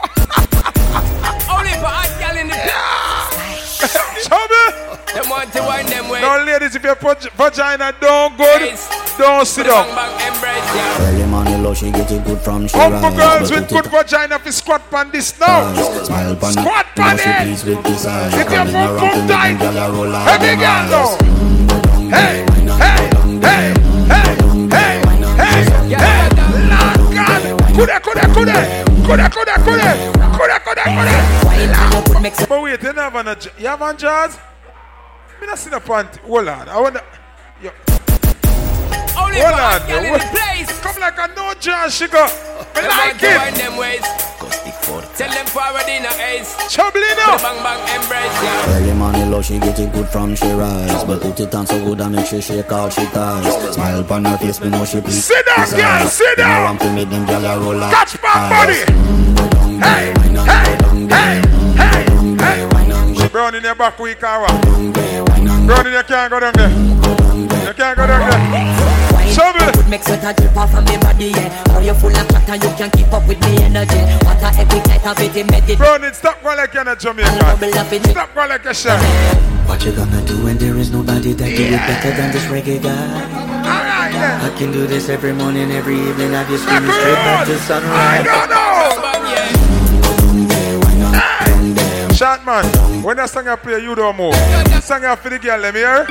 [1.52, 3.57] Only for hot gal in the place.
[3.78, 4.64] Chubby.
[5.14, 6.22] Them want to wind them ways.
[6.22, 8.78] No, ladies, if your vagina don't good,
[9.18, 9.86] don't sit Put a down.
[9.94, 11.06] bang bang embrace, yeah.
[11.08, 13.84] Early morning low, she get it good from she Uncle rise girls But with put
[13.84, 15.70] good vagina fi squat pan this now.
[15.72, 17.36] it Smile upon it, Squat you know pan she it.
[17.42, 19.58] pleased with this eyes If your Coming boom around to boom make them tight.
[19.58, 21.08] gyal a roll out Heavy them girl eyes now.
[22.08, 22.44] Hey,
[22.78, 23.02] hey, hey,
[23.42, 23.74] hey,
[24.18, 24.38] hey,
[24.72, 25.00] hey,
[25.94, 26.28] hey.
[26.98, 27.42] Lord God.
[27.76, 28.56] Kuda, kuda, kuda.
[29.06, 30.27] Kuda, kuda, kuda.
[32.48, 34.38] But wait, you never have a, j- you have on jazz?
[35.40, 36.18] Me not see the panty.
[36.20, 37.02] Hold on, I wanna.
[37.62, 37.70] Yo.
[39.16, 40.12] Only Hold for on, hot in yo.
[40.12, 40.80] the place.
[40.80, 42.16] Come like a no jazz sugar.
[42.74, 43.58] Me Them want like to wind it.
[43.58, 44.02] them ways.
[45.16, 46.54] Tell them forward in a ace.
[46.72, 47.34] Chubby Put now.
[47.34, 48.76] a bang bang embrace, yeah.
[48.76, 51.84] Early morning low, she get it good from she rise But put it on so
[51.84, 55.00] good and make sure she call she ties Smile upon her face, me know she
[55.00, 56.62] pleased Sit down, girl, sit Bring her down.
[56.62, 60.14] around to make them gyal a roll out Catch my eyes.
[60.14, 60.34] body.
[60.48, 61.42] Hey,
[61.76, 62.02] hey,
[62.38, 62.68] hey,
[63.22, 63.28] hey.
[63.28, 64.48] Brown in your back week, Awa.
[65.66, 66.70] Brown in your can't go down there.
[66.70, 69.34] You can't go down there.
[69.34, 69.60] Chubby.
[69.76, 71.74] Would make sweat a drip off of me body, yeah.
[71.74, 74.00] Are you full of chat and you can keep up with me energy?
[74.24, 75.76] What a epic night of it, medit.
[75.76, 78.10] Brown, it stop going like you're in a Jamaican.
[78.10, 78.98] Stop going like a chef.
[79.68, 82.82] What you gonna do when there is nobody that do it better than this reggae
[82.82, 83.58] guy?
[84.08, 86.34] I can do this every morning, every evening.
[86.34, 88.87] I just screaming straight back to sunrise.
[92.18, 92.64] Shot man,
[93.04, 94.34] when that song I play, you don't move.
[94.82, 96.02] Song I for the girl, let me hear.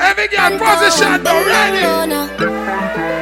[0.00, 3.21] Every girl position, now ready.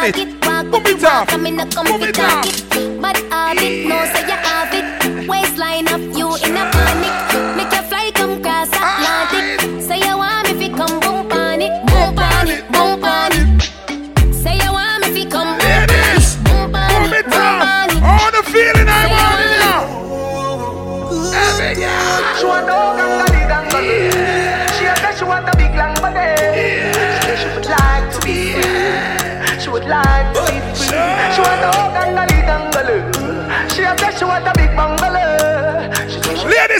[0.00, 0.46] Shoot and target.
[0.46, 2.64] Walk with the in a come fi talk it.
[2.64, 2.69] But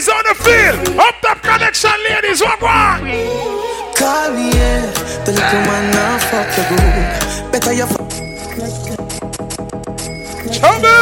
[0.01, 0.99] Ladies on the field.
[0.99, 2.41] Up Top Connexxion, ladies.
[2.41, 3.01] What one?
[3.93, 4.91] Call me, yeah.
[5.25, 7.51] The little man now fuck you good.
[7.51, 8.09] Better you fuck.
[10.51, 10.97] Chubby.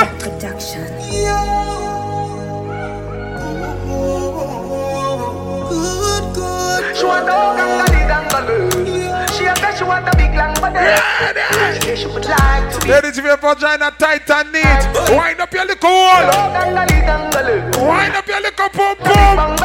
[5.70, 6.34] good,
[8.48, 8.69] good.
[9.78, 10.14] She want no gangali gangali.
[10.14, 10.80] She say she want a big long body.
[11.74, 14.82] She say she would like to be Ladies, if your vagina tight and neat,
[15.16, 16.30] wind up your little hole.
[16.56, 17.56] gangali gangali.
[17.88, 19.58] Wind up your little pum pum.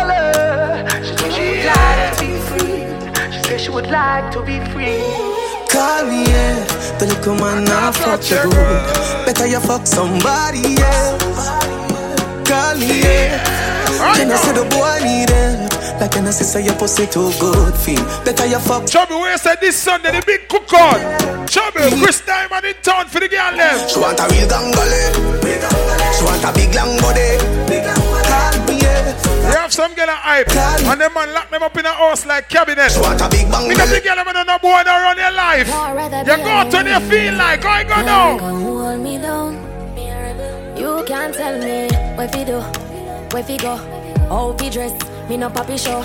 [1.04, 3.32] She say she would like to be free.
[3.32, 5.02] She say she would like to be free.
[5.72, 6.64] Call me, yeah.
[6.98, 9.26] The little man now fuck you good.
[9.26, 11.48] Better you fuck somebody else.
[12.48, 13.42] Call me, yeah.
[14.14, 15.73] Can I say the boy need help?
[16.00, 18.02] Like can I say your pussy too good feel?
[18.24, 18.86] Better you fuck.
[18.86, 20.98] Chubby, where said this Sunday the big cook on?
[21.46, 22.02] Chubby, mm.
[22.02, 23.88] Chris Diamond in town for the girl them.
[23.88, 25.02] She want a real gangali.
[26.16, 27.36] She want a big long body.
[28.24, 29.60] Call me, yeah.
[29.60, 32.48] have some girl a hype, and them man lock them up in a house like
[32.48, 32.92] cabinet.
[32.96, 35.68] What a big bang Because the girl them don't know boy don't run your life.
[35.68, 38.38] You go out when you feel like, how you go now?
[38.38, 39.74] Hold me down.
[40.76, 42.60] You can't tell me where fi do,
[43.32, 43.76] where fi go,
[44.28, 45.13] how fi dress.
[45.28, 46.02] Me no papi show.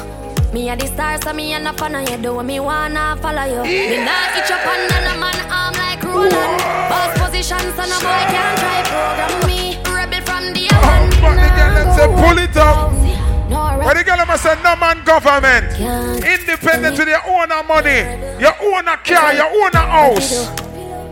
[0.53, 2.17] Me a the star, so me a no fan of you.
[2.17, 3.63] Do what me wanna follow you.
[3.63, 6.61] Me not itch up under no man arm like Roland.
[6.89, 9.77] Boss position, so no boy can try program me.
[9.85, 11.09] Rebel from the one.
[11.21, 12.91] But the girl them say pull it up.
[13.83, 15.67] But the girl them say no man government.
[16.23, 17.99] Independent with your own money,
[18.39, 20.49] your own car, your own house.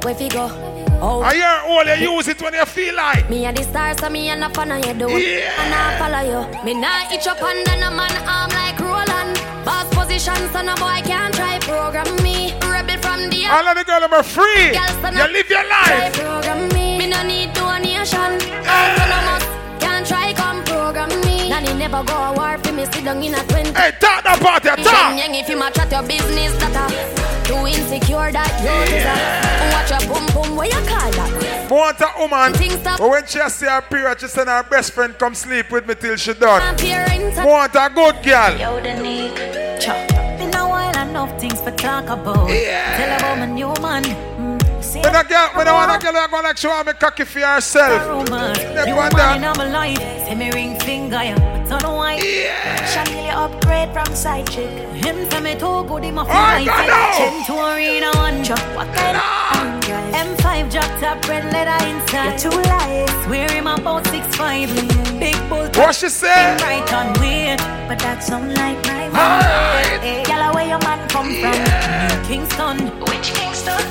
[0.03, 0.66] Where fi go?
[0.99, 1.21] Oh.
[1.21, 3.29] I hear all you use it when you feel like.
[3.29, 4.93] Me a the star, so me a no fan you.
[4.97, 6.63] Do what me wanna follow you.
[6.65, 9.37] Me not itch up under no man arm like Roland.
[9.63, 12.53] Boss position, so no boy can try program me.
[12.65, 14.73] Rebel from the All of the them are free.
[14.73, 16.13] Girls, so You live your Try life.
[16.17, 16.97] program me.
[16.97, 18.41] Me no need donation.
[18.65, 18.97] I'm
[19.27, 19.45] must
[19.79, 21.49] can try come program me.
[21.49, 22.85] Nanny never go a war for me.
[22.85, 23.69] Sit down in a twenty.
[23.77, 25.13] Hey, talk that part, you talk.
[25.13, 29.71] If you match at your business, that a too insecure that you deserve.
[29.73, 30.55] Watch your boom boom.
[30.55, 31.69] Where you call that?
[31.69, 32.53] Want a woman,
[32.97, 35.95] but when she see her period, she send her best friend come sleep with me
[35.95, 36.61] till she done.
[37.45, 38.57] Want a good girl.
[38.57, 39.57] Yo, the.
[40.37, 42.47] Been a while, enough things for talk about.
[42.47, 44.36] Tell about my new man.
[44.97, 46.93] See When a girl, when I want a girl, I go like she want me
[46.93, 48.07] cocky for herself.
[48.07, 48.57] rumors.
[48.57, 49.51] Step You on man that.
[49.51, 49.97] in my life.
[50.25, 51.35] Say me ring finger, yeah.
[51.37, 52.19] But don't know why.
[52.19, 54.69] Chanel upgrade from side chick.
[55.03, 56.89] Him say me too good, him a feel I like got it.
[56.89, 57.17] no.
[57.17, 58.59] Ten to arena one drop.
[58.75, 59.23] What kind of
[60.13, 62.41] M5 drop top red leather inside.
[62.41, 63.09] You're too light.
[63.25, 64.69] Swear him about six five.
[65.19, 65.67] Big bull.
[65.75, 66.55] What she say?
[66.61, 70.01] Right on weird, but that's unlike my Alright.
[70.01, 70.25] man.
[70.27, 71.57] Yalla, where your man come from?
[72.07, 72.77] New Kingston.
[73.01, 73.81] Which Kingston?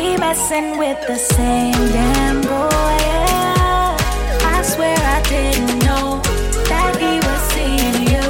[0.00, 2.48] We messing with the same damn boy.
[2.48, 3.96] Yeah.
[4.56, 6.20] I swear I didn't know
[6.72, 8.26] that he was seeing you.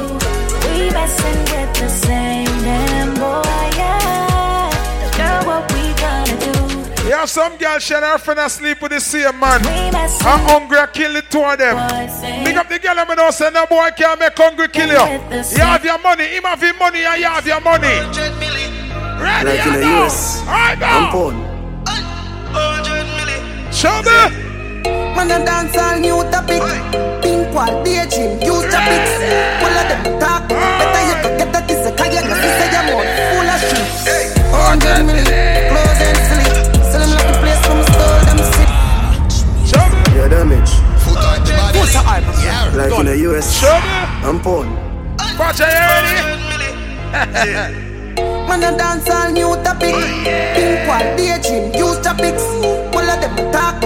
[0.67, 3.47] We messing with the same damn boy.
[3.79, 4.67] Yeah.
[5.15, 7.07] Girl, what we gonna do?
[7.07, 9.61] You have some girl, she and her friend asleep with the same man.
[9.65, 11.77] I'm hungry, I kill the two of them.
[12.43, 15.07] Big up the girl, I'm not say no boy can't make hungry kill you.
[15.55, 17.87] You have your money, him have your money, and you have your money.
[19.23, 20.03] Ready, Like in you the know.
[20.05, 20.43] US.
[20.47, 20.75] I
[21.13, 21.47] go.
[22.53, 23.71] I'm.
[23.71, 24.11] Show me.
[25.15, 26.61] Man a dance all new topic
[27.21, 29.13] Pink wall, daydream, use topics
[29.61, 32.65] All of them talk Better you go get that this a kaya Cause this a
[32.73, 33.85] your mouth full of shit
[34.49, 36.49] Hundred million, clothes and sleep
[36.89, 38.69] Sell them like the place from store them sick
[40.15, 40.71] Yeah, damage.
[41.05, 42.25] Put a hype
[42.75, 43.45] Like in the US.
[43.59, 43.71] Show me.
[44.27, 44.67] I'm porn.
[45.37, 46.15] Watch you ready?
[48.51, 52.43] Man a dance all new topic Pink wall, daydream, use topics.
[52.91, 53.80] All of them talk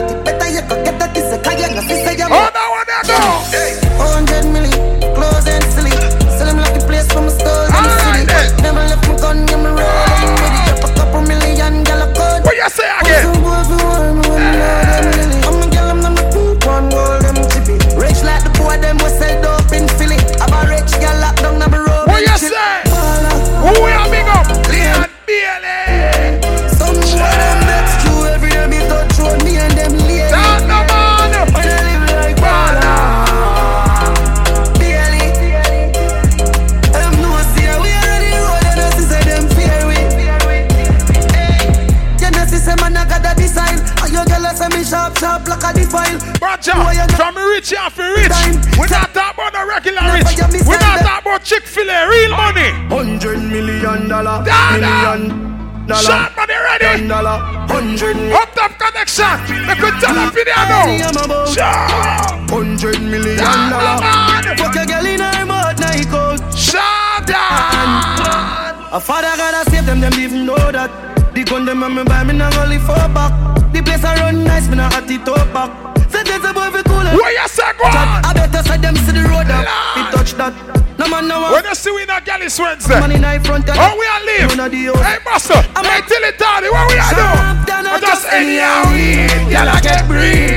[68.96, 70.88] A father gotta save them, them even know that.
[71.36, 73.36] The gun them and me buy me not only for back.
[73.76, 76.00] The place I run nice, me not at it up back.
[76.08, 77.04] Sentence above it cool.
[77.04, 78.24] What you say, go on?
[78.24, 79.68] I better say them see the road up.
[80.00, 80.56] It touch that.
[80.96, 82.96] No man no When you see we in a galley Wednesday.
[82.96, 84.56] Money in front of Oh, we are live.
[84.56, 85.04] None of the house.
[85.04, 85.60] Hey, master.
[85.60, 86.72] Hey, till it tardy.
[86.72, 87.68] What we are doing?
[87.68, 89.52] I just anyhow eat.
[89.52, 90.55] Y'all I get breathe.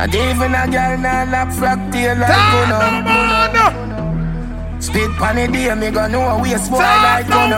[0.00, 2.78] And even a girl nah lock frack tail like Talk Kuno.
[2.80, 4.80] no man.
[4.80, 7.50] Spit pan the day, me go know we a Talk like man.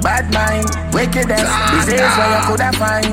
[0.00, 3.12] Bad mind, wickedness, disease where you coulda find.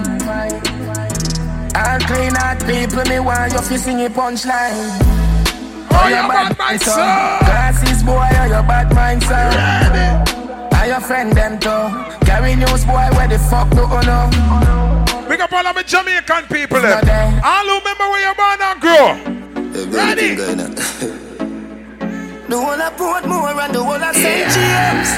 [1.76, 4.88] All clean out people, me want you fi sing a punchline.
[5.92, 6.96] Oh, you bad mind, sir.
[6.96, 9.52] Glasses boy, oh, your bad mind, sir.
[10.80, 12.26] And your friend them too.
[12.26, 14.91] Carry news, boy, where the fuck do you know?
[15.52, 16.80] Big up all of my Jamaican people.
[16.80, 17.44] Them.
[17.44, 19.16] All who remember where you're born and grow.
[19.92, 20.36] Ready?
[22.52, 24.52] The whole of Portmore and the whole of St.
[24.52, 25.10] James.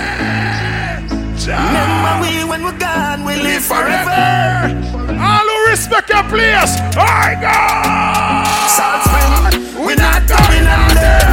[1.47, 4.69] Remember we when we're gone, we live forever.
[5.19, 6.77] All who respect your place.
[6.95, 7.57] I go.
[8.69, 11.25] South Spring, we're not going under.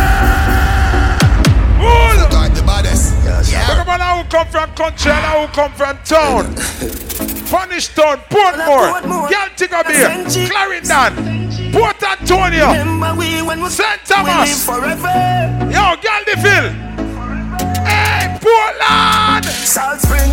[1.77, 2.17] Bull.
[2.33, 3.13] God, the baddest.
[3.53, 6.55] Yeah, Big up all who come from country and all who come from town.
[7.89, 14.01] Town, Portmore, Galtiga Bay, Clarendon, Port Antonio, Remember we when we're St.
[14.03, 14.65] we Thomas.
[14.67, 15.71] forever.
[15.71, 16.73] Yo, Galdeville.
[17.85, 19.45] Hey, Portland.
[19.47, 20.31] South Spring,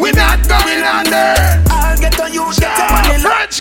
[0.00, 1.34] we're not going under.
[1.70, 3.20] I'll get on you, get your money.
[3.20, 3.57] French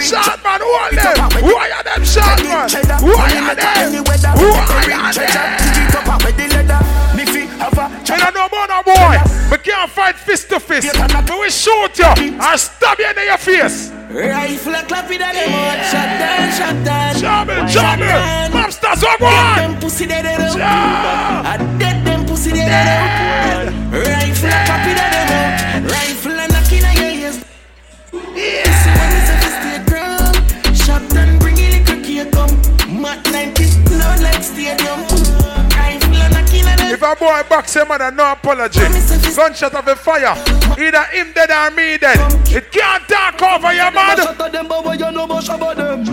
[0.00, 1.30] Shot man, who are them?
[1.44, 2.68] Who are them shot man?
[3.00, 3.92] Who are them?
[4.38, 6.84] Who are them?
[7.16, 9.16] Me fi have a I don't know about no boy.
[9.50, 10.88] We can't fight fist to fist.
[10.96, 13.90] But we shoot you and stab you in your face.
[14.10, 17.14] Rifle a clap in the mouth, shot down, shot down.
[17.14, 18.06] Jumble, jumble.
[18.50, 19.56] Mobsters, Dead one?
[19.56, 21.78] them pussy dead dead.
[21.78, 22.68] Dead them pussy dead
[23.92, 24.19] dead
[37.10, 38.80] a boy box him mother, no apology.
[39.34, 40.34] Gunshot of a fire.
[40.78, 42.18] Either him dead or me dead.
[42.48, 44.16] It can't talk over your man.
[44.16, 46.04] Shut up them, but you know about Shabba them?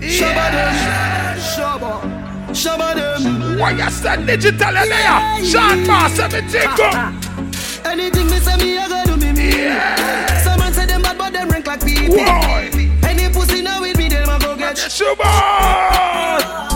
[0.00, 1.38] Shabba them.
[1.38, 1.92] Shabba.
[2.50, 3.58] Shabba.
[3.58, 5.44] Why you said digital in there?
[5.44, 6.90] Sean Moss, everything go.
[7.84, 9.50] Anything me say me, I gotta do me me.
[10.42, 12.18] Someone say them bad, but them rank like people.
[13.04, 14.78] Any pussy now with me, them a go get.
[14.78, 16.67] Sugar.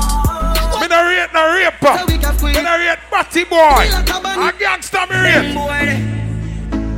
[1.23, 2.07] Me no rate no raper.
[2.43, 3.57] Me no rate batty boy.
[3.57, 5.55] A gangster me rate.
[5.55, 5.86] boy.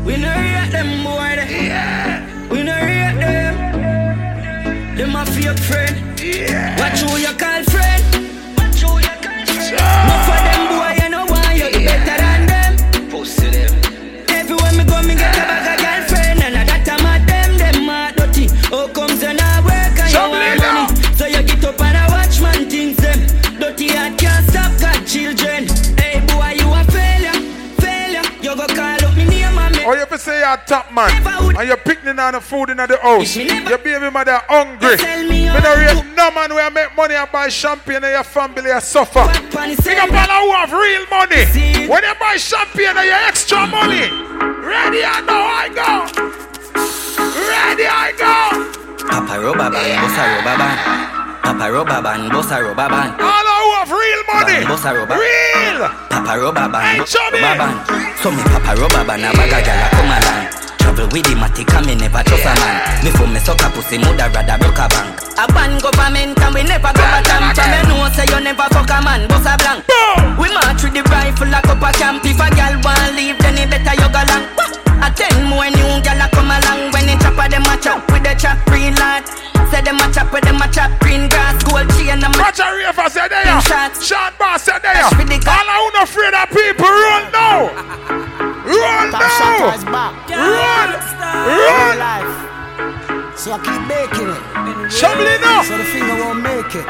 [0.04, 1.34] We no rate them boy.
[1.44, 2.48] Yeah.
[2.48, 4.96] We no rate them.
[4.96, 6.18] Them a fake friend.
[6.18, 6.80] Yeah.
[6.80, 8.02] Watch who you call friend.
[8.56, 10.08] Watch who you call friend.
[10.08, 10.23] No
[30.44, 30.52] me.
[30.52, 32.76] Or you fi say you're a top man and you're picking on the food in
[32.76, 33.36] the house.
[33.36, 34.96] Your baby mother hungry.
[35.28, 38.80] Me no rate no man where make money and buy champagne and your family a
[38.80, 39.26] suffer.
[39.84, 41.44] Big up all who have real money.
[41.88, 44.10] When you buy champagne and your extra money.
[44.64, 46.06] Ready I know I go.
[47.48, 48.70] Ready I go.
[49.08, 50.78] Papa rubber band, bossa rubber band.
[51.42, 53.20] Papa rubber band, bossa rubber band.
[53.20, 53.46] All
[53.84, 54.64] have real money.
[54.64, 55.14] Bossa rubber.
[55.20, 55.88] Real.
[56.08, 57.40] Papa rubber band, Hey, chubby.
[57.40, 58.16] rubber band.
[58.18, 60.63] So me papa rubber band, a bag of gyal a come along.
[60.94, 63.02] Travel with the matic and me never trust a man.
[63.02, 65.18] Me for me suck a pussy, mother rather broke a bank.
[65.42, 67.50] A ban government and we never go a camp.
[67.50, 69.82] And me know say you never fuck a man, boss a blank.
[70.38, 72.22] We march with the rifle like up a camp.
[72.22, 74.46] If a gyal want leave, then it better you go long.
[75.02, 76.94] A ten more new gyal a come along.
[76.94, 79.26] When they chop a them a chop with the chop green lad.
[79.74, 82.62] Say them a chop with them a chop green grass, gold chain and my Watch
[82.62, 83.50] a raver say there.
[83.98, 85.02] Sean Bass say there.
[85.02, 88.53] All who not afraid of people run now.
[88.64, 89.76] Run now.
[90.28, 90.90] Run.
[92.00, 92.24] Run.
[93.36, 94.40] So I keep making it.
[94.90, 95.62] Shabby now.
[95.62, 96.88] So the finger won't make it.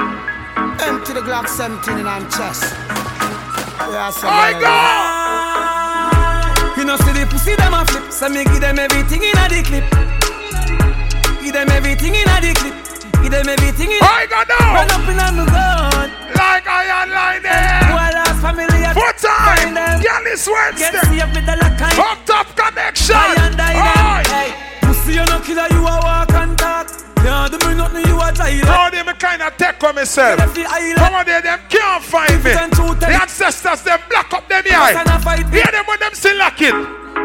[0.86, 2.74] Empty the Glock 17 in I'm chest.
[3.90, 4.70] Yeah, I go.
[6.78, 9.48] You know see the pussy them a flip, so me give them everything in a
[9.48, 9.84] the clip.
[11.42, 12.74] Give them everything in a the clip.
[13.22, 13.98] Give them everything in.
[14.02, 14.74] I got now.
[14.78, 16.10] Run up in the gun.
[16.38, 16.84] Like I
[17.14, 17.82] line there.
[17.90, 18.13] Who
[18.96, 19.58] a lost family at Foot time.
[19.58, 20.00] find them.
[20.02, 21.20] Girl is Wednesday.
[21.20, 23.14] Up the lock and Up Top Connexxion.
[23.14, 24.22] I and I Aye.
[24.22, 24.32] them.
[24.32, 27.03] Hey, pussy you no killer, you a walk and talk.
[27.34, 28.54] Can't do me nothing, you a try.
[28.62, 30.38] Bro, they me kind of take on myself.
[30.54, 32.54] Some of them, them can't find me.
[32.54, 35.42] The ancestors, them block up them eye.
[35.50, 36.70] Hear them when them still lock it.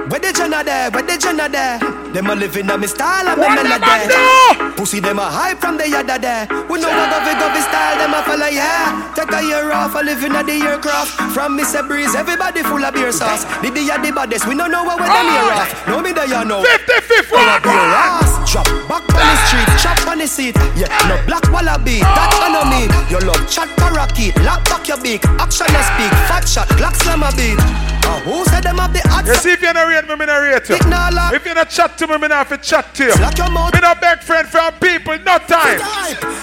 [0.10, 0.90] Where the Jenna there?
[0.90, 1.78] Where the Jenna there?
[2.10, 4.74] Them a living on me style and me What them a melody.
[4.76, 6.48] Pussy them a hype from the yada there.
[6.66, 9.14] We know what govy govy style them a follow yeah.
[9.14, 11.14] Take a year off a living at the aircraft.
[11.38, 11.86] From Mr.
[11.86, 13.46] Breeze, everybody full of beer sauce.
[13.62, 15.88] The day the baddest, we don't know what we them here off.
[15.88, 16.64] No me there you know.
[16.66, 18.39] 55th one.
[18.50, 20.58] Drop back on the street, chop on the seat.
[20.74, 22.90] Yeah, no black wallaby, that I know me.
[23.06, 25.22] Your love chat parakeet, lock back your beak.
[25.38, 27.62] Action and speak, fat shot, black slammer beat.
[28.10, 30.42] Uh, who said them have the You see if you not rate me, me not
[30.42, 30.82] rate you.
[30.82, 33.14] If you not chat to me, me not have to chat to you.
[33.14, 35.78] Me not beg friend from people, no time.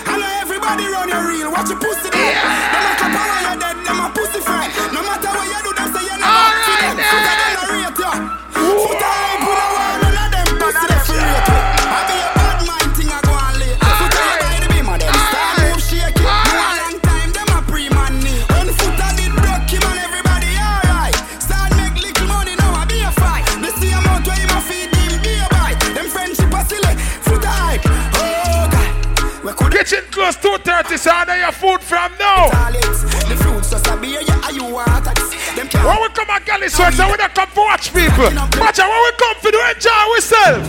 [0.06, 0.86] Hello everybody.
[0.86, 1.50] your real.
[1.50, 2.06] Watch your pussy.
[2.06, 4.70] Them a couple you're dead, them a pussy friend.
[4.94, 7.02] No matter what you do, them say you never see them.
[7.02, 8.14] Foot a them a rate ya.
[8.54, 9.25] Foot a hype with a
[29.86, 32.50] Kitchen close 230, so I know your food from now.
[32.50, 35.30] The fruits just a beer, yeah, you want this?
[35.54, 38.34] Them can't When we come at Galley Sweats, we don't come to watch people.
[38.58, 40.66] Watch out, when we come for to enjoy ourselves.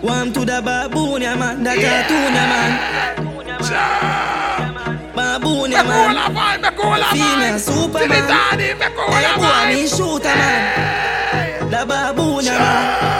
[0.00, 1.62] One to the baboon, yeah, man.
[1.62, 2.80] The cartoon, yeah, man.
[5.12, 6.16] Baboon, yeah, man.
[7.12, 8.24] Female Superman.
[8.56, 8.72] Hey,
[9.36, 11.68] boy, me shooter, man.
[11.68, 13.17] The baboon, yeah, man.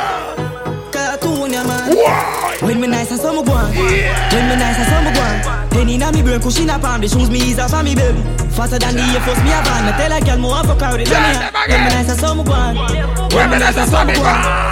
[2.07, 2.59] Man.
[2.61, 3.75] When me nice some go on.
[3.75, 5.69] When me nice and some go on.
[5.71, 8.23] Penny na me brain, cushion up on the shoes me ease off on me belly.
[8.51, 9.85] Faster than the Air Force me a van.
[9.87, 11.05] Me tell a girl more for crowd me.
[11.05, 12.77] When me nice some go on.
[13.33, 14.69] When me nice some go on.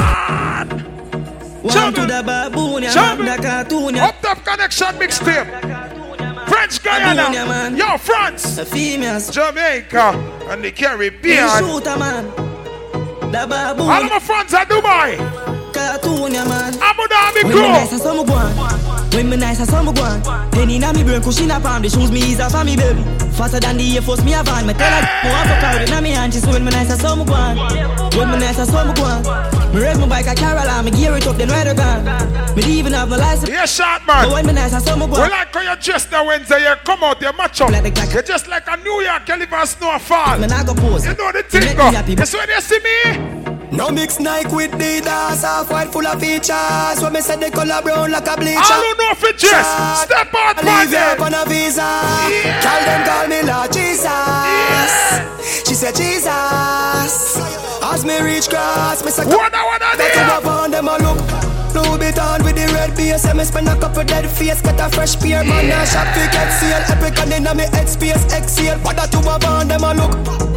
[1.63, 2.83] One to the baboon.
[2.83, 3.97] The cartoon.
[3.97, 5.49] Up Top Connexxion mixtape.
[6.49, 7.77] French Guyana.
[7.77, 8.57] Yo, France.
[8.57, 9.31] The females.
[9.31, 10.15] Jamaica.
[10.49, 11.45] And the Caribbean.
[11.45, 12.31] Me shooter, man.
[13.33, 13.89] The baboon.
[13.91, 15.19] All of my friends are Dubai.
[15.77, 16.73] Cartoon, yeah, man.
[16.73, 17.69] Dhabi When me crew.
[17.69, 18.53] nice and some go on.
[19.13, 20.51] When me nice and some go on.
[20.51, 23.03] Penny na me brain, cushion up on the shoes me ease off on me belly.
[23.37, 24.67] Faster than the Air Force me a van.
[24.67, 26.33] Me tell her more for crowd in me hand.
[26.35, 27.57] She when me nice and some go on.
[28.17, 29.23] When me nice and some go on.
[29.75, 32.05] Me rev my bike a Caroline, me gear it up then ride a gun.
[32.57, 33.49] Me even have no license.
[33.51, 34.25] Yeah, shot man.
[34.27, 35.31] But when me nice and some go We on.
[35.31, 37.71] like how you dress now Wednesday, you uh, come out, you match up.
[38.13, 40.39] You're just like a New York, you live snowfall.
[40.39, 41.07] Me not go pose.
[41.07, 41.91] You know the thing, go.
[41.93, 43.56] That's when you see me.
[43.73, 47.03] No mix Nike with Adidas, half white full of features.
[47.03, 48.59] When me say the color brown like a bleacher.
[48.59, 51.17] All who know for dress, step out, Leave you man.
[51.19, 51.83] up on a visa.
[52.63, 55.67] Call them call me Lord Jesus.
[55.67, 57.37] She said Jesus.
[57.83, 61.47] As me reach cross, me say What I wanna That to upon them a look.
[61.77, 62.46] Vuitton with the
[62.87, 64.61] red base And me spend a couple dead face.
[64.61, 65.67] Get a fresh pair Man.
[65.67, 69.69] A shop fi get sale Epic and inna me space Exhale What that to upon
[69.69, 70.13] them a look.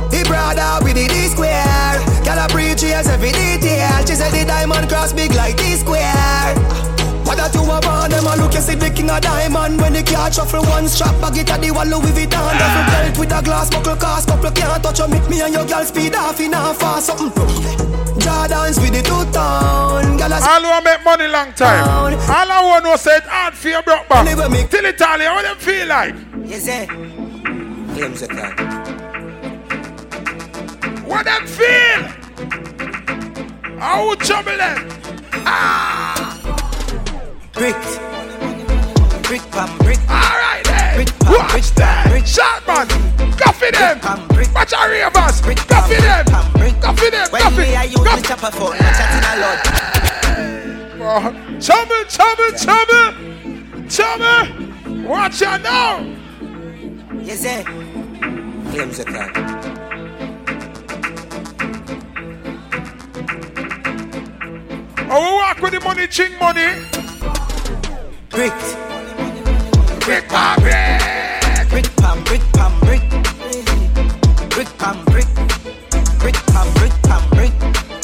[0.10, 1.98] The brother with the D square.
[2.26, 4.06] Girl a preach yes every detail.
[4.06, 6.56] She said the diamond cross big like D square.
[7.30, 9.80] What that you upon them a look, you see the king of diamond.
[9.80, 12.58] When the car shuffle one strap, bag it at the one Louis Vuitton.
[12.58, 14.28] Duffel belt with a glass buckle cast.
[14.28, 17.06] Couple can't touch make me and your girl speed off in a fast.
[17.06, 21.88] Something Jordans with the two tone Girl a All who make money long time.
[21.88, 24.26] All I want to say it hard for your broke back.
[24.70, 26.16] Till Italy, what them feel like?
[26.46, 26.86] Yes, sir.
[27.96, 28.54] Claims the car.
[31.06, 32.02] What them feel?
[33.80, 34.90] How trouble them?
[35.46, 36.36] Ah!
[37.54, 37.76] Brick.
[39.24, 40.00] Brick pam brick.
[40.10, 40.69] Alright then.
[41.00, 42.28] Brick pam Watch that.
[42.28, 42.86] Shot man.
[43.40, 44.00] Coffee them.
[44.54, 45.40] Watch our ravers.
[45.40, 46.26] Coffee them.
[46.82, 47.28] Coffee them.
[47.32, 47.62] When Coffee.
[47.62, 49.60] me I use the chopper phone I chat in a lot
[51.62, 53.04] Chubby, chubby, chubby.
[53.88, 55.08] Chubby.
[55.08, 56.04] Watch out now.
[57.24, 57.64] Yes, sir.
[57.64, 59.32] Claims the car.
[65.12, 66.76] Oh, we walk with the money, ching money.
[68.30, 68.99] Brick.
[70.10, 71.70] Brick pam brick.
[71.70, 73.02] Brick pam brick pam brick.
[74.50, 75.28] Brick pam brick.
[76.18, 77.54] Brick pam brick pam brick.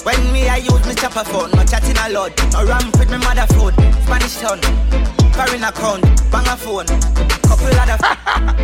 [0.06, 2.32] When me I use me chopper phone, no chatting a lot.
[2.53, 3.73] No ramp with me mother phone.
[4.03, 4.61] Spanish town.
[5.34, 6.86] Foreign account, bang a phone.
[7.41, 7.98] Couple other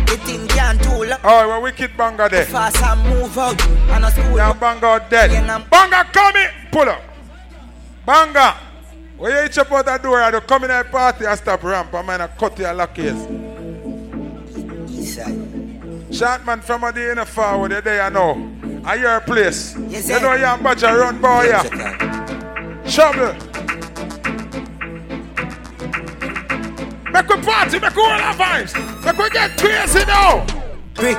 [0.06, 1.18] the thing can't do long.
[1.24, 2.44] Oh, well, wicked banger there.
[2.44, 3.60] Fast and move out.
[3.66, 4.36] And a school.
[4.36, 5.30] Now banger dead.
[5.68, 6.48] Banger coming.
[6.70, 7.02] Pull up.
[8.06, 8.71] Banger.
[9.16, 11.94] When you hit up out the door, you come in a party and stop ramp.
[11.94, 13.18] I'm gonna cut your lockies.
[16.12, 18.36] Shot man from a day in the forward, you're there now.
[18.84, 19.76] At your place.
[19.88, 21.44] Yes, you know you're a badger run boy.
[21.44, 21.62] Yeah.
[22.90, 23.32] Trouble.
[27.12, 29.04] Make we party, make we all our vibes.
[29.04, 30.44] Make we get crazy now.
[30.94, 31.18] Brick.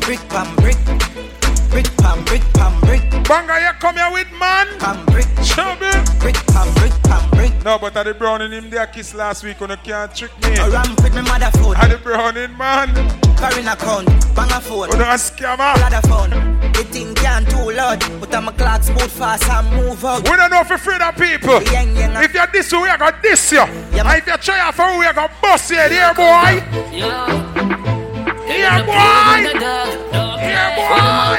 [0.00, 1.27] Brick pam brick.
[1.70, 3.02] Brick pam brick pam brick.
[3.28, 4.66] Banga, you come here with man.
[4.78, 5.26] Pam brick.
[5.44, 5.90] Trouble.
[6.20, 7.52] Brick pam brick pam brick.
[7.64, 10.32] No, but I the brown in him there kiss last week when you can't trick
[10.42, 10.56] me.
[10.56, 11.76] A ramp with me mother phone.
[11.76, 12.88] I the brown in man.
[13.38, 14.90] Foreign account, bang a phone.
[14.90, 15.76] You know a scammer.
[15.78, 16.30] Ladder phone.
[16.72, 18.00] The thing can't too loud.
[18.20, 20.28] But I'm a clocks boot fast and move out.
[20.28, 21.62] We don't know if you're afraid of people.
[21.72, 23.60] Yang, yang, If you're this way, we are gonna diss you.
[23.60, 27.97] And if you try out for we are gonna bust you here, boy.
[28.48, 28.92] Yeah, boy!
[30.40, 31.38] Yeah, boy!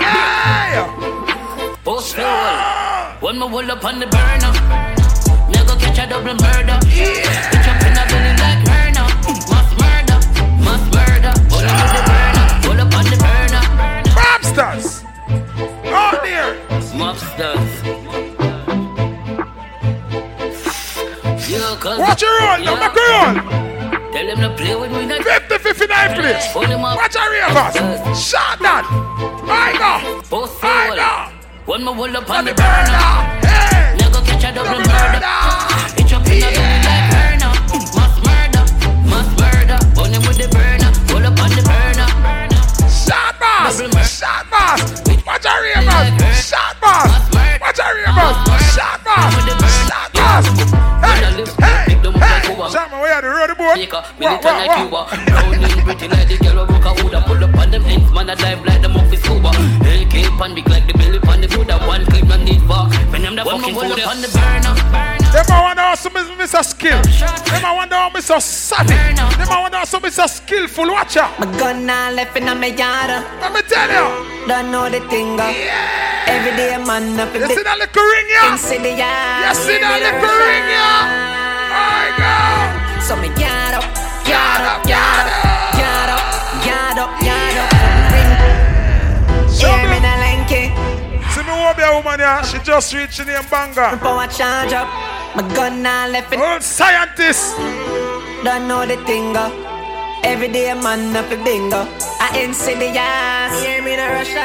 [0.00, 0.88] Yeah!
[1.84, 3.20] Post the wall.
[3.20, 4.52] One more wall up on the burner.
[5.48, 6.78] Me go catch a double murder.
[6.88, 7.52] Yeah!
[7.52, 9.08] Bitch up in the belly like burner, now.
[9.78, 10.18] Murder,
[10.64, 11.34] mass murder.
[11.50, 13.64] Pull up on the burner, pull up on the burner.
[14.16, 14.86] Mobsters!
[15.84, 16.48] Oh dear!
[16.96, 17.72] Mobsters.
[21.98, 23.67] Watch your own, number girl!
[24.18, 25.06] Tell them to play with me.
[25.06, 26.52] Not 50, 59 place.
[26.52, 28.18] Watch your ravers.
[28.20, 28.82] Shot that.
[29.46, 30.20] I go.
[30.60, 31.72] I go.
[31.72, 35.22] When me hold up on the burner, Hey, never catch a double murder.
[36.02, 36.77] It's up in a
[43.40, 44.80] boss, shot boss.
[45.26, 46.46] Watch your ravers.
[46.46, 47.34] Shot boss.
[47.60, 48.36] Watch your ravers.
[48.74, 49.34] Shot boss.
[49.88, 50.46] Shot boss.
[51.04, 51.98] Hey, hey, hey.
[52.70, 53.78] Shot man, we had the road board.
[54.20, 55.06] Wow, wow, wow.
[55.30, 57.24] Rounding pretty like the girl who Huda.
[57.24, 59.48] Pull up on them ends, man, I dive like the monkey scuba.
[59.48, 61.78] AK pan big like the belly pan the Buddha.
[61.86, 62.88] One clip, no need for.
[63.12, 65.17] When them the fucking food on the burner.
[65.38, 66.64] Them I wonder how some is Mr.
[66.64, 66.98] Skill.
[66.98, 68.42] Them I wonder how Mr.
[68.42, 68.90] Savvy.
[68.90, 70.26] Them I wonder how some Mr.
[70.26, 70.90] Skillful.
[70.90, 71.38] Watch out.
[71.38, 73.22] My gun now left in my yard.
[73.38, 74.48] Let me tell you.
[74.48, 75.38] Don't know the thing.
[75.38, 75.46] Uh.
[75.46, 76.26] Yeah.
[76.26, 77.48] Every day man up in the...
[77.48, 78.50] You see that little ring, yeah?
[78.50, 79.46] Inside the yard.
[79.46, 81.06] You see that little ring, yeah?
[81.70, 82.98] My God.
[82.98, 83.86] So me yard up,
[84.26, 86.26] yard up, yard up, yard up,
[86.66, 87.70] yard up, yard up.
[88.10, 88.32] Ring.
[89.54, 89.86] Hear me.
[89.86, 90.74] me the lanky.
[91.30, 92.42] See me won't a woman here.
[92.42, 93.94] She just reached the name Banga.
[94.02, 95.17] Power charge up.
[95.38, 96.42] My gun now left in.
[96.42, 97.54] Old scientist.
[98.42, 99.30] Don't know the thing.
[100.26, 101.86] Every day man up in bingo.
[102.18, 103.54] I yard.
[103.62, 104.42] Hear me the Russia.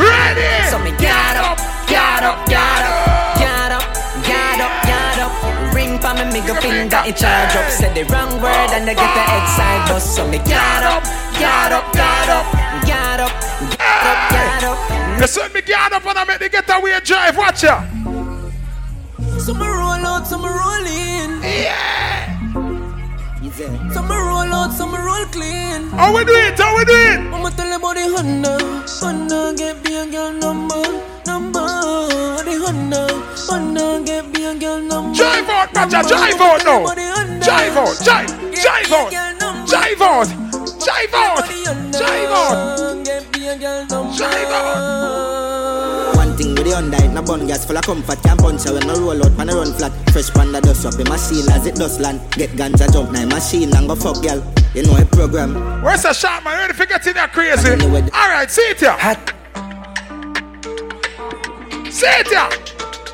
[0.00, 0.48] Ready.
[0.72, 2.96] So me yard up, yard up, yard up,
[3.36, 3.84] yard up,
[4.24, 5.74] yard up, yard up.
[5.76, 7.68] Ring for me middle finger, it charge up.
[7.68, 10.16] Say the wrong word and they get the head side bust.
[10.16, 11.04] So me yard up,
[11.36, 12.46] yard up, yard up,
[12.88, 13.32] yard up,
[13.68, 15.20] yard up, yard up.
[15.20, 17.36] You send me guard up and I make the getaway drive.
[17.36, 18.03] Watch out.
[19.44, 21.42] Some roll out, some roll in.
[21.42, 22.40] Yeah.
[23.92, 25.90] Some roll out, some roll clean.
[25.90, 26.58] How we do it?
[26.58, 27.20] How we do it?
[27.20, 28.56] I'ma tell you about the Honda.
[29.04, 30.82] Honda get me a girl number,
[31.26, 31.60] number.
[31.60, 33.06] The Honda,
[33.46, 35.14] Honda get me a girl number.
[35.14, 36.08] Drive out, Macha.
[36.08, 36.94] Drive out now.
[37.44, 38.00] Drive out.
[38.02, 38.28] Drive.
[38.50, 39.10] Drive out.
[39.68, 40.28] Drive out.
[40.80, 41.44] Drive out.
[41.92, 43.04] Drive out.
[43.04, 44.16] Get me a girl.
[44.16, 45.43] Drive out.
[46.74, 48.90] One thing with the Hyundai, no bun gas full of comfort Can't punch her when
[48.90, 51.76] I roll out, pan a run flat Fresh panda dust up in machine as it
[51.76, 54.42] does land Get ganja jump now machine and go fuck girl
[54.74, 56.58] You know a program Where's the shot, man?
[56.58, 57.70] Ready for getting that crazy?
[57.70, 58.98] All right, see it here.
[61.90, 62.50] See it here.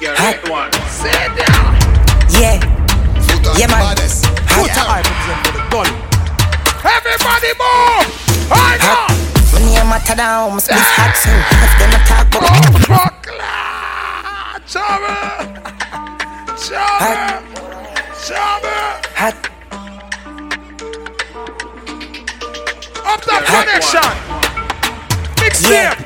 [0.01, 0.73] Get right one.
[0.89, 1.61] See it here.
[2.41, 2.57] Yeah,
[3.59, 3.97] yeah man.
[4.57, 5.05] Put Hot.
[6.81, 8.51] Everybody move.
[8.51, 9.19] I know.
[9.90, 11.70] Matter down, my split hot so hot.
[11.80, 13.26] Then I talk about Fuck.
[14.70, 15.16] Chubba.
[16.54, 17.10] Chubba.
[18.14, 18.74] Chubba.
[19.18, 19.34] hot.
[23.04, 24.10] Up that connection.
[25.42, 25.98] Mixtape.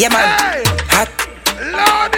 [0.00, 0.26] Yeah man.
[0.38, 0.62] Hey.
[0.94, 1.10] Hot,
[1.74, 2.14] Load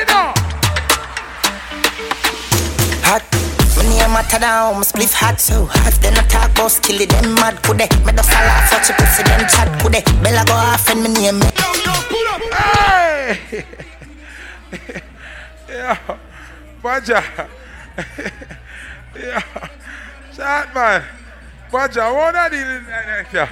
[4.15, 5.93] matter down, my split hot so hot.
[6.01, 7.91] Then I talk about skill it, them mad could they?
[8.07, 10.03] Me the fall off, watch your pussy, them chat could they?
[10.23, 11.47] Bella go off and me name me.
[12.55, 13.65] Hey.
[15.69, 15.99] yeah.
[16.81, 17.23] Baja.
[19.19, 19.43] yeah.
[20.33, 21.03] Shot man.
[21.73, 23.51] Baja, what are you doing like that?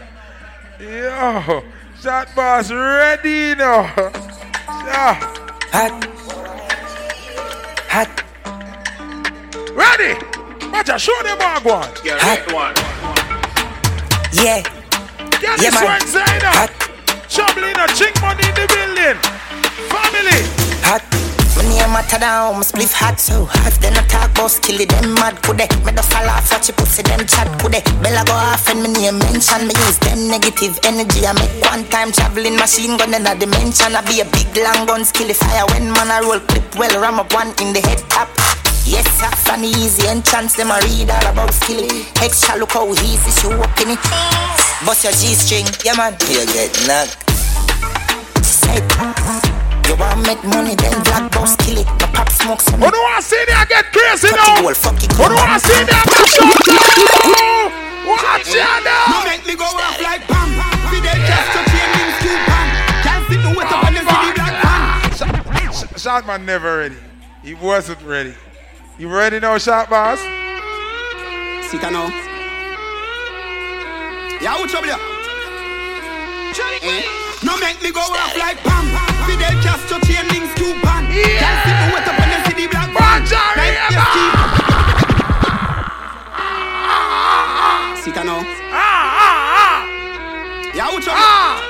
[0.78, 1.64] Yo.
[2.00, 3.90] Shot boss ready now.
[4.86, 5.14] Yeah.
[5.74, 6.04] Hot.
[7.90, 8.22] Hot.
[9.74, 10.31] Ready?
[10.72, 11.92] Baja, show them what I want.
[12.02, 12.74] Get right one.
[14.32, 14.64] Yeah.
[15.36, 16.00] Get Yeah, this man.
[16.00, 16.50] one, Zaina.
[17.28, 19.18] Trouble in a chick money in the building.
[19.92, 20.40] Family.
[20.88, 21.04] Hot.
[21.60, 23.76] When you matter down, my split hot so hot.
[23.84, 25.68] Then I talk about skill it, them mad could they?
[25.84, 27.84] Me the fall off, watch your pussy, them chat could they?
[28.00, 29.68] Bella go off and me name mention.
[29.68, 31.28] Me use them negative energy.
[31.28, 33.92] I make one time traveling machine gun in a dimension.
[33.94, 37.20] I be a big long gun skill fire when man I roll clip well ram
[37.20, 38.28] up one in the head top.
[38.84, 40.54] Yes, that's an easy entrance.
[40.56, 41.86] Them a read all about skill.
[42.20, 44.02] Extra look how easy she walking it.
[44.84, 46.12] Bust your G string, yeah man.
[46.28, 47.18] You get knocked.
[48.44, 48.82] Say,
[49.88, 51.86] you want make money, then black boss kill it.
[51.86, 52.80] My pop smoke some.
[52.80, 54.58] Who don't want to see that get crazy now?
[54.58, 57.70] it all, fuck it, Who don't want to see that get shut down?
[58.02, 59.30] Watch out No now.
[59.30, 60.50] make me go off like pam.
[60.90, 62.66] Fidel Castro changing scoop pan.
[63.06, 65.98] Can't sit me wet up on the city black pan.
[65.98, 66.96] Shot man never ready.
[67.42, 68.34] He wasn't ready.
[68.98, 70.20] You ready now, shot Boss?
[71.70, 72.08] Sika now.
[74.40, 74.98] Yeah, what's up, yeah?
[76.82, 77.02] Eh?
[77.42, 78.84] No make me go off like Pam.
[79.24, 81.08] Fidel Castro chain links to pan.
[81.08, 83.24] Can't see me wet up when I see the black band.
[83.56, 84.34] Like yes, keep.
[88.04, 88.44] Sika now.
[88.70, 89.88] Ah.
[90.74, 91.14] Yeah, what's up?
[91.16, 91.64] Ah.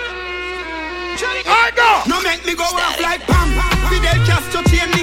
[1.22, 2.02] I go.
[2.10, 3.48] No make me go off like Pam.
[3.88, 5.01] Fidel Castro chain links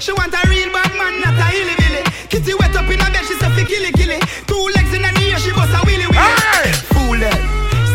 [0.00, 2.00] She want a real bad man, not a hilly billy.
[2.32, 4.16] Kitty wet up in a bed, she say fi killy killy.
[4.48, 6.40] Two legs in a knee, she bust a willy willy.
[6.40, 6.72] Hey!
[6.88, 7.36] Fool it.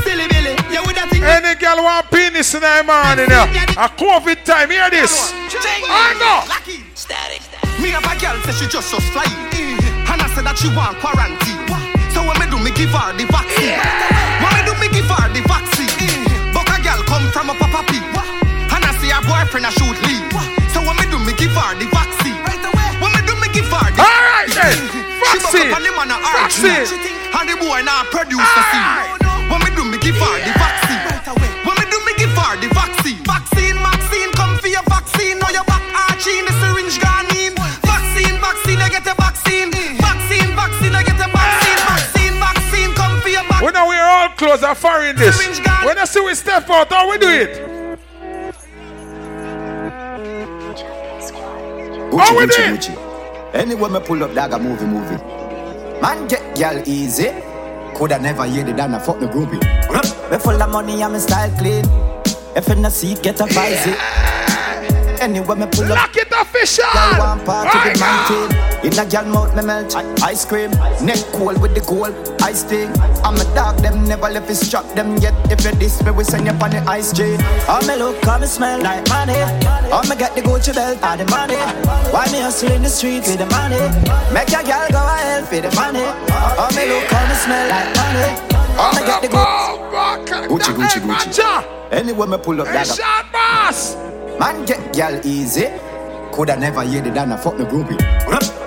[0.06, 0.54] Silly billy.
[0.70, 1.26] Yeah, with that thing.
[1.26, 3.50] Any girl want penis in her man, you know.
[3.82, 5.34] A COVID time, hear this.
[5.34, 6.46] Hang on.
[6.46, 6.86] Lucky.
[6.94, 7.42] Static.
[7.82, 9.26] Me have a girl, say she just so fly.
[9.58, 9.82] Mm.
[10.06, 11.58] And I said that she want quarantine.
[12.14, 13.82] So when me do, me give her the vaccine.
[13.82, 14.46] Yeah.
[14.46, 15.90] When me do, me give her the vaccine.
[15.90, 16.54] Mm.
[16.54, 17.98] But a girl come from a papa pee.
[17.98, 20.15] And I see her boyfriend, I shoot leave
[21.56, 22.38] her the vaccine.
[23.02, 24.76] When me do me give her the All right then.
[24.92, 25.72] She buck Vaccine.
[25.72, 26.88] up on him and a Vaccine.
[27.36, 28.92] And the boy now produce the scene.
[29.52, 31.02] When me do me give her the vaccine.
[31.68, 33.20] When me do me give her the vaccine.
[33.28, 35.38] Vaccine, vaccine, come for your vaccine.
[35.40, 37.54] Now your back arching, the syringe gone in.
[37.84, 39.70] Vaccine, vaccine, I get a vaccine.
[40.00, 41.80] Vaccine, vaccine, I get a vaccine.
[41.84, 42.00] Ah.
[42.00, 43.66] Vaccine, vaccine, come for your vaccine.
[43.68, 45.38] We know we're all close and far in this.
[45.84, 47.75] When I see we step out, how we do it?
[52.16, 52.64] Gucci, Gucci?
[52.72, 53.54] Gucci.
[53.54, 55.18] Anywhere me pull up, dog a movie, movie.
[56.02, 57.30] Man get girl easy.
[57.94, 59.60] Coulda never hear the dana fuck me groupie.
[60.32, 61.84] Me full of money and me style clean.
[62.56, 64.00] If you not see get a visit.
[65.22, 66.86] Anywhere me pull up, Lock it official.
[66.94, 68.92] girl want party My with my team.
[68.92, 70.72] In a girl mouth me melt I- ice cream.
[71.02, 72.14] Neck cold with the cold
[72.44, 72.90] ice thing.
[73.24, 75.34] I'm a dog, them never left it strap them yet.
[75.52, 77.24] If you this me, we send you on the ice G.
[77.68, 79.40] All me look, all me smell like money.
[79.92, 81.56] All me get the Gucci belt and the money.
[82.14, 83.80] Why me hustle in the street with the money?
[84.34, 86.06] Make a girl go a hell for the money.
[86.60, 88.52] All me look, all me smell like money.
[88.78, 91.00] All me get the Gucci, Gucci, Gucci,
[91.32, 91.92] Gucci.
[91.92, 92.86] Anywhere me pull up, Hey, dog.
[92.86, 93.96] shot boss.
[94.40, 95.68] Man get girl easy.
[96.32, 97.98] Coulda never hear the dana fuck me groupie.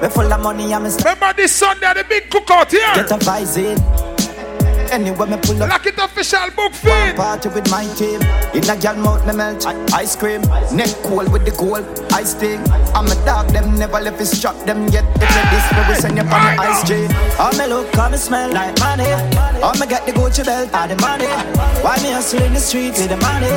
[0.01, 2.81] Me full of money and me Remember this Sunday, the big cookout here.
[2.95, 4.08] Get a visit.
[4.91, 5.69] Anywhere me pull up.
[5.69, 7.17] Lock it official book feed.
[7.17, 8.21] Party with my team.
[8.55, 10.41] In a girl mouth me melt ice cream.
[10.73, 12.61] Neck cold with the cold ice thing.
[12.95, 15.05] I'm a dog, them never left it strap them yet.
[15.17, 17.07] If you this me, we send you on the ice G.
[17.39, 19.11] All me look, all me smell like money.
[19.63, 21.27] All me get the Gucci belt and the money.
[21.85, 23.53] Why me hustle in the street with the money?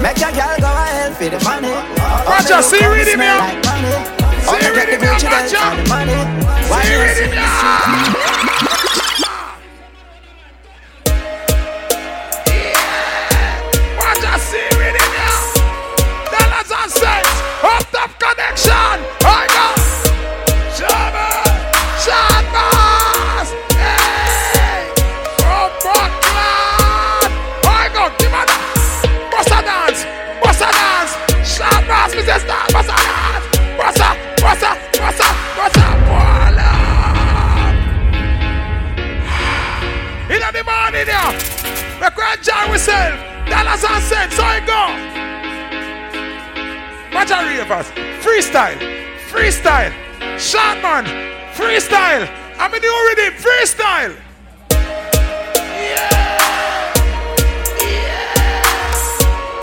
[0.00, 1.74] Make a girl go a hell for the money.
[1.74, 3.94] All me Roger, look, see all me smell like money.
[4.46, 6.18] All me get the Gucci belt and the money.
[6.70, 8.45] Why me hustle in the street?
[18.26, 18.96] Connection.
[19.22, 19.66] I go.
[20.76, 21.26] Shabba.
[22.54, 23.48] Boss.
[23.78, 24.90] Hey.
[25.38, 27.30] From Brooklyn.
[27.62, 28.04] I go.
[28.18, 28.50] Give that.
[29.30, 30.00] Bossa dance.
[30.42, 31.12] Bossa dance.
[31.88, 32.10] Boss.
[32.16, 32.38] Mr.
[32.42, 32.64] Star.
[32.74, 33.46] Bossa dance.
[33.78, 34.08] Bossa.
[34.42, 34.70] Bossa.
[34.98, 35.28] Bossa.
[35.56, 35.86] Bossa.
[36.06, 36.70] Voila.
[40.34, 41.08] In the morning.
[42.00, 43.18] We go enjoy ourselves.
[43.50, 45.45] Dollars and cents, so I go.
[47.16, 47.86] Watch our ravers.
[48.20, 48.76] Freestyle.
[49.30, 49.90] Freestyle.
[50.38, 51.06] Shot man.
[51.54, 52.28] Freestyle.
[52.58, 53.32] I'm in the rhythm.
[53.40, 54.14] Freestyle.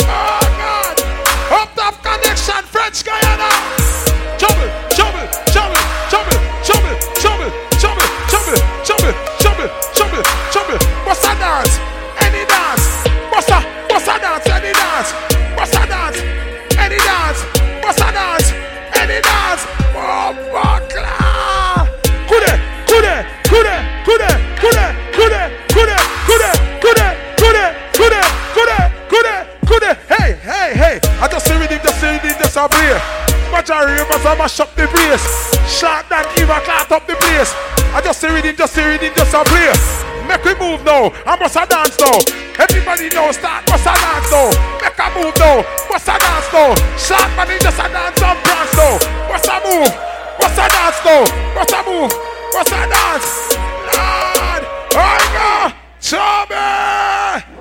[0.02, 0.98] Oh God.
[1.52, 2.64] Up Top Connexxion.
[2.74, 3.52] French Guyana.
[4.40, 5.78] Trouble, trouble, trouble,
[6.10, 6.34] trouble,
[6.66, 10.78] trouble, trouble, trouble, trouble, trouble, trouble, trouble, trouble.
[11.06, 11.78] Bossa dance,
[12.20, 13.06] any dance.
[13.30, 13.73] Bossa
[32.54, 32.94] just a play.
[33.52, 35.26] Watch our ravers, I mash up the place.
[35.66, 37.54] Shot and Eva caught up the place.
[37.94, 39.74] I just see rhythm, just see rhythm, just a play.
[40.30, 42.14] Make we move now, I must a dance now.
[42.58, 44.54] Everybody know start, must a dance now.
[44.82, 46.78] Make a move now, must a dance now.
[46.98, 49.02] Shot he just a dance and prance now.
[49.34, 49.94] Must a move,
[50.38, 51.26] must a dance now.
[51.58, 52.14] Must a move,
[52.54, 53.30] must a dance.
[53.90, 54.64] Lord,
[54.94, 57.53] I go, Chubby,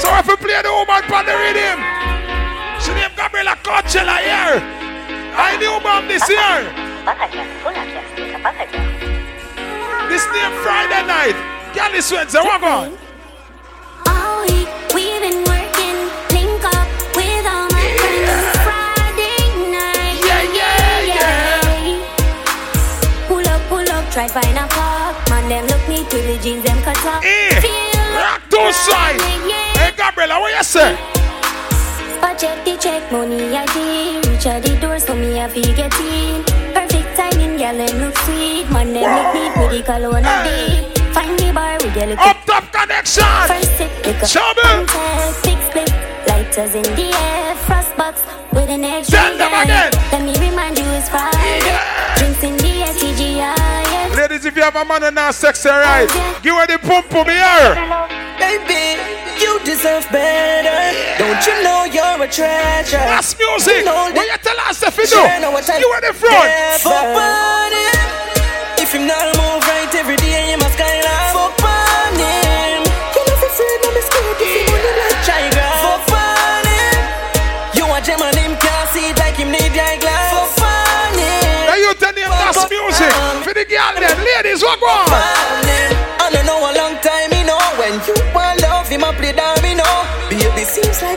[0.00, 1.78] So if we play the woman on the rhythm,
[2.80, 4.56] she name Gabriela Coachella here.
[5.36, 6.64] I knew mom this year.
[10.08, 11.36] This name Friday night.
[11.74, 12.96] Girl is Wednesday, what on?
[14.08, 18.56] All week we've been working, link up with all my friends.
[18.64, 22.00] Friday night, yeah, yeah, yeah.
[23.28, 25.12] Pull up, pull up, try find a park.
[25.28, 27.20] Man, them look me with the jeans, them cut up.
[27.22, 29.20] Eh, Feel Rock two side.
[30.00, 30.96] Hey Gabriela, what you say?
[32.16, 34.24] Spot check the check, money I did.
[34.24, 36.42] Reach out the door, so me have to get in.
[36.72, 38.64] Perfect timing, girl, them look sweet.
[38.72, 40.98] Man, them look neat with the cologne I did.
[41.12, 43.44] Find the bar with the little Up Top Connexxion.
[43.44, 44.72] First sip, pick up Trouble.
[44.72, 45.92] one tag, big split,
[46.24, 48.24] lighters in the air, frost box
[48.56, 49.64] with an extra Tell them guy.
[49.68, 49.92] again.
[50.16, 51.60] Let me remind you it's Friday.
[52.16, 54.16] Drinks in the STGI.
[54.16, 56.08] Ladies, if you have have a man and not sexy right.
[56.42, 57.76] Give her the pump pum here.
[58.40, 60.78] Baby, you deserve better.
[61.18, 62.96] Don't you know you're a treasure?
[62.98, 63.78] That's music.
[63.78, 65.40] You know What you tell us if you I-
[65.80, 66.86] You at the front.
[66.86, 68.08] On him.
[68.82, 71.32] If him not move right every day, you must skyline.
[71.36, 72.82] Fuck on him.
[73.14, 75.70] You know for free, no scared if you money like Tiger.
[75.84, 76.98] Fuck on him.
[77.76, 80.32] You a gem and him can't see it like him need eyeglass.
[80.32, 81.66] Fuck on him.
[81.68, 83.12] Now you tell them that's music.
[83.46, 83.94] For the girl.
[84.26, 85.09] Ladies, what on?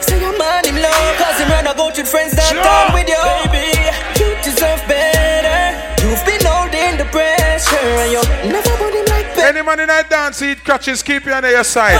[0.04, 1.18] Say a man him love.
[1.18, 2.94] Cause him rather go to friends that Sure.
[2.94, 3.24] with you.
[3.50, 3.72] Baby,
[4.20, 5.62] you deserve better.
[6.04, 7.80] You've been holding the pressure.
[8.04, 8.22] And you
[8.52, 11.64] never put him like Any man in that dance eat crutches, keep you on your
[11.64, 12.00] side.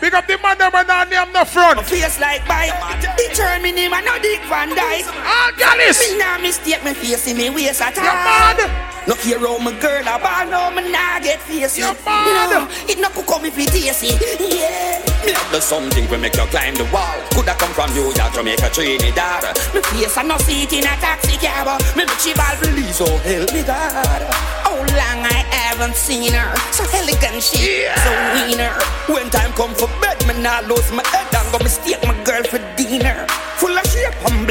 [0.00, 1.80] Pick up the man that when I'm the front.
[1.86, 2.68] Face like by
[3.16, 5.06] Determine him and no Dick Van Dyke.
[5.24, 6.00] Ah, Gallus.
[6.00, 8.91] Me nah mistake me face in me waist at all You mad?
[9.06, 12.68] No care how oh, my girl a ball No me nah get face You know,
[12.86, 13.72] It no could come if it.
[13.72, 15.02] Tasty Yeah.
[15.26, 17.18] Me have the something will make you climb the wall.
[17.34, 19.42] Coulda come from New York, Jamaica, Trinidad.
[19.74, 21.66] Me face a no seat in a taxi cab.
[21.96, 24.22] Me bitch she ball please oh help me God.
[24.62, 26.54] How long I haven't seen her?
[26.70, 28.74] So elegant she is a winner
[29.10, 32.44] When time come for bed, me nah lose my head and go mistake my girl
[32.44, 33.26] for dinner.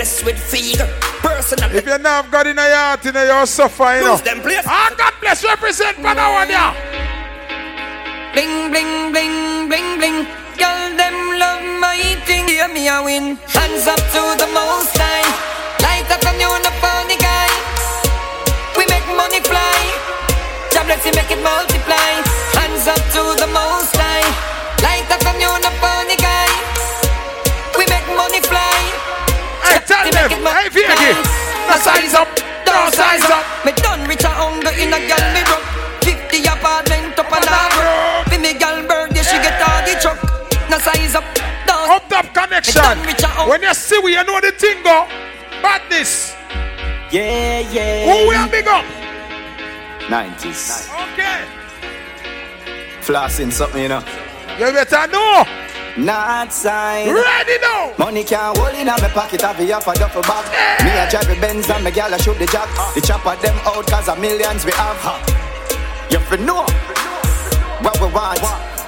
[0.01, 0.89] Blessed with figure
[1.21, 4.17] Personal If you not have God in your heart, you know, you're suffer, you know.
[4.17, 6.73] Them place Ah, God bless represent one, yeah.
[8.33, 10.17] Bling, bling, bling, bling, bling.
[10.57, 12.47] Girl, them love my thing.
[12.47, 13.37] Hear me a win.
[13.45, 15.29] Hands up to the most high.
[15.85, 17.51] Like a commune upon the guy.
[18.77, 19.81] We make money fly.
[20.73, 22.30] God bless you, make it multiply.
[30.61, 31.17] Hey, Vicky.
[31.65, 32.29] Now size up.
[32.67, 33.65] Now size up.
[33.65, 35.65] Me done rich and hunger in a gal me broke.
[36.05, 38.29] 50 apartment up and down.
[38.29, 40.21] For me gal birthday she get all the truck.
[40.69, 41.25] Now size up.
[41.65, 41.89] Down.
[41.89, 43.49] Up Top Connexxion.
[43.49, 45.07] When you see we, you know the thing go.
[45.63, 46.35] Badness.
[47.09, 48.05] Yeah, yeah.
[48.05, 48.85] Who we big up?
[50.13, 50.93] 90s.
[51.13, 51.41] Okay.
[53.01, 54.03] Flossing something, you know.
[54.59, 55.45] You better know.
[55.97, 57.07] Not side.
[57.07, 57.93] Ready now.
[57.97, 60.45] Money can't hold in my pocket, have you a duffel bag.
[60.83, 62.69] Me a drive the Benz and my gal a shoot the jack.
[62.95, 65.01] The chopper them out cause a millions we have.
[66.09, 66.65] You fi know
[67.81, 68.39] what we want,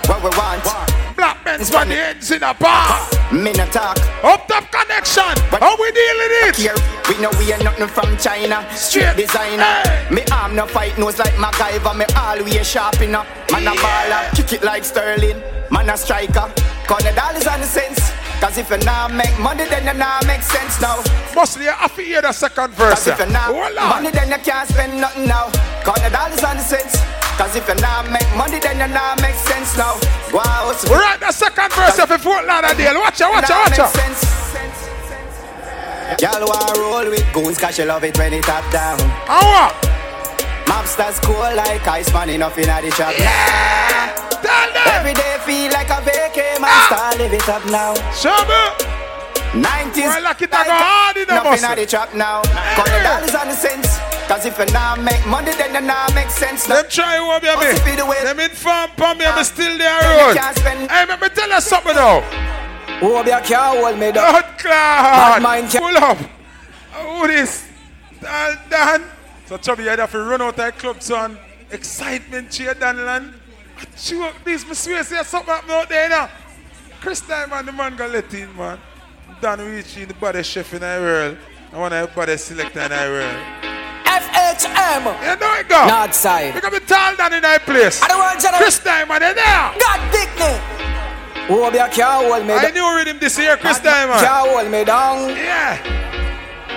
[0.07, 0.93] what we want.
[1.23, 2.99] Black men's when the ends in a bar.
[3.31, 3.97] Me no talk.
[4.25, 5.35] Up Top Connexxion.
[5.49, 6.55] But How we dealing it?
[6.57, 6.75] Here,
[7.07, 8.67] we know we ain't nothing from China.
[8.75, 9.83] Straight designer.
[10.11, 11.95] Me arm no fight nose like MacGyver.
[11.95, 13.25] Me always sharpen up.
[13.53, 15.41] Man a baller, kick it like Sterling.
[15.71, 16.51] Man a striker.
[16.87, 18.11] Call the dollars and the cents.
[18.44, 20.99] Cause if you not make money, then you not make sense now.
[21.34, 23.07] Mostly you have to hear the second verse.
[23.07, 25.48] Cause if you Hold money, then you can't spend nothing now.
[25.88, 26.99] Call the dollars and the cents.
[27.40, 29.95] Cause if you not make money, then you not make sense now.
[30.36, 32.99] Wow, We right the second verse of Fort Lauderdale.
[32.99, 33.95] Watch out, watch out, watch out.
[36.20, 38.99] Y'all want roll with goons cause she love it when it top down.
[39.24, 39.72] How?
[40.68, 43.15] Mobsters cool like ice man enough in the shop.
[43.18, 44.24] Nah.
[44.44, 46.22] Every day feel like a vacay,
[46.64, 46.88] man.
[46.88, 47.94] Start live it up now.
[48.15, 48.61] Shabba.
[49.53, 50.10] 90s.
[50.10, 52.41] Boy, lock it up hard in the Nothing at the trap now.
[52.73, 53.99] Call the dollars and the cents.
[54.26, 56.81] Cause if you not make money, then you not make sense now.
[56.81, 57.48] Them try me.
[57.53, 57.94] Must be.
[57.94, 60.38] Them inform for me, I'm still there road.
[60.38, 62.23] Hey, let me tell you something now.
[63.02, 64.31] Oh, be a car hold me down.
[64.31, 64.64] Blood clot.
[64.64, 66.18] Bad mind ca- Pull up.
[66.94, 67.68] Who this?
[68.22, 69.03] Dan, Dan.
[69.45, 71.38] So Chubby, you have to run out of club, son.
[71.69, 73.34] Excitement cheer, Danland.
[73.98, 76.30] Joke this, me swear, say something happen out there now.
[77.03, 78.80] Chris man, the man got let in, man.
[79.41, 81.38] Dan reach in the body chef in the world.
[81.73, 83.35] I want to body selector in the world.
[84.07, 85.03] FHM.
[85.19, 85.85] You know it go.
[85.85, 86.53] North side.
[86.53, 88.01] Pick up the tall Dan in that place.
[88.01, 88.61] I don't want general.
[88.61, 89.75] Chris man, they there.
[89.84, 90.55] God me.
[91.51, 94.07] Oh, be a hold me I knew rhythm this year, Chris man.
[94.07, 95.27] Car hold me down.
[95.35, 95.75] Yeah.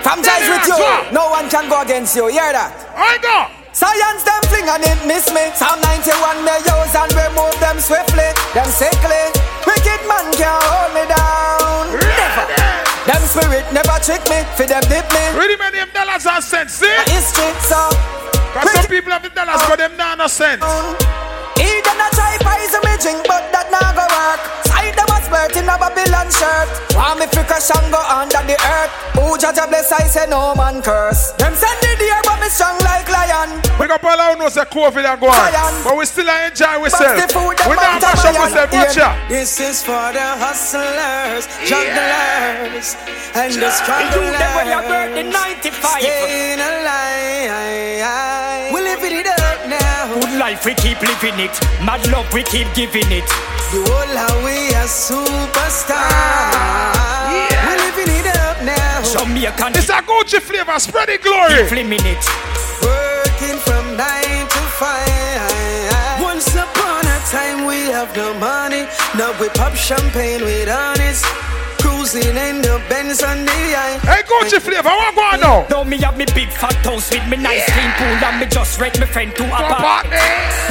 [0.03, 2.27] Ties with you, no one can go against you.
[2.27, 2.75] Hear that?
[2.97, 3.56] I go.
[3.77, 5.53] Science them fling and it miss me.
[5.53, 8.25] Psalm 91 me use and remove them swiftly,
[8.57, 9.29] them sickly.
[9.69, 11.93] Wicked man can't hold me down.
[11.93, 12.45] Never.
[13.05, 15.21] Them spirit never trick me, for them dip me.
[15.37, 16.89] Really many them dollars and cents, see?
[17.05, 17.93] History, so.
[18.57, 20.65] Cause some people have the dollars, but them not no sense.
[21.61, 24.41] He gonna try poison me drink, but that not go work
[25.27, 26.67] expert in a Babylon shirt.
[26.95, 28.91] Want me fi crash and go under the earth.
[29.15, 31.31] Who judge a bless, I say no man curse.
[31.37, 33.59] Them send the deer, but me strong like lion.
[33.79, 35.83] We got all out know say COVID and go on.
[35.83, 37.35] But we still enjoy ourselves.
[37.35, 39.11] We not mash up ourselves, butcher.
[39.27, 42.71] This is for the hustlers, yeah.
[43.35, 44.15] and the strugglers.
[44.15, 46.66] You them when you're 95.
[50.47, 51.55] Life we keep living it.
[51.83, 53.27] Mad love we keep giving it.
[53.71, 56.07] The whole how we a superstar.
[57.35, 57.67] Yeah.
[57.67, 59.03] We living it up now.
[59.03, 59.75] Jamaican.
[59.75, 61.51] It's a Gucci flavor, spread the glory.
[61.51, 62.23] Keep flaming it.
[62.79, 66.21] Working from nine to five.
[66.21, 68.87] Once upon a time we have no money.
[69.19, 71.25] Now we pop champagne with honest.
[72.07, 73.99] Cruising in the Benz on the eye.
[73.99, 75.67] Hey, Gucci flavor, what going on?
[75.69, 78.79] Now me have me big fat house with me nice clean pool and me just
[78.79, 80.07] rent me friend to a party.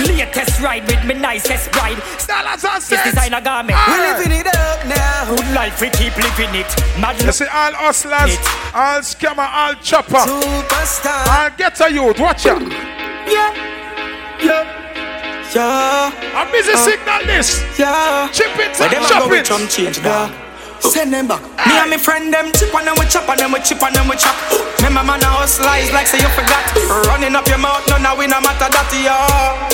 [0.08, 2.00] Latest ride with me nicest bride.
[2.26, 3.76] Dollars and This designer garment.
[3.86, 5.28] We living it up now.
[5.36, 6.72] Good life we keep living it.
[6.98, 8.32] Mad You see all hustlers,
[8.72, 11.20] all scammer, all chopper, Superstar.
[11.28, 12.62] all get a youth, watch out.
[13.28, 13.52] Yeah.
[14.40, 14.64] Yeah.
[15.52, 16.12] Yeah.
[16.34, 17.60] I'm busy Uh, signal this.
[17.78, 18.28] Yeah.
[18.32, 19.44] Chip it Where and chop it.
[19.44, 20.45] drum change, dog.
[20.90, 21.42] Send them back.
[21.66, 23.92] Me and me friend them chip on them we chop on them we chip on
[23.92, 24.34] them we chop.
[24.78, 26.62] Remember man a hustle is like say you forgot.
[27.10, 29.18] Running up your mouth, no now we no matter that yeah.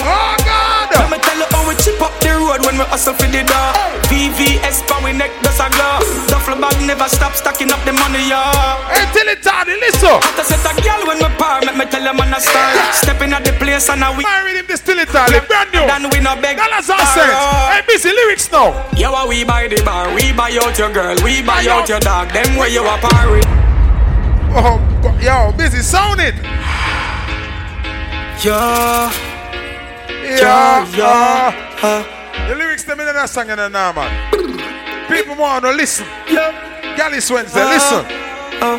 [0.00, 0.88] Oh God.
[0.92, 3.44] Let me tell you how we chip up the road when we hustle for the
[3.44, 3.70] door.
[4.08, 6.00] VVS pa we neck does a glow.
[6.32, 8.80] Duffel bag never stop stacking up the money yeah.
[8.88, 10.16] Hey, tell it Tony, listen.
[10.16, 12.72] Hot to set a girl when we par, make me tell them on a star.
[12.92, 14.24] Stepping at the place and a we.
[14.24, 15.84] Marry him this till it all, brand new.
[15.84, 16.56] Then we no beg.
[16.56, 17.36] Dollars and cents.
[17.72, 18.72] Hey, busy lyrics now.
[18.96, 22.00] Yo, a we buy the bar, we buy out your girl, we buy out your
[22.00, 22.32] dog.
[22.32, 23.46] Them where you a par with.
[24.54, 24.78] Oh,
[25.20, 26.34] yo, busy sound it.
[28.44, 29.10] Yeah.
[30.22, 31.76] Yeah, yeah.
[31.82, 32.48] yeah.
[32.48, 34.10] The lyrics them in that song in the now, man.
[35.08, 36.06] People want to listen.
[36.28, 36.96] Yeah.
[36.96, 38.04] Gallus Wednesday, Uh, listen.
[38.62, 38.78] Uh,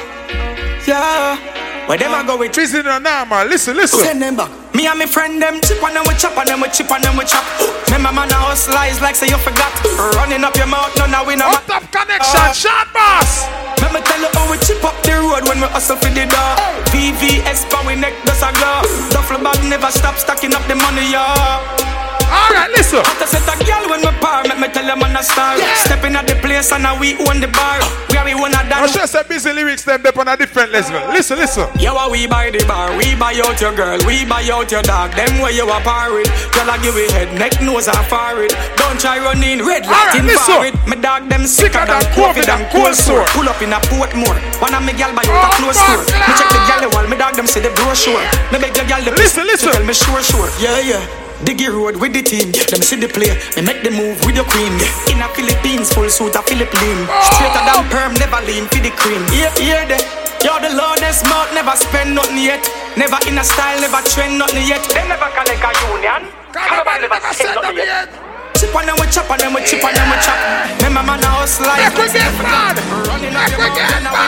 [0.87, 1.87] yeah.
[1.87, 2.53] Where them a go with?
[2.55, 3.49] Busy in the now, man.
[3.49, 3.99] Listen, listen.
[3.99, 4.62] Send them back.
[4.73, 7.01] Me and me friend them chip on them we chop on them we chip on
[7.01, 7.45] them we chop.
[7.87, 9.69] Remember man a hustle is like say you forgot.
[10.17, 11.45] Running up your mouth, no now we no.
[11.45, 13.45] Up Top Connexxion, uh, shot boss.
[13.81, 16.25] Let me tell you how we chip up the road when we hustle for the
[16.25, 16.53] door.
[16.89, 18.81] VVS pa we neck does a glow.
[19.13, 21.92] Duffel bag never stop stacking up the money yeah.
[22.33, 23.05] Alright, listen.
[23.05, 25.61] To set a girl when we par, make me tell them on a star.
[25.85, 27.77] Stepping at the place and now we own the bar.
[28.09, 28.89] We are we one of I them.
[28.89, 30.97] should say busy lyrics them up on a different level.
[31.13, 31.69] Listen, listen.
[31.77, 34.81] Yo, a we buy the bar, we buy out your girl, we buy out your
[34.81, 35.13] dog.
[35.13, 36.29] Them where you a par with.
[36.53, 38.53] Girl, I give you head, neck, nose, and forehead.
[38.77, 40.73] Don't try running red light in forward.
[40.89, 43.25] Me dog them sicker than COVID and cold sore.
[43.37, 44.37] Pull up in a Portmore.
[44.61, 46.01] One of me gal buy out a oh, close store.
[46.01, 48.21] Me check the gal the wall, me dog them see the brochure.
[48.49, 49.71] Me beg the gal the Listen, listen.
[49.71, 50.49] Tell me sure, sure.
[50.57, 51.22] Yeah, yeah.
[51.43, 54.47] Diggy road with the team, them see the play, me make the move with your
[54.47, 54.71] queen.
[55.11, 57.03] In a Philippines, full suit a Philippine.
[57.35, 59.19] Straighter than perm, never lean for the cream.
[59.27, 59.99] Yeah, yeah, the
[60.43, 62.59] Yo, the Lordest mouth never spend nothing yet.
[62.95, 64.83] Never in a style, never trend nothing yet.
[64.91, 66.27] They never collect a union.
[66.51, 68.11] Cannibal never send nothing yet.
[68.59, 70.35] Chip on them, we chop on them, we chip on them, we chop.
[70.83, 72.75] Remember man, a hustle like Make we get mad.
[73.07, 74.27] Running up your mouth, and now we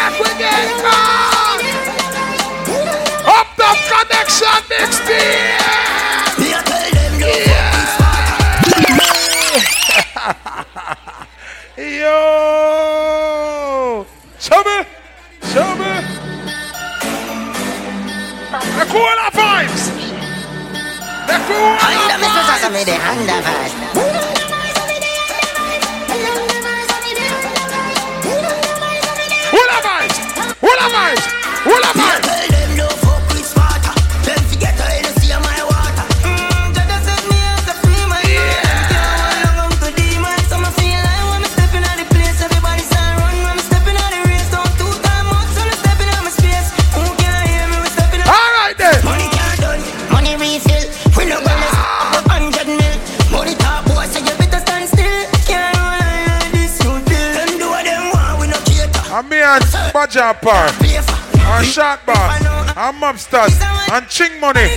[0.00, 1.35] Make we get mad.
[3.56, 5.58] Top Connexxion next year.
[12.00, 12.16] Yo,
[14.38, 14.78] show me,
[15.52, 15.92] show me.
[18.76, 19.84] The cooler vibes.
[21.26, 22.00] The cooler
[23.36, 24.35] vibes.
[59.28, 62.30] Me and Baja Par, and Shark Bar,
[62.76, 63.60] and Mobsters,
[63.92, 64.68] and Ching Money.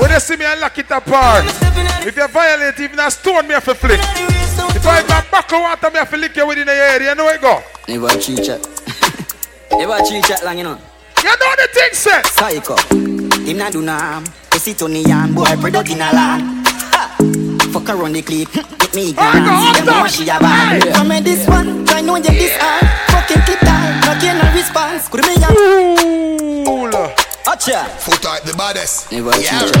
[0.00, 1.44] When you see me, I lock it apart.
[2.06, 4.00] If you violate, even a stone, me have to flick.
[4.00, 7.10] If I have a buckle water, me have to lick you within the area.
[7.10, 7.62] You know where it go?
[7.88, 8.60] Never chill chat.
[9.72, 10.78] Never chill chat long, you know.
[11.22, 12.22] You know the thing, sir.
[12.24, 12.76] Psycho.
[13.44, 14.24] Him not do nam.
[14.50, 15.34] They sit on the yan.
[15.34, 16.65] Boy, product in a land.
[17.66, 17.72] Ha!
[17.72, 18.52] Fuck around the clip.
[18.52, 19.78] Get me ignorance.
[19.78, 20.94] Them want she a bad.
[20.94, 22.86] Come in this one, try know you this hard.
[23.10, 25.08] Fucking clip down, not get no response.
[25.08, 25.48] Could me a
[27.46, 27.86] Acha.
[28.00, 29.12] Foot out the baddest.
[29.12, 29.74] Never chill chat.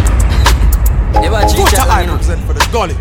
[1.14, 2.18] Never chill chat long, you know.
[2.46, 2.94] for the gully.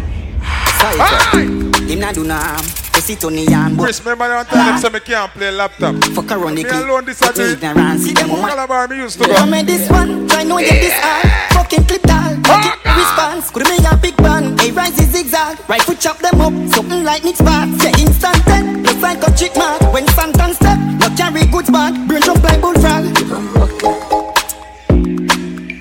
[0.80, 1.86] Psycho.
[1.86, 2.58] Him not do nam.
[2.58, 5.96] They Pussy to me and Chris, remember that time them say me can't play laptop.
[6.16, 6.80] Fuck around the clip.
[6.80, 8.04] Me alone this a Ignorance.
[8.04, 8.48] See them woman.
[8.48, 9.36] Calabar me used to go.
[9.36, 10.26] Come this one.
[10.30, 11.28] Try know get this hard.
[11.52, 12.40] Fucking clip tall.
[12.48, 13.52] Fucking response.
[13.52, 14.62] Could me a big band.
[14.62, 15.60] Hey, rise is zigzag.
[15.68, 16.54] Right foot chop them up.
[16.72, 17.68] Something like Nick's back.
[17.84, 18.86] Yeah, instant dead.
[18.86, 19.82] Plus like a chick mark.
[19.92, 20.80] When Santan step.
[20.80, 21.94] not carry goods back.
[22.08, 23.12] Brain jump like bullfrog.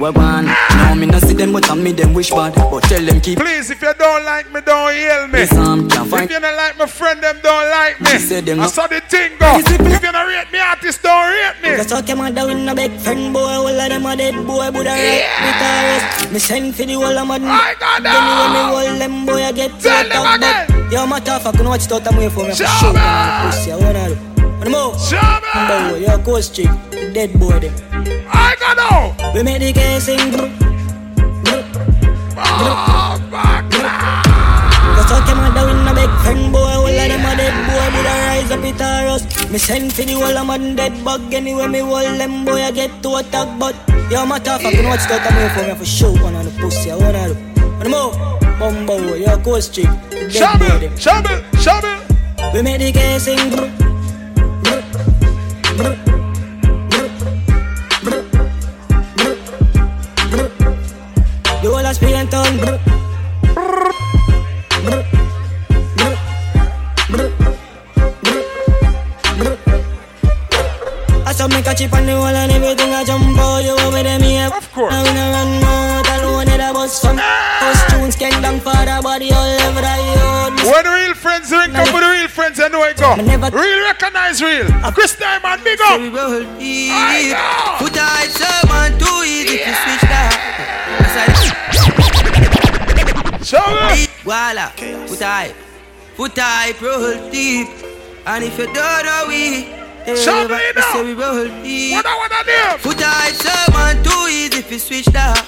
[0.00, 0.50] We're one
[0.98, 3.38] me them wish bad, but tell them keep.
[3.38, 5.40] Please, if you don't like me, don't yell me.
[5.40, 8.40] Yes, um, can't find- If you don't like my friend, them don't like me.
[8.40, 9.58] Them I no- saw the thing go.
[9.58, 11.76] If you don't rate me, artist, don't rate me.
[11.76, 14.70] Cause talk your mother with no big friend boy All of them a dead boy
[14.70, 18.52] But I right Because Me send for the whole of mud I got Then when
[18.52, 20.66] me hold them boy I get Tell them again.
[20.68, 22.92] But yo matter fuck You know what you thought I'm for me Show me.
[22.94, 24.16] man Pussy I wanna do
[24.58, 25.68] Wanna move Show me.
[25.68, 26.70] Number You're a ghost chick
[27.12, 27.74] Dead boy them
[28.32, 29.32] I got know.
[29.34, 30.30] We make the case sing
[32.46, 33.64] Oh, fuck.
[34.94, 36.60] Cause talk your mother with no big friend boy.
[36.60, 40.02] All of them a dead boy I rise up it or us Me send for
[40.02, 41.32] the whole of mud dead bug.
[41.34, 43.74] Anyway me hold them boy I get to attack But
[44.10, 46.44] yo matter fuck You know what you I'm waiting for me For sure one on
[46.44, 47.36] the pussy I wanna do
[47.78, 48.14] Wanna move?
[48.58, 51.96] Bumbo You're a ghost chick Dead boy Shovel, them shovel, shovel.
[52.54, 53.68] We make the case sing brr,
[54.62, 54.82] brr,
[55.76, 56.13] brr,
[61.98, 63.90] Brr,
[64.74, 65.02] brr,
[67.08, 67.28] brr.
[71.26, 74.02] I saw me catch it on the wall and everything I jump out You over
[74.02, 74.92] them here Of course.
[74.92, 77.16] I wanna run out alone in the bus from
[77.60, 81.92] First tunes can down for the body all over the When real friends ring up
[81.92, 83.16] with real friends, I know it go.
[83.16, 84.66] Real recognize real.
[84.92, 86.00] Chris Diamond, big up.
[86.00, 87.32] We roll I deep.
[87.32, 87.76] know.
[87.78, 90.34] Put tight, someone too easy to switch that.
[93.44, 94.06] Shovel.
[94.24, 94.70] Voila,
[95.06, 95.54] put tight,
[96.16, 97.68] put tight, roll deep.
[98.26, 99.66] And if you don't know we,
[100.04, 100.92] Show me we now.
[100.92, 101.96] say we roll deep.
[101.96, 102.84] What I wanna do?
[102.84, 105.40] Put someone too easy if you switch that.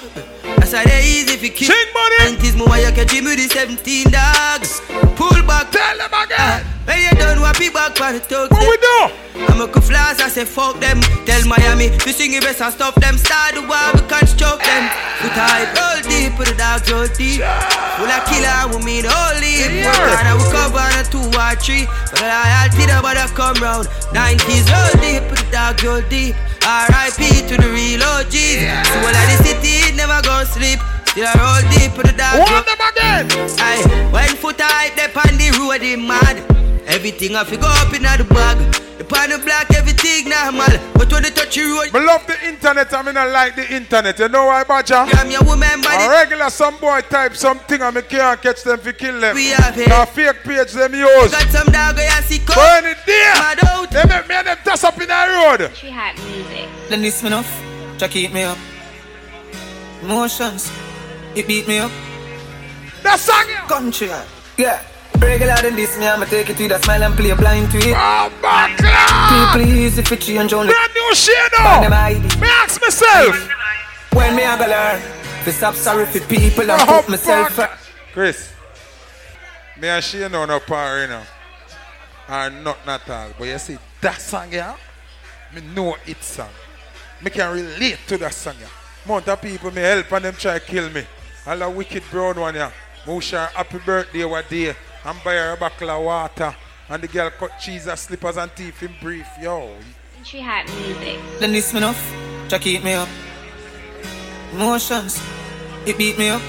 [0.57, 1.69] That's how they easy if you keep.
[1.69, 2.17] Ching money.
[2.25, 4.81] And this more you can with the 17 dogs.
[5.13, 6.65] Pull back, Tell them again.
[6.89, 8.49] when you done, what be back for the talk.
[8.49, 9.45] What we do?
[9.45, 11.01] I'm a flash, I say fuck them.
[11.29, 13.17] Tell Miami, we sing it best and stop them.
[13.17, 14.83] Start the war, we can't choke them.
[15.21, 17.45] Put high, roll deep, put the dogs roll deep.
[17.45, 19.61] Full of killer, we mean holy.
[19.61, 19.85] Yeah.
[19.85, 21.85] Work hard, we cover on a two or three.
[22.17, 22.57] But I
[22.99, 23.87] about to come round.
[24.47, 26.35] 90s roll deep, the dogs roll deep.
[26.63, 27.47] R.I.P.
[27.47, 28.59] to the real OGs.
[28.87, 30.79] So all of the city never go sleep.
[31.07, 33.27] Still I roll deep, the roll Want them again.
[33.59, 36.66] Aye, when Foota Hype, they on the road, they mad.
[36.87, 38.57] Everything I fi go up in the bag.
[38.97, 40.73] The pan the black, everything normal.
[40.95, 43.75] But when they touch the road, Me love the internet, I mean I like the
[43.75, 44.17] internet.
[44.17, 44.95] You know why, Badger?
[44.95, 48.93] I'm your woman A regular some boy type something and me can't catch them fi
[48.93, 49.35] kill them.
[49.35, 49.89] We have it.
[49.89, 51.31] Now fake page them use.
[51.31, 52.55] Got some dog where I see come.
[52.55, 53.33] Burn it there.
[53.35, 53.91] Mad out.
[53.91, 55.75] They make me and them toss up in the road.
[55.75, 56.67] She had music.
[56.89, 57.51] Then this me enough,
[57.99, 58.57] to keep me up.
[60.01, 60.71] Emotions,
[61.35, 61.91] it beat me up.
[63.03, 63.67] That song yeah.
[63.67, 64.09] Country,
[64.57, 64.81] yeah.
[65.19, 67.95] Regular than this, me I'ma take it to the smile and play blind to it.
[67.95, 69.55] Oh my God.
[69.55, 70.71] People easy for change only.
[70.73, 71.81] Brand new shit now.
[71.81, 73.49] Me ask myself.
[74.13, 75.01] When me I go learn,
[75.43, 77.55] to stop sorry for people and put myself.
[78.13, 78.53] Chris,
[79.79, 81.23] me and she know no power, you know.
[82.29, 83.29] Or not not all.
[83.37, 84.75] But you see, that song, yeah,
[85.53, 86.49] me know it song.
[87.21, 88.67] Me can relate to that song, yeah.
[89.05, 91.05] Amount of people me help and them try to kill me.
[91.45, 92.71] All the wicked brown one, yeah.
[93.05, 94.75] Her happy birthday what day
[95.07, 96.55] and buy her a bottle of water.
[96.89, 99.27] And the girl cut cheese and slippers and teeth in brief.
[99.41, 99.75] Yo,
[100.23, 101.17] She had music.
[101.39, 101.99] Then this me enough,
[102.49, 103.09] to keep me up.
[104.53, 105.21] Emotions,
[105.85, 106.41] it beat me up.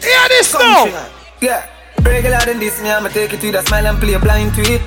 [0.00, 1.08] hear this Country, now.
[1.40, 1.66] yeah.
[2.02, 4.82] Regular than this, me I'ma take it to the smile and play blind to it.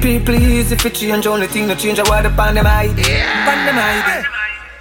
[0.00, 3.02] People easy for change, only thing to change, I want to pan them ID.
[3.02, 4.26] Pan them ID.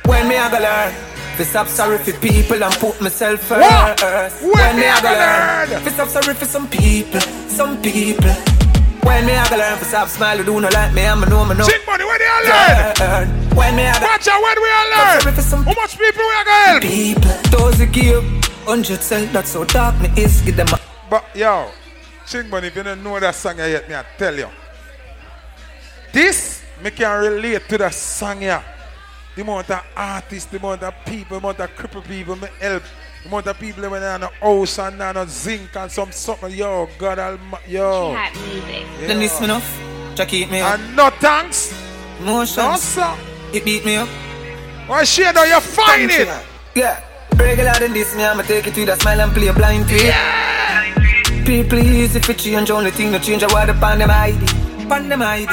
[0.07, 0.93] When me I go learn,
[1.39, 4.43] to stop sorry for people and put myself first.
[4.43, 5.83] When me I go learn?
[5.83, 8.35] to stop sorry for some people, some people.
[9.07, 11.55] When me I go learn, to stop smile, do not like me, I'ma know me
[11.55, 11.63] know.
[11.63, 13.55] Sing money, where they all learn?
[13.55, 15.33] When me I go Watch out, when we all learn?
[15.33, 16.83] for some How much people we are gonna help?
[16.83, 17.57] people.
[17.57, 18.23] Those who give
[18.67, 20.41] hundred cent, that's how dark me is.
[20.41, 20.79] Give them a
[21.09, 21.71] But yo,
[22.27, 24.49] Ching Money, if you don't know that song yet, me I tell you.
[26.11, 28.61] This, me can relate to that song here.
[29.39, 32.83] The amount of artists, the amount of people, the amount of crippled people me help.
[33.23, 36.11] The amount of people when they on the house and on the zinc and some
[36.11, 36.51] something.
[36.51, 38.11] Yo, God Almighty, She yo.
[38.11, 39.07] had music.
[39.07, 39.81] Then this me enough,
[40.17, 40.77] to keep me up.
[40.77, 41.73] And no thanks.
[42.19, 43.15] Emotions, No, sir.
[43.53, 44.09] it beat me up.
[44.87, 46.27] Why she know you find it?
[46.75, 46.99] Yeah.
[47.37, 49.95] Regular than this, me I'ma take it to the smile and play a blind to
[49.95, 51.45] it.
[51.45, 54.45] People easy for change, only thing to change, I want to pan them ID.
[54.89, 55.47] Pan them ID.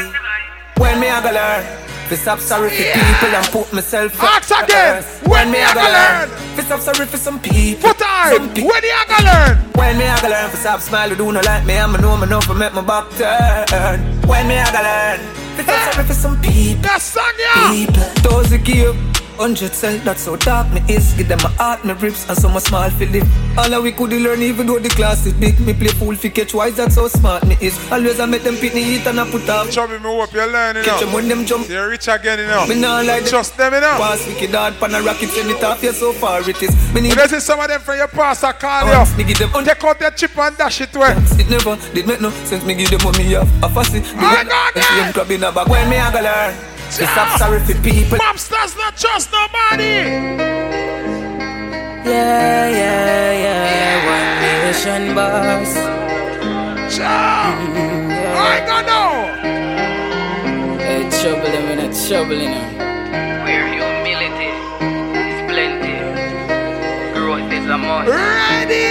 [0.76, 4.62] When me I go learn, to stop sorry for people and put myself Ask first.
[4.62, 5.02] again.
[5.30, 6.56] When me I go learn?
[6.56, 7.90] To stop sorry for some people.
[7.90, 8.36] Put time.
[8.36, 8.70] Some people.
[8.70, 9.56] When you gonna learn?
[9.74, 12.26] When me I go learn, to stop smile, do not like me, I'ma know me
[12.26, 14.00] know for make my back turn.
[14.26, 15.18] When me I go learn,
[15.56, 16.82] to stop sorry for some people.
[16.82, 17.70] That song, yeah.
[17.72, 18.94] People, those who give
[19.36, 21.12] Hundred cell, that's how dark me is.
[21.14, 23.58] Give them my heart, me ribs, and some a small live.
[23.58, 25.60] All of we could learn, even though the class is big.
[25.60, 27.76] Me play fool fi catch wise, that's how smart me is.
[27.92, 29.68] Always I make them pick me eat and I put up.
[29.70, 31.68] Chubby, me hope you're learning Catch them when them jump.
[31.68, 32.66] You're rich again, you know.
[32.66, 33.30] Me nah like them.
[33.30, 33.96] Trust them, you know.
[33.98, 36.94] Pass wicked hard, pan a rocket, send it off, yeah, so far it is.
[36.94, 39.16] Me need is some of them from your past, I call you.
[39.16, 41.14] me give them Take out your chip and dash it away.
[41.38, 42.64] It never did make no sense.
[42.64, 44.00] Me give them money off a fussy.
[44.16, 46.75] I got The same club in a bag when me a go learn.
[46.86, 48.18] This up sorry for people.
[48.18, 49.94] Mobsters not trust nobody.
[52.08, 54.06] Yeah, yeah, yeah.
[54.14, 54.28] One
[54.64, 55.74] nation boss.
[56.94, 57.52] Ciao.
[57.52, 59.10] Mm-hmm, I got know.
[60.78, 62.78] Hey, trouble him in a trouble in him.
[63.44, 64.52] Where humility
[65.20, 65.96] is plenty,
[67.12, 68.08] growth is a must.
[68.08, 68.88] Ready.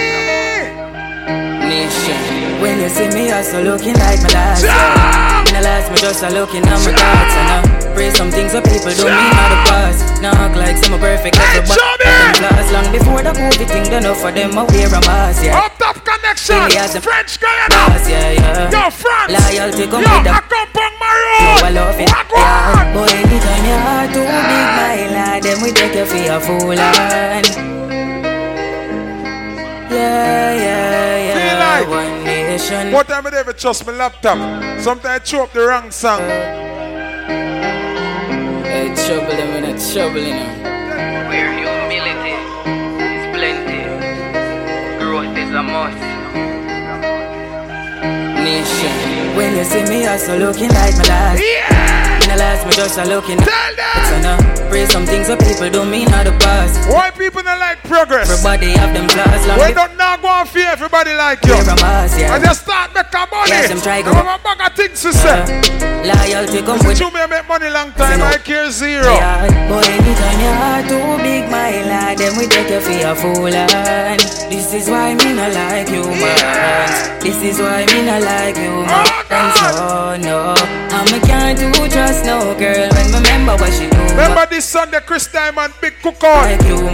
[1.66, 2.35] Nation.
[2.60, 4.64] When you see me, also looking like my last.
[4.64, 5.44] Yeah.
[5.48, 8.52] In the last, me just a looking at my thoughts and I pray some things
[8.52, 10.22] so people don't mean how the past.
[10.22, 13.84] Now act like some perfect, Hey, everybody them long before the COVID thing.
[13.92, 15.44] Don't know for them, I wear a mask.
[15.44, 15.60] Yeah.
[15.62, 16.58] Up Top Connexxion.
[16.66, 17.92] Really has a French Guyana.
[18.08, 18.70] Yeah, yeah.
[18.72, 19.32] Yo, France.
[19.32, 21.56] Loyalty come Yo, with the I come from No, Maroon.
[21.62, 22.08] I love it.
[22.08, 22.92] Yeah.
[22.96, 26.72] Boy, anytime your heart too big, my lad, then we take you for a fool.
[26.72, 27.46] And
[29.92, 31.80] yeah, yeah, yeah.
[31.80, 32.15] like- One
[32.56, 32.92] nation.
[32.92, 34.38] What time I ever trust my laptop?
[34.80, 36.20] Sometimes I throw up the wrong song.
[38.64, 40.52] Hey, trouble them in a trouble in them.
[41.30, 42.36] Where humility
[43.14, 43.80] is plenty,
[44.98, 46.02] growth is a must.
[48.46, 49.36] Nation.
[49.36, 51.42] When you see me, I so looking like my last.
[51.42, 51.85] Yeah.
[52.36, 53.38] Last, me just a looking.
[53.38, 54.38] Tell them.
[54.68, 56.74] Pray some things that people don't mean how the past.
[56.90, 58.28] Why people not like progress?
[58.30, 61.54] Everybody have them flaws long We don't now go and fear everybody like you.
[61.80, 62.34] mask, yeah.
[62.34, 63.50] I just start make money.
[63.50, 65.38] Yes, them try go- I have a bag of things to say.
[65.38, 68.20] Uh, loyalty come with you may make money long time.
[68.22, 69.06] I care zero.
[69.06, 73.14] Yeah, boy, anytime your heart too big, my lad, then we take you for a
[73.14, 73.48] fool.
[73.48, 77.20] And this is why me not like you, man.
[77.22, 79.06] This is why me not like you, man.
[79.30, 80.54] And so, no,
[80.98, 84.05] I'm a can't do trust no girl when remember what she do.
[84.16, 86.48] Remember this Sunday, Chris Diamond, big cookout.
[86.64, 86.88] you.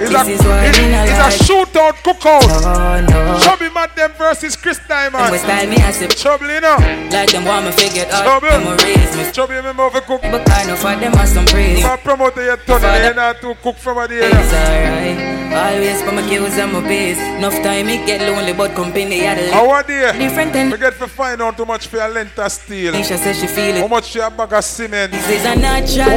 [0.00, 2.44] It's a, it's, it's a shootout cookout.
[2.44, 3.40] Oh, no.
[3.40, 3.68] Chubby
[3.98, 5.34] them versus Chris Diamond.
[5.40, 6.76] style me as if Trouble, you know.
[7.10, 8.22] like them want me figure out.
[8.22, 8.48] Trouble.
[8.48, 9.30] Them raise me.
[9.32, 10.22] Chubby, remember how cook.
[10.22, 11.82] But kind of for them are some praise.
[11.82, 13.10] My promoter, you turn Father.
[13.10, 15.38] it not to cook from the It's alright.
[15.48, 17.18] Always for my kills and my base.
[17.18, 20.12] Enough time it get lonely, but company had a How are they?
[20.18, 22.92] different and Forget to find out how much for your length of steel.
[22.92, 23.80] Nisha says she feel it.
[23.80, 25.10] How much for your bag of cement.
[25.10, 25.56] This is a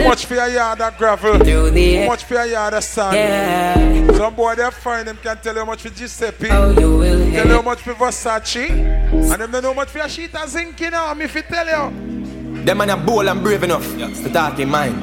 [0.01, 1.37] How much for your yard of gravel.
[1.39, 3.15] Through How much for your yard of sand.
[3.15, 4.17] Yeah.
[4.17, 6.49] Some boy they find them can tell you how much for Giuseppe.
[6.51, 7.65] Oh, you will Tell you how hate.
[7.65, 8.69] much for Versace.
[8.69, 11.13] And them don't know how much for your sheet of zinc, you know.
[11.15, 12.63] Me if you tell you.
[12.65, 14.95] Them man are bold and brave enough to talk in mind.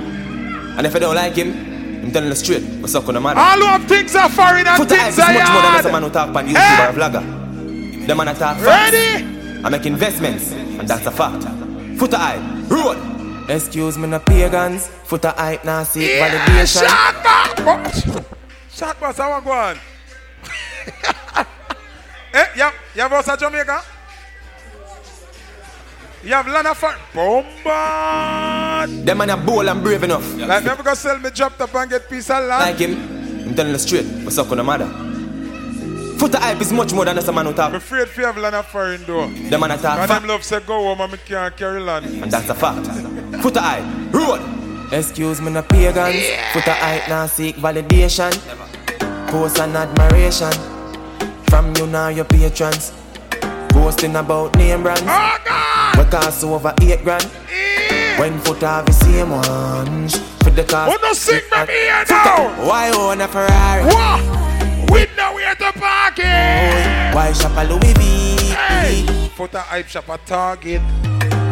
[0.78, 3.36] And if I don't like him, I'm telling you straight, what's up on the man?
[3.36, 5.92] All of things are foreign and Foot things is are much more than just a
[5.92, 6.86] man who talk on YouTube Hey!
[6.86, 8.06] or a vlogger.
[8.06, 8.92] Them man attack facts.
[8.92, 9.24] Ready?
[9.64, 11.42] I make investments, and that's a fact.
[11.98, 12.96] Foota Hype, road.
[13.48, 14.88] Excuse me, no pagans.
[15.08, 16.86] Foota Hype, now seek Yeah, validation.
[16.86, 18.04] shot boss.
[18.70, 19.76] Shot boss, I want to go on.
[22.34, 23.82] eh, yeah, you have also Jamaica?
[26.22, 28.90] You have Lana for Bombard.
[29.06, 30.34] Them man are bold and brave enough.
[30.36, 32.62] Like, never go sell me drop top and get piece of land.
[32.70, 34.86] Like him, I'm telling you straight, what's up on the matter?
[36.18, 37.70] Foota Hype is much more than just a man who talk.
[37.70, 39.28] I'm afraid if you have Lana foreign door.
[39.28, 40.20] Them man attack And facts.
[40.20, 42.06] them love say go home and me can't carry land.
[42.06, 42.80] And that's a fact.
[43.42, 44.92] Foota Hype, road.
[44.92, 46.24] Excuse me, no pagans.
[46.52, 48.32] Foota Hype, now seek validation.
[49.30, 50.52] Post and admiration.
[51.50, 52.92] From you now, your patrons.
[53.70, 55.02] Boasting about name brands.
[55.04, 55.98] Oh God!
[55.98, 57.22] We cost over eight grand.
[58.18, 60.16] When foot have the same ones.
[60.42, 60.90] For the cost.
[60.92, 62.66] Who no sing me here now?
[62.66, 63.84] Why own a Ferrari?
[63.84, 64.90] What?
[64.90, 67.14] We know where to park it.
[67.14, 68.52] Why shop a Louis V?
[68.52, 70.82] Hey, put a hype shop at Target.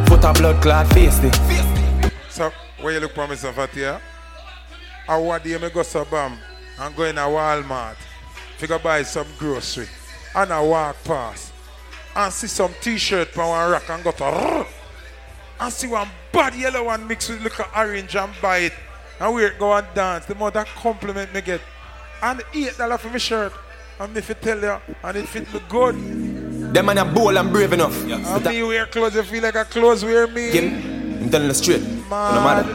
[0.08, 2.12] Foot a blood clot face it.
[2.28, 4.00] So, where you look for at here?
[5.08, 6.38] I want day me go to Bam um,
[6.78, 7.96] and go in a Walmart.
[8.58, 9.86] Figure buy some grocery.
[10.34, 11.52] And I walk past.
[12.14, 14.66] And see some t-shirt on one rack and go to
[15.58, 18.72] and see one bad yellow one mixed with little orange and buy it.
[19.20, 20.26] And we go and dance.
[20.26, 21.62] The more that compliment me get.
[22.22, 23.52] And eight dollar for my shirt.
[23.98, 25.94] And me fit tell you, and it fit me good.
[26.74, 27.96] Them man are bold and brave enough.
[28.10, 30.50] And me wear clothes, you feel like a clothes wear me.
[30.58, 31.82] I'm telling you straight.
[31.82, 32.66] No Mad.
[32.66, 32.74] matter.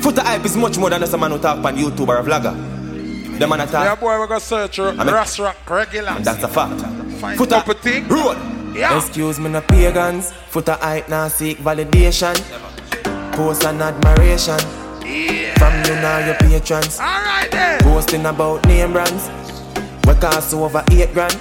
[0.00, 2.22] Foota Hype is much more than just a man who talk on YouTube or a
[2.22, 2.54] vlogger.
[3.38, 4.00] Them man Yeah, attack.
[4.00, 6.08] boy, we go search mean- Ras Rock regular.
[6.10, 6.80] And that's a fact.
[7.20, 8.08] Find Foota Hype, thing.
[8.08, 8.38] road.
[8.74, 8.96] Yeah.
[8.96, 10.32] Excuse me, no pagans.
[10.50, 12.34] Foota Hype now seek validation.
[13.32, 14.58] Post and admiration.
[15.58, 16.98] From you now your patrons.
[16.98, 17.82] Alright then.
[17.82, 19.28] Boasting about name brands.
[20.06, 21.34] We cost over eight grand.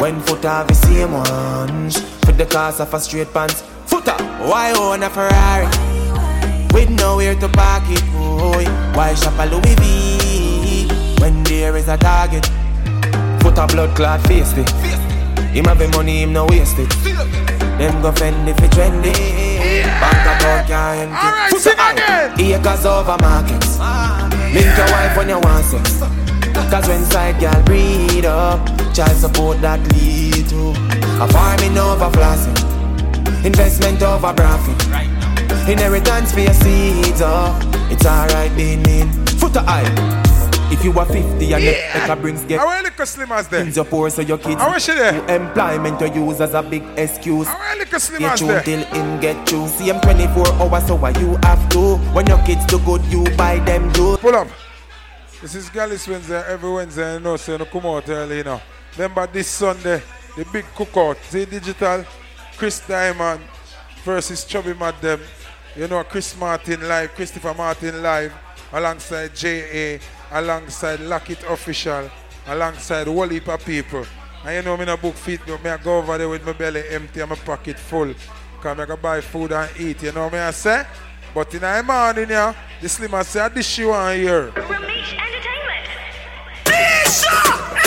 [0.00, 2.00] When foot have the same ones.
[2.24, 3.62] For the cost of a straight pants.
[3.86, 4.16] Foota,
[4.48, 5.66] why own a Ferrari?
[6.72, 8.64] With nowhere to park it, boy.
[8.96, 10.88] Why shop a Louis V?
[11.20, 12.50] When there is a target.
[13.40, 14.70] Put a blood clot face it.
[15.52, 16.88] Him have the money, him no waste it.
[17.78, 19.12] Them go fend if it trendy.
[20.00, 21.26] Bank account can't empty.
[21.26, 22.40] Alright, sing again.
[22.40, 23.78] Acres over markets.
[24.54, 26.00] Link your wife when you want sex.
[26.72, 30.70] Cause when side girl breed up, child support that lead to
[31.22, 34.80] a farming over flossing, investment over profit,
[35.68, 37.20] inheritance for your seeds.
[37.22, 37.52] Oh,
[37.90, 39.84] it's alright being in foot of eye.
[40.72, 41.92] If you are 50 and yeah.
[41.94, 43.64] make a brings get I want look slim as there.
[43.64, 45.12] things you poor so your kids I wish you there.
[45.12, 47.48] to employment you use as a big excuse.
[47.48, 48.62] I look slim You as tune there.
[48.62, 49.68] till him get you.
[49.68, 51.96] See him 24 hours, so why you have to?
[52.14, 54.20] When your kids do good, you buy them good.
[54.20, 54.48] Pull up.
[55.42, 58.44] This is Gallus Wednesday, every Wednesday, you know, so you know, come out early, you
[58.44, 58.60] know.
[58.92, 60.00] Remember this Sunday,
[60.36, 62.04] the big cookout, Z Digital,
[62.56, 63.40] Chris Diamond
[64.04, 65.20] versus Chubby Madam.
[65.74, 68.32] You know, Chris Martin live, Christopher Martin live,
[68.72, 69.98] alongside JA,
[70.30, 72.08] alongside Lockett Official,
[72.46, 74.06] alongside of people.
[74.44, 76.52] And you know, me no book feet, but me I go over there with my
[76.52, 78.14] belly empty and my pocket full.
[78.54, 80.86] Because I go buy food and eat, you know what I say?
[81.34, 82.52] But in the morning, yeah,
[82.82, 84.52] the slimmer say, this you want here.
[84.52, 84.60] It's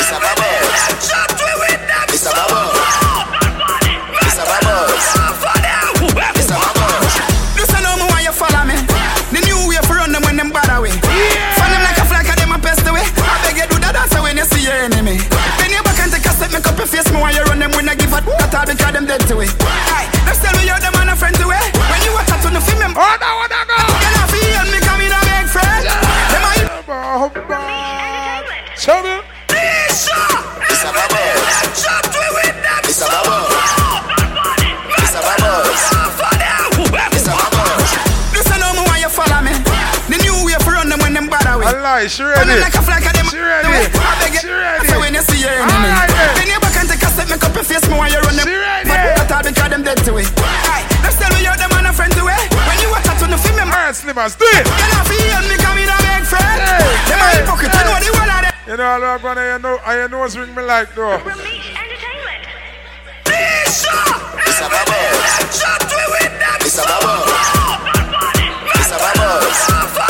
[0.09, 0.81] a bubbles.
[0.89, 2.89] It's a bubbles.
[4.17, 4.97] It's a bubbles.
[6.33, 7.13] It's a bubbles.
[7.53, 8.81] Listen, know me why you follow me.
[9.29, 10.89] The new way for run them when them bad away.
[10.89, 13.05] Fan them like a flag, and them a pest away.
[13.05, 15.21] I beg you do that dance when you see your enemy.
[15.61, 17.05] Then you back and take a step, make up your face.
[17.13, 19.37] Me why you run them when I give a that all because them dead to
[19.45, 19.53] it.
[19.93, 21.74] Aye, let's tell me you're them and a friend to it.
[22.65, 22.93] When you watch out on the film, them.
[22.97, 23.77] Oh, no, oh, no, go.
[24.01, 25.85] You know, feel me coming a big friend.
[25.85, 26.57] Them are
[28.75, 29.21] Chubby.
[29.53, 31.45] It's a bubbles.
[31.61, 32.41] It's a bubbles.
[32.85, 33.09] It's a
[35.21, 35.65] bubbles.
[37.13, 37.91] It's a bubbles.
[38.33, 39.53] Listen, know me why you follow me.
[40.09, 41.65] The new way for run them when them bad away.
[41.65, 42.61] I lie, she Fan them ready.
[42.61, 43.69] like a flag, and them She ready.
[43.69, 44.41] I beg you.
[44.43, 44.87] She ready.
[44.89, 45.89] So when you see your enemy.
[45.89, 46.35] Alright, then.
[46.35, 47.85] Then you back and take a step, make up your face.
[47.89, 48.45] Me why you run them.
[48.45, 48.89] She ready.
[48.89, 50.29] But that all because them dead to it.
[50.37, 52.51] Aye, let's tell me you're them and a friend to it.
[52.67, 53.69] When you watch out on the film, them.
[53.69, 54.67] Alright, Slimmers, do it.
[54.67, 56.59] You know, feel me coming a big friend.
[57.07, 58.53] Them are hypocrite, you know the one of them.
[58.67, 61.21] You know, I'm gonna, you know, I know what's ring me like though.
[63.55, 65.45] It's a bubbles.
[66.61, 67.31] It's a bubbles.
[68.75, 70.04] It's a bubbles.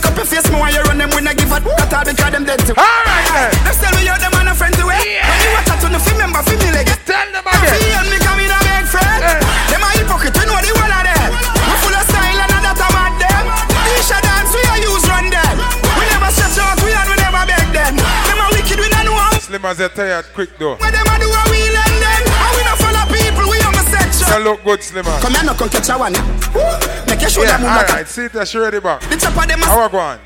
[0.00, 0.48] Make up your face.
[0.48, 2.72] Why you run them when I give a that all because them dead to.
[2.72, 3.52] Alright then.
[3.68, 4.96] Let's tell me you're them and a friend to it.
[4.96, 6.88] When you watch out on the film, remember film me like.
[7.04, 7.76] Tell them again.
[7.76, 9.20] Feel me coming a big friend.
[9.68, 11.28] Them a hypocrite, you know the one of them.
[11.36, 13.44] We full of style and that a mad them.
[14.00, 15.56] Isha dance, we a use run them.
[16.00, 17.94] We never stretch out, we and we never beg them.
[18.00, 19.36] Them a wicked, we don't know how.
[19.36, 20.80] Slimmers, they tired quick though.
[20.80, 22.22] What them a do a wheel and them.
[22.24, 22.89] And we not we
[24.28, 25.20] You look good, Slimmers.
[25.20, 26.12] Come here, no come catch a one.
[27.06, 29.00] Make your shoulder Yeah, move like a alright, see that she ready back.
[29.02, 30.20] The chopper them How go on?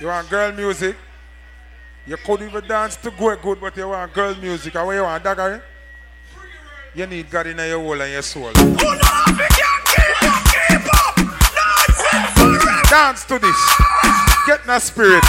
[0.00, 0.96] You want girl music?
[2.06, 4.74] You could even dance to go good, but you want girl music.
[4.74, 5.52] What you want, dagger?
[5.54, 5.60] Eh?
[6.94, 8.52] You need God in your whole and your soul.
[12.88, 13.56] Dance to this.
[14.46, 15.24] Get in a spirit.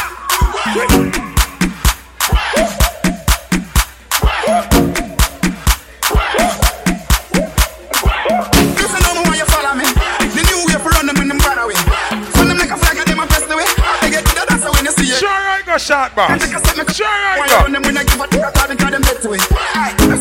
[15.77, 15.81] It.
[15.81, 16.41] Sure, shot, boss.
[16.41, 17.57] Take a step, make Sure, I Why go.
[17.61, 18.25] run them when I give a
[18.57, 19.41] all because them dead to it.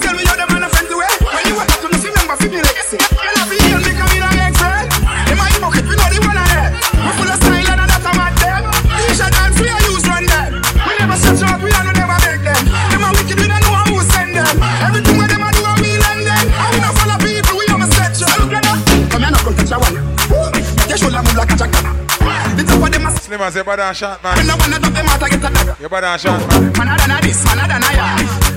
[0.05, 1.09] Tell me you're the man a friend to it.
[1.09, 1.25] Eh?
[1.33, 2.99] When you out on remember film me legacy.
[23.41, 24.37] Of them a Slimmers, you better shot, man.
[24.37, 25.83] when I wanna drop them out, I get a.
[25.83, 26.73] You better shot, man.
[26.73, 28.07] Man, I done this, man, I done ya.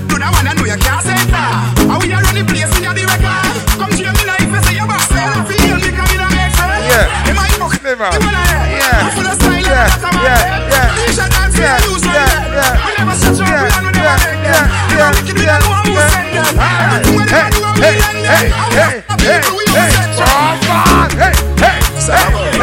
[0.08, 1.76] Do that one, I know you can't say that.
[1.90, 3.44] How we a run the place in your the record?
[3.76, 5.04] Come to your me like you say your boss.
[5.10, 6.86] Say, I feel me coming and make friends.
[6.88, 7.28] Yeah.
[7.28, 7.46] Am I.
[7.50, 8.80] You wanna hear?
[8.80, 9.04] Yeah.
[9.04, 10.24] I'm full of style, Yeah, and man.
[10.24, 10.94] yeah, yeah.
[10.94, 12.86] T-shirt we Yeah, a use one yeah, yeah.
[12.86, 15.68] We never we a no never yeah, yeah, Them a yeah, wicked, we yeah, don't
[15.68, 16.08] know who yeah.
[16.32, 16.56] them.
[16.56, 17.04] Alright.
[17.04, 18.30] Everything when Hey, a do, hey, wheel and them.
[18.30, 19.90] hey, we hey, hey, we hey.
[19.90, 20.56] stretch out.
[20.60, 21.10] Oh, man.
[21.20, 22.59] Hey, hey, hey, hey, hey, hey, hey, hey.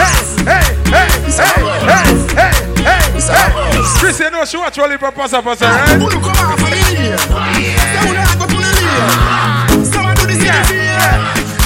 [4.19, 5.99] Watch Wally Papa Pasa, right?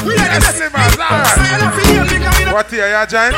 [0.03, 2.53] Yes, Slimmers, alright.
[2.53, 3.35] What here, ya giant?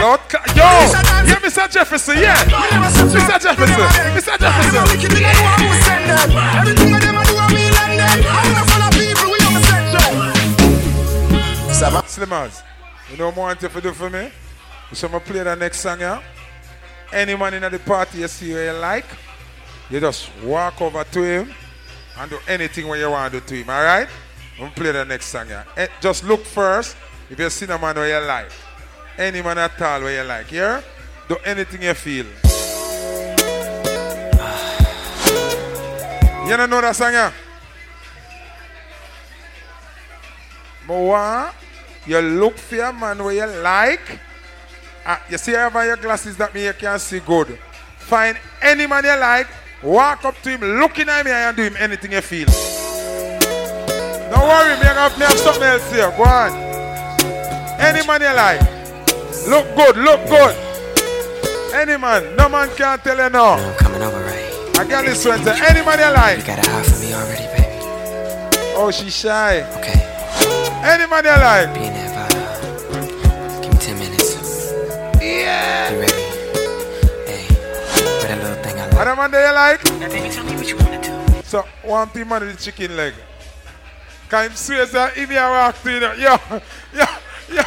[0.00, 0.62] Lord, Ca- yo,
[1.26, 1.68] yeah, Mr.
[1.70, 3.38] Jefferson, yeah, Mr.
[3.40, 4.38] Jefferson, Mr.
[4.38, 5.88] Jefferson.
[12.06, 12.62] Slimmers,
[13.10, 14.30] you know what you to do for me?
[14.92, 16.22] So I'm gonna play the next song, yeah?
[17.12, 19.04] Any man in the party you see you like,
[19.90, 21.54] you just walk over to him
[22.18, 24.08] and do anything where you want to do to him, alright?
[24.54, 25.64] I'm gonna play the next song, yeah?
[25.76, 26.96] Eh, Just look first
[27.30, 28.50] if you see a man where you like.
[29.16, 30.80] Any man at all where you like, yeah?
[31.28, 32.26] Do anything you feel.
[36.48, 37.30] You don't know that song, yeah?
[40.86, 41.52] Moa,
[42.06, 44.18] you look for a man where you like.
[45.10, 47.58] Ah, you see, I have your glasses that me you can't see good.
[47.96, 49.46] Find any man you like,
[49.82, 52.44] walk up to him, looking at me and do him anything you feel.
[54.28, 56.12] Don't worry, me have, me have something else here.
[56.12, 56.52] Go on.
[57.80, 58.60] Any man you like.
[59.48, 60.54] Look good, look good.
[61.72, 63.56] Any man, no man can tell you no.
[63.56, 64.76] I'm coming over right.
[64.76, 65.40] I got this one.
[65.40, 66.40] Any man you like.
[66.40, 67.80] You got a high for me already, baby.
[68.76, 69.64] Oh, she shy.
[69.78, 70.04] Okay.
[70.84, 72.07] Any man you like.
[75.48, 75.92] Yeah.
[75.92, 76.12] You ready?
[77.24, 79.00] Hey, where that little thing I like?
[79.00, 79.82] Other man that you like.
[79.98, 81.42] Now, baby, tell me what you wanna do.
[81.42, 83.14] So one thing man with the chicken leg.
[84.28, 86.36] Can him swear that if you walk to you know, yo,
[86.92, 87.06] yo,
[87.48, 87.64] yo,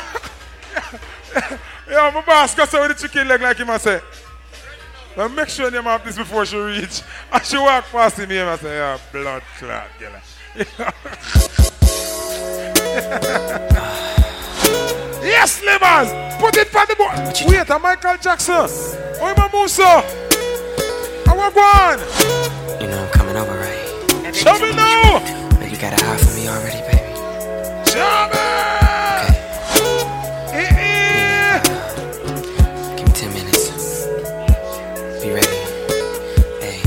[1.33, 1.57] yo,
[1.89, 3.99] yo, my boss got with the chicken leg like him I say.
[5.17, 7.01] Now make sure you have this before she reach.
[7.33, 9.89] And she walk past him here and say, yeah, blood clot,
[15.21, 16.09] yes, Livers!
[16.39, 17.11] Put it for the boy.
[17.49, 18.67] Wait, a Michael Jackson.
[19.21, 20.03] Oh, my Musa.
[21.29, 21.99] I want one.
[22.81, 24.35] You know I'm coming over right.
[24.35, 25.19] Show me now.
[25.59, 27.13] But you got a high for me already, baby.
[27.89, 28.39] Show me.
[30.53, 31.61] Eh,
[32.97, 34.07] Give me 10 minutes.
[35.23, 35.57] Be ready.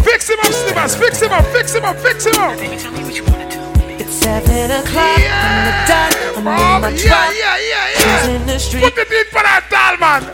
[0.03, 0.97] Fix him up, Slimmers.
[0.99, 1.45] Fix him up.
[1.47, 1.97] Fix him up.
[1.97, 2.57] Fix him up.
[2.59, 3.44] It's
[4.25, 6.17] seven o'clock on the dot.
[6.37, 7.29] I'm in oh, my Yeah, truck.
[7.37, 8.01] yeah, yeah, yeah.
[8.01, 8.81] She's in the street.
[8.83, 10.25] Put it in for that tall man.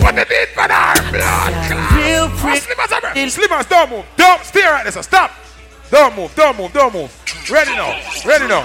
[0.00, 1.90] Put it in for that blood clot.
[1.98, 3.02] Real Oh, Slimmers, I'm.
[3.28, 4.06] Slimmers, don't move.
[4.16, 4.92] Don't stay right there.
[4.92, 5.02] sir.
[5.02, 5.32] Stop.
[5.90, 6.32] Don't move.
[6.34, 6.72] Don't move.
[6.72, 7.10] Don't move.
[7.50, 8.00] Ready now.
[8.24, 8.64] Ready now.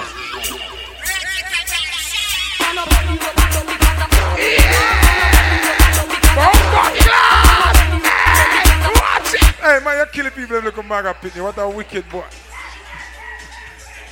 [6.40, 6.94] Oh, watch
[9.34, 9.42] it.
[9.60, 11.42] Hey, man, you're killing people look at Maga Pitney.
[11.44, 12.24] What a wicked boy.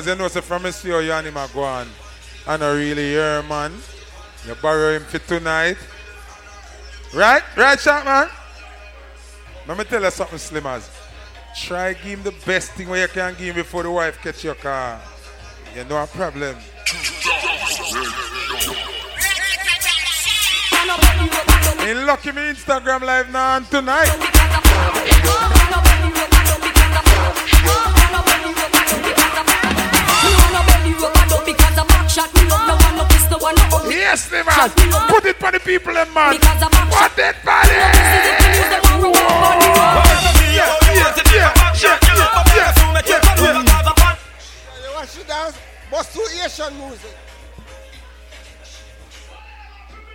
[0.00, 1.88] Slimmers, you know, say from me see how you and him are going.
[2.46, 3.72] I don't really hear, man.
[4.46, 5.76] You borrow him for tonight.
[7.14, 7.42] Right?
[7.56, 8.28] Right, shot, man?
[9.66, 10.88] Let me tell you something, Slimmers.
[11.56, 14.44] Try give him the best thing where you can give him before the wife catch
[14.44, 15.00] your car.
[15.74, 16.56] You know a problem.
[21.88, 24.40] In lucky me Instagram live now and tonight.
[34.10, 34.74] Yes, Slimmers.
[35.08, 36.34] Put it for the people, them, man.
[36.34, 36.42] Put
[37.18, 37.90] it for them.
[44.82, 45.56] You want to dance?
[45.90, 47.14] What's two Asian music?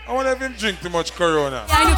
[0.08, 1.66] I want to him drink too much Corona.
[1.68, 1.96] You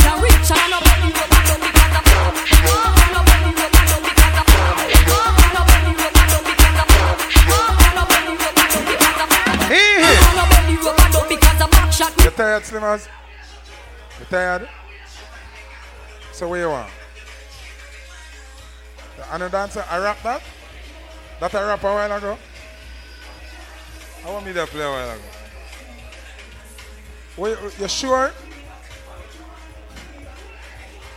[12.38, 13.08] tired, Slimmers?
[14.20, 14.70] You tired?
[16.32, 16.90] So where you want?
[19.18, 20.44] The Anna dancer, I rap that?
[21.40, 22.38] That I rap a while ago?
[24.24, 25.24] I want me to play a while ago.
[27.38, 28.32] Wait, you sure?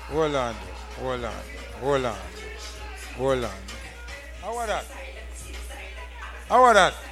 [0.08, 0.54] Hold on,
[0.98, 1.32] hold on,
[1.80, 2.16] hold on,
[3.16, 3.50] hold on.
[4.40, 4.84] How about that?
[6.48, 7.09] How about that?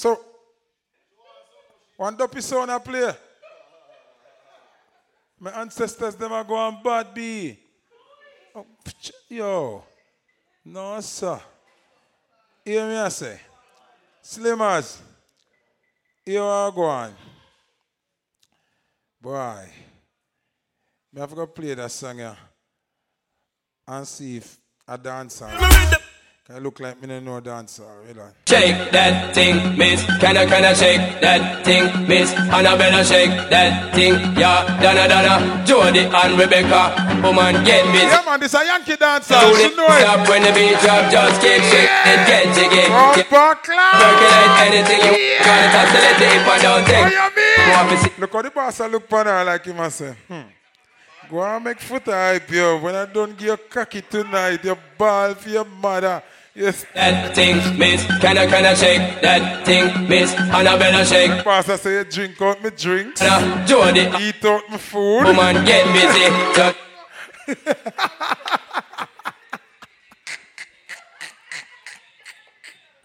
[0.00, 0.18] So,
[1.98, 3.12] One dopey sound I play.
[5.38, 7.58] My ancestors them are going bad B.
[8.54, 8.64] Oh,
[9.28, 9.84] yo.
[10.64, 11.38] No, sir.
[12.64, 13.40] Hear me I say.
[14.24, 15.02] Slimmers.
[16.24, 17.14] You are going.
[19.20, 19.68] Boy.
[21.12, 22.38] Me have to play that song here.
[23.86, 25.46] And see if a dancer.
[25.46, 26.00] Can
[26.52, 28.26] I look like me no know dancer, really.
[28.48, 30.02] Shake that thing, miss.
[30.18, 32.34] Can I, can I shake that thing, miss?
[32.34, 34.66] Annabella shake that thing, yeah.
[34.82, 36.90] Donna, Donna, Jody and Rebecca.
[37.22, 38.10] Woman, get busy.
[38.10, 39.38] Yeah, man, this a Yankee dancer.
[39.38, 40.02] Do it, know it.
[40.02, 42.84] stop when the beat drop, just kick, shake it, get jiggy.
[43.30, 45.46] Percolate anything you want.
[45.46, 47.14] Try to oscillate the hip and don't take.
[47.14, 50.14] Want to see- Look how the boss a look upon her like him and say,
[50.26, 50.50] hmm.
[51.30, 52.78] Go and make Foota Hype, yo.
[52.82, 56.20] When I don't give you cocky tonight, you ball for your mother.
[56.60, 56.84] Yes.
[56.94, 58.04] That thing, miss.
[58.20, 60.34] Can I, can I shake that thing, miss?
[60.34, 61.42] Annabella shake.
[61.42, 63.22] Pastor say you drink out me drinks.
[63.22, 64.00] Nah, Jody.
[64.20, 65.24] Eat out my food.
[65.24, 66.26] Woman, get busy.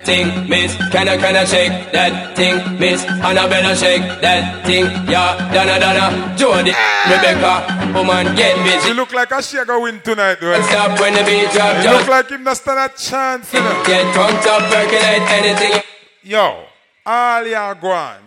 [0.06, 3.04] Thing, miss, can I, can I shake that thing, miss?
[3.06, 7.10] Annabella shake that thing, yeah, Donna, Donna, Jody, ah.
[7.10, 8.90] Rebecca, woman, get busy.
[8.90, 10.62] You look like a she go win tonight, though.
[10.62, 13.84] Stop when the beat drop, You look like him not stand a chance, you know.
[13.84, 15.82] get drunk up, percolate anything.
[16.22, 16.66] Yo,
[17.04, 18.20] all you go on.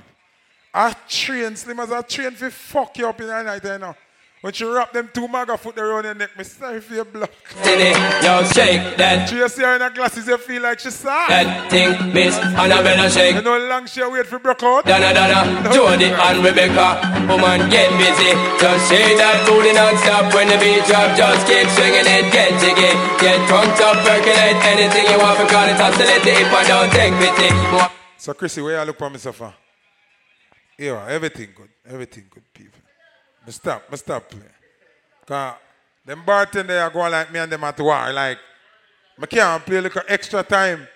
[0.74, 3.94] I train slim as I train for fuck you up in the night, you know.
[4.40, 7.28] When you wrap them two maga foot around your neck, me sorry for your blood.
[7.64, 7.90] Tinny,
[8.22, 11.26] yo, shake that, She see her in her glasses, you feel like she's sad.
[11.26, 13.34] that thing, miss, Annabella shake.
[13.34, 14.86] You know long she wait for broke out?
[14.86, 15.42] Donna, Donna,
[15.74, 18.30] Jody and Rebecca, woman, get busy.
[18.62, 21.18] Just shake that booty non-stop when the beat drop.
[21.18, 22.94] Just keep swinging it, get jiggy.
[23.18, 27.50] Get drunk up, percolate anything you want because it's the hip and don't take pity.
[28.16, 29.54] So Chrissy, where you look for me so far?
[30.78, 31.70] Yeah, everything good.
[31.90, 32.44] Everything good,
[33.48, 34.30] Me stop, me stop.
[35.24, 35.54] Cause
[36.04, 38.12] them bartender are going like me and them at war.
[38.12, 38.36] Like,
[39.22, 40.86] I can't play like extra time.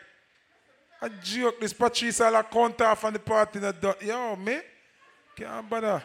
[1.01, 3.59] I joke, this Patrice all a count off on the party.
[3.59, 4.59] Do- Yo, me,
[5.35, 6.03] can't bother.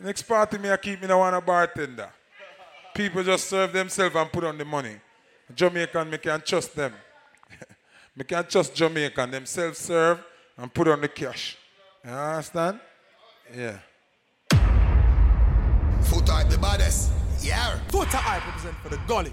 [0.00, 2.08] Next party, me I keep me the one a bartender.
[2.94, 4.96] People just serve themselves and put on the money.
[5.54, 6.94] Jamaican, me can't trust them.
[8.16, 9.30] me can't trust Jamaican.
[9.30, 10.24] Them self-serve
[10.56, 11.58] and put on the cash.
[12.02, 12.80] You understand?
[13.54, 13.76] Yeah.
[16.06, 17.10] Foota Hype the baddest.
[17.40, 17.78] Yeah.
[17.88, 19.32] Foota Hype represent for the gully.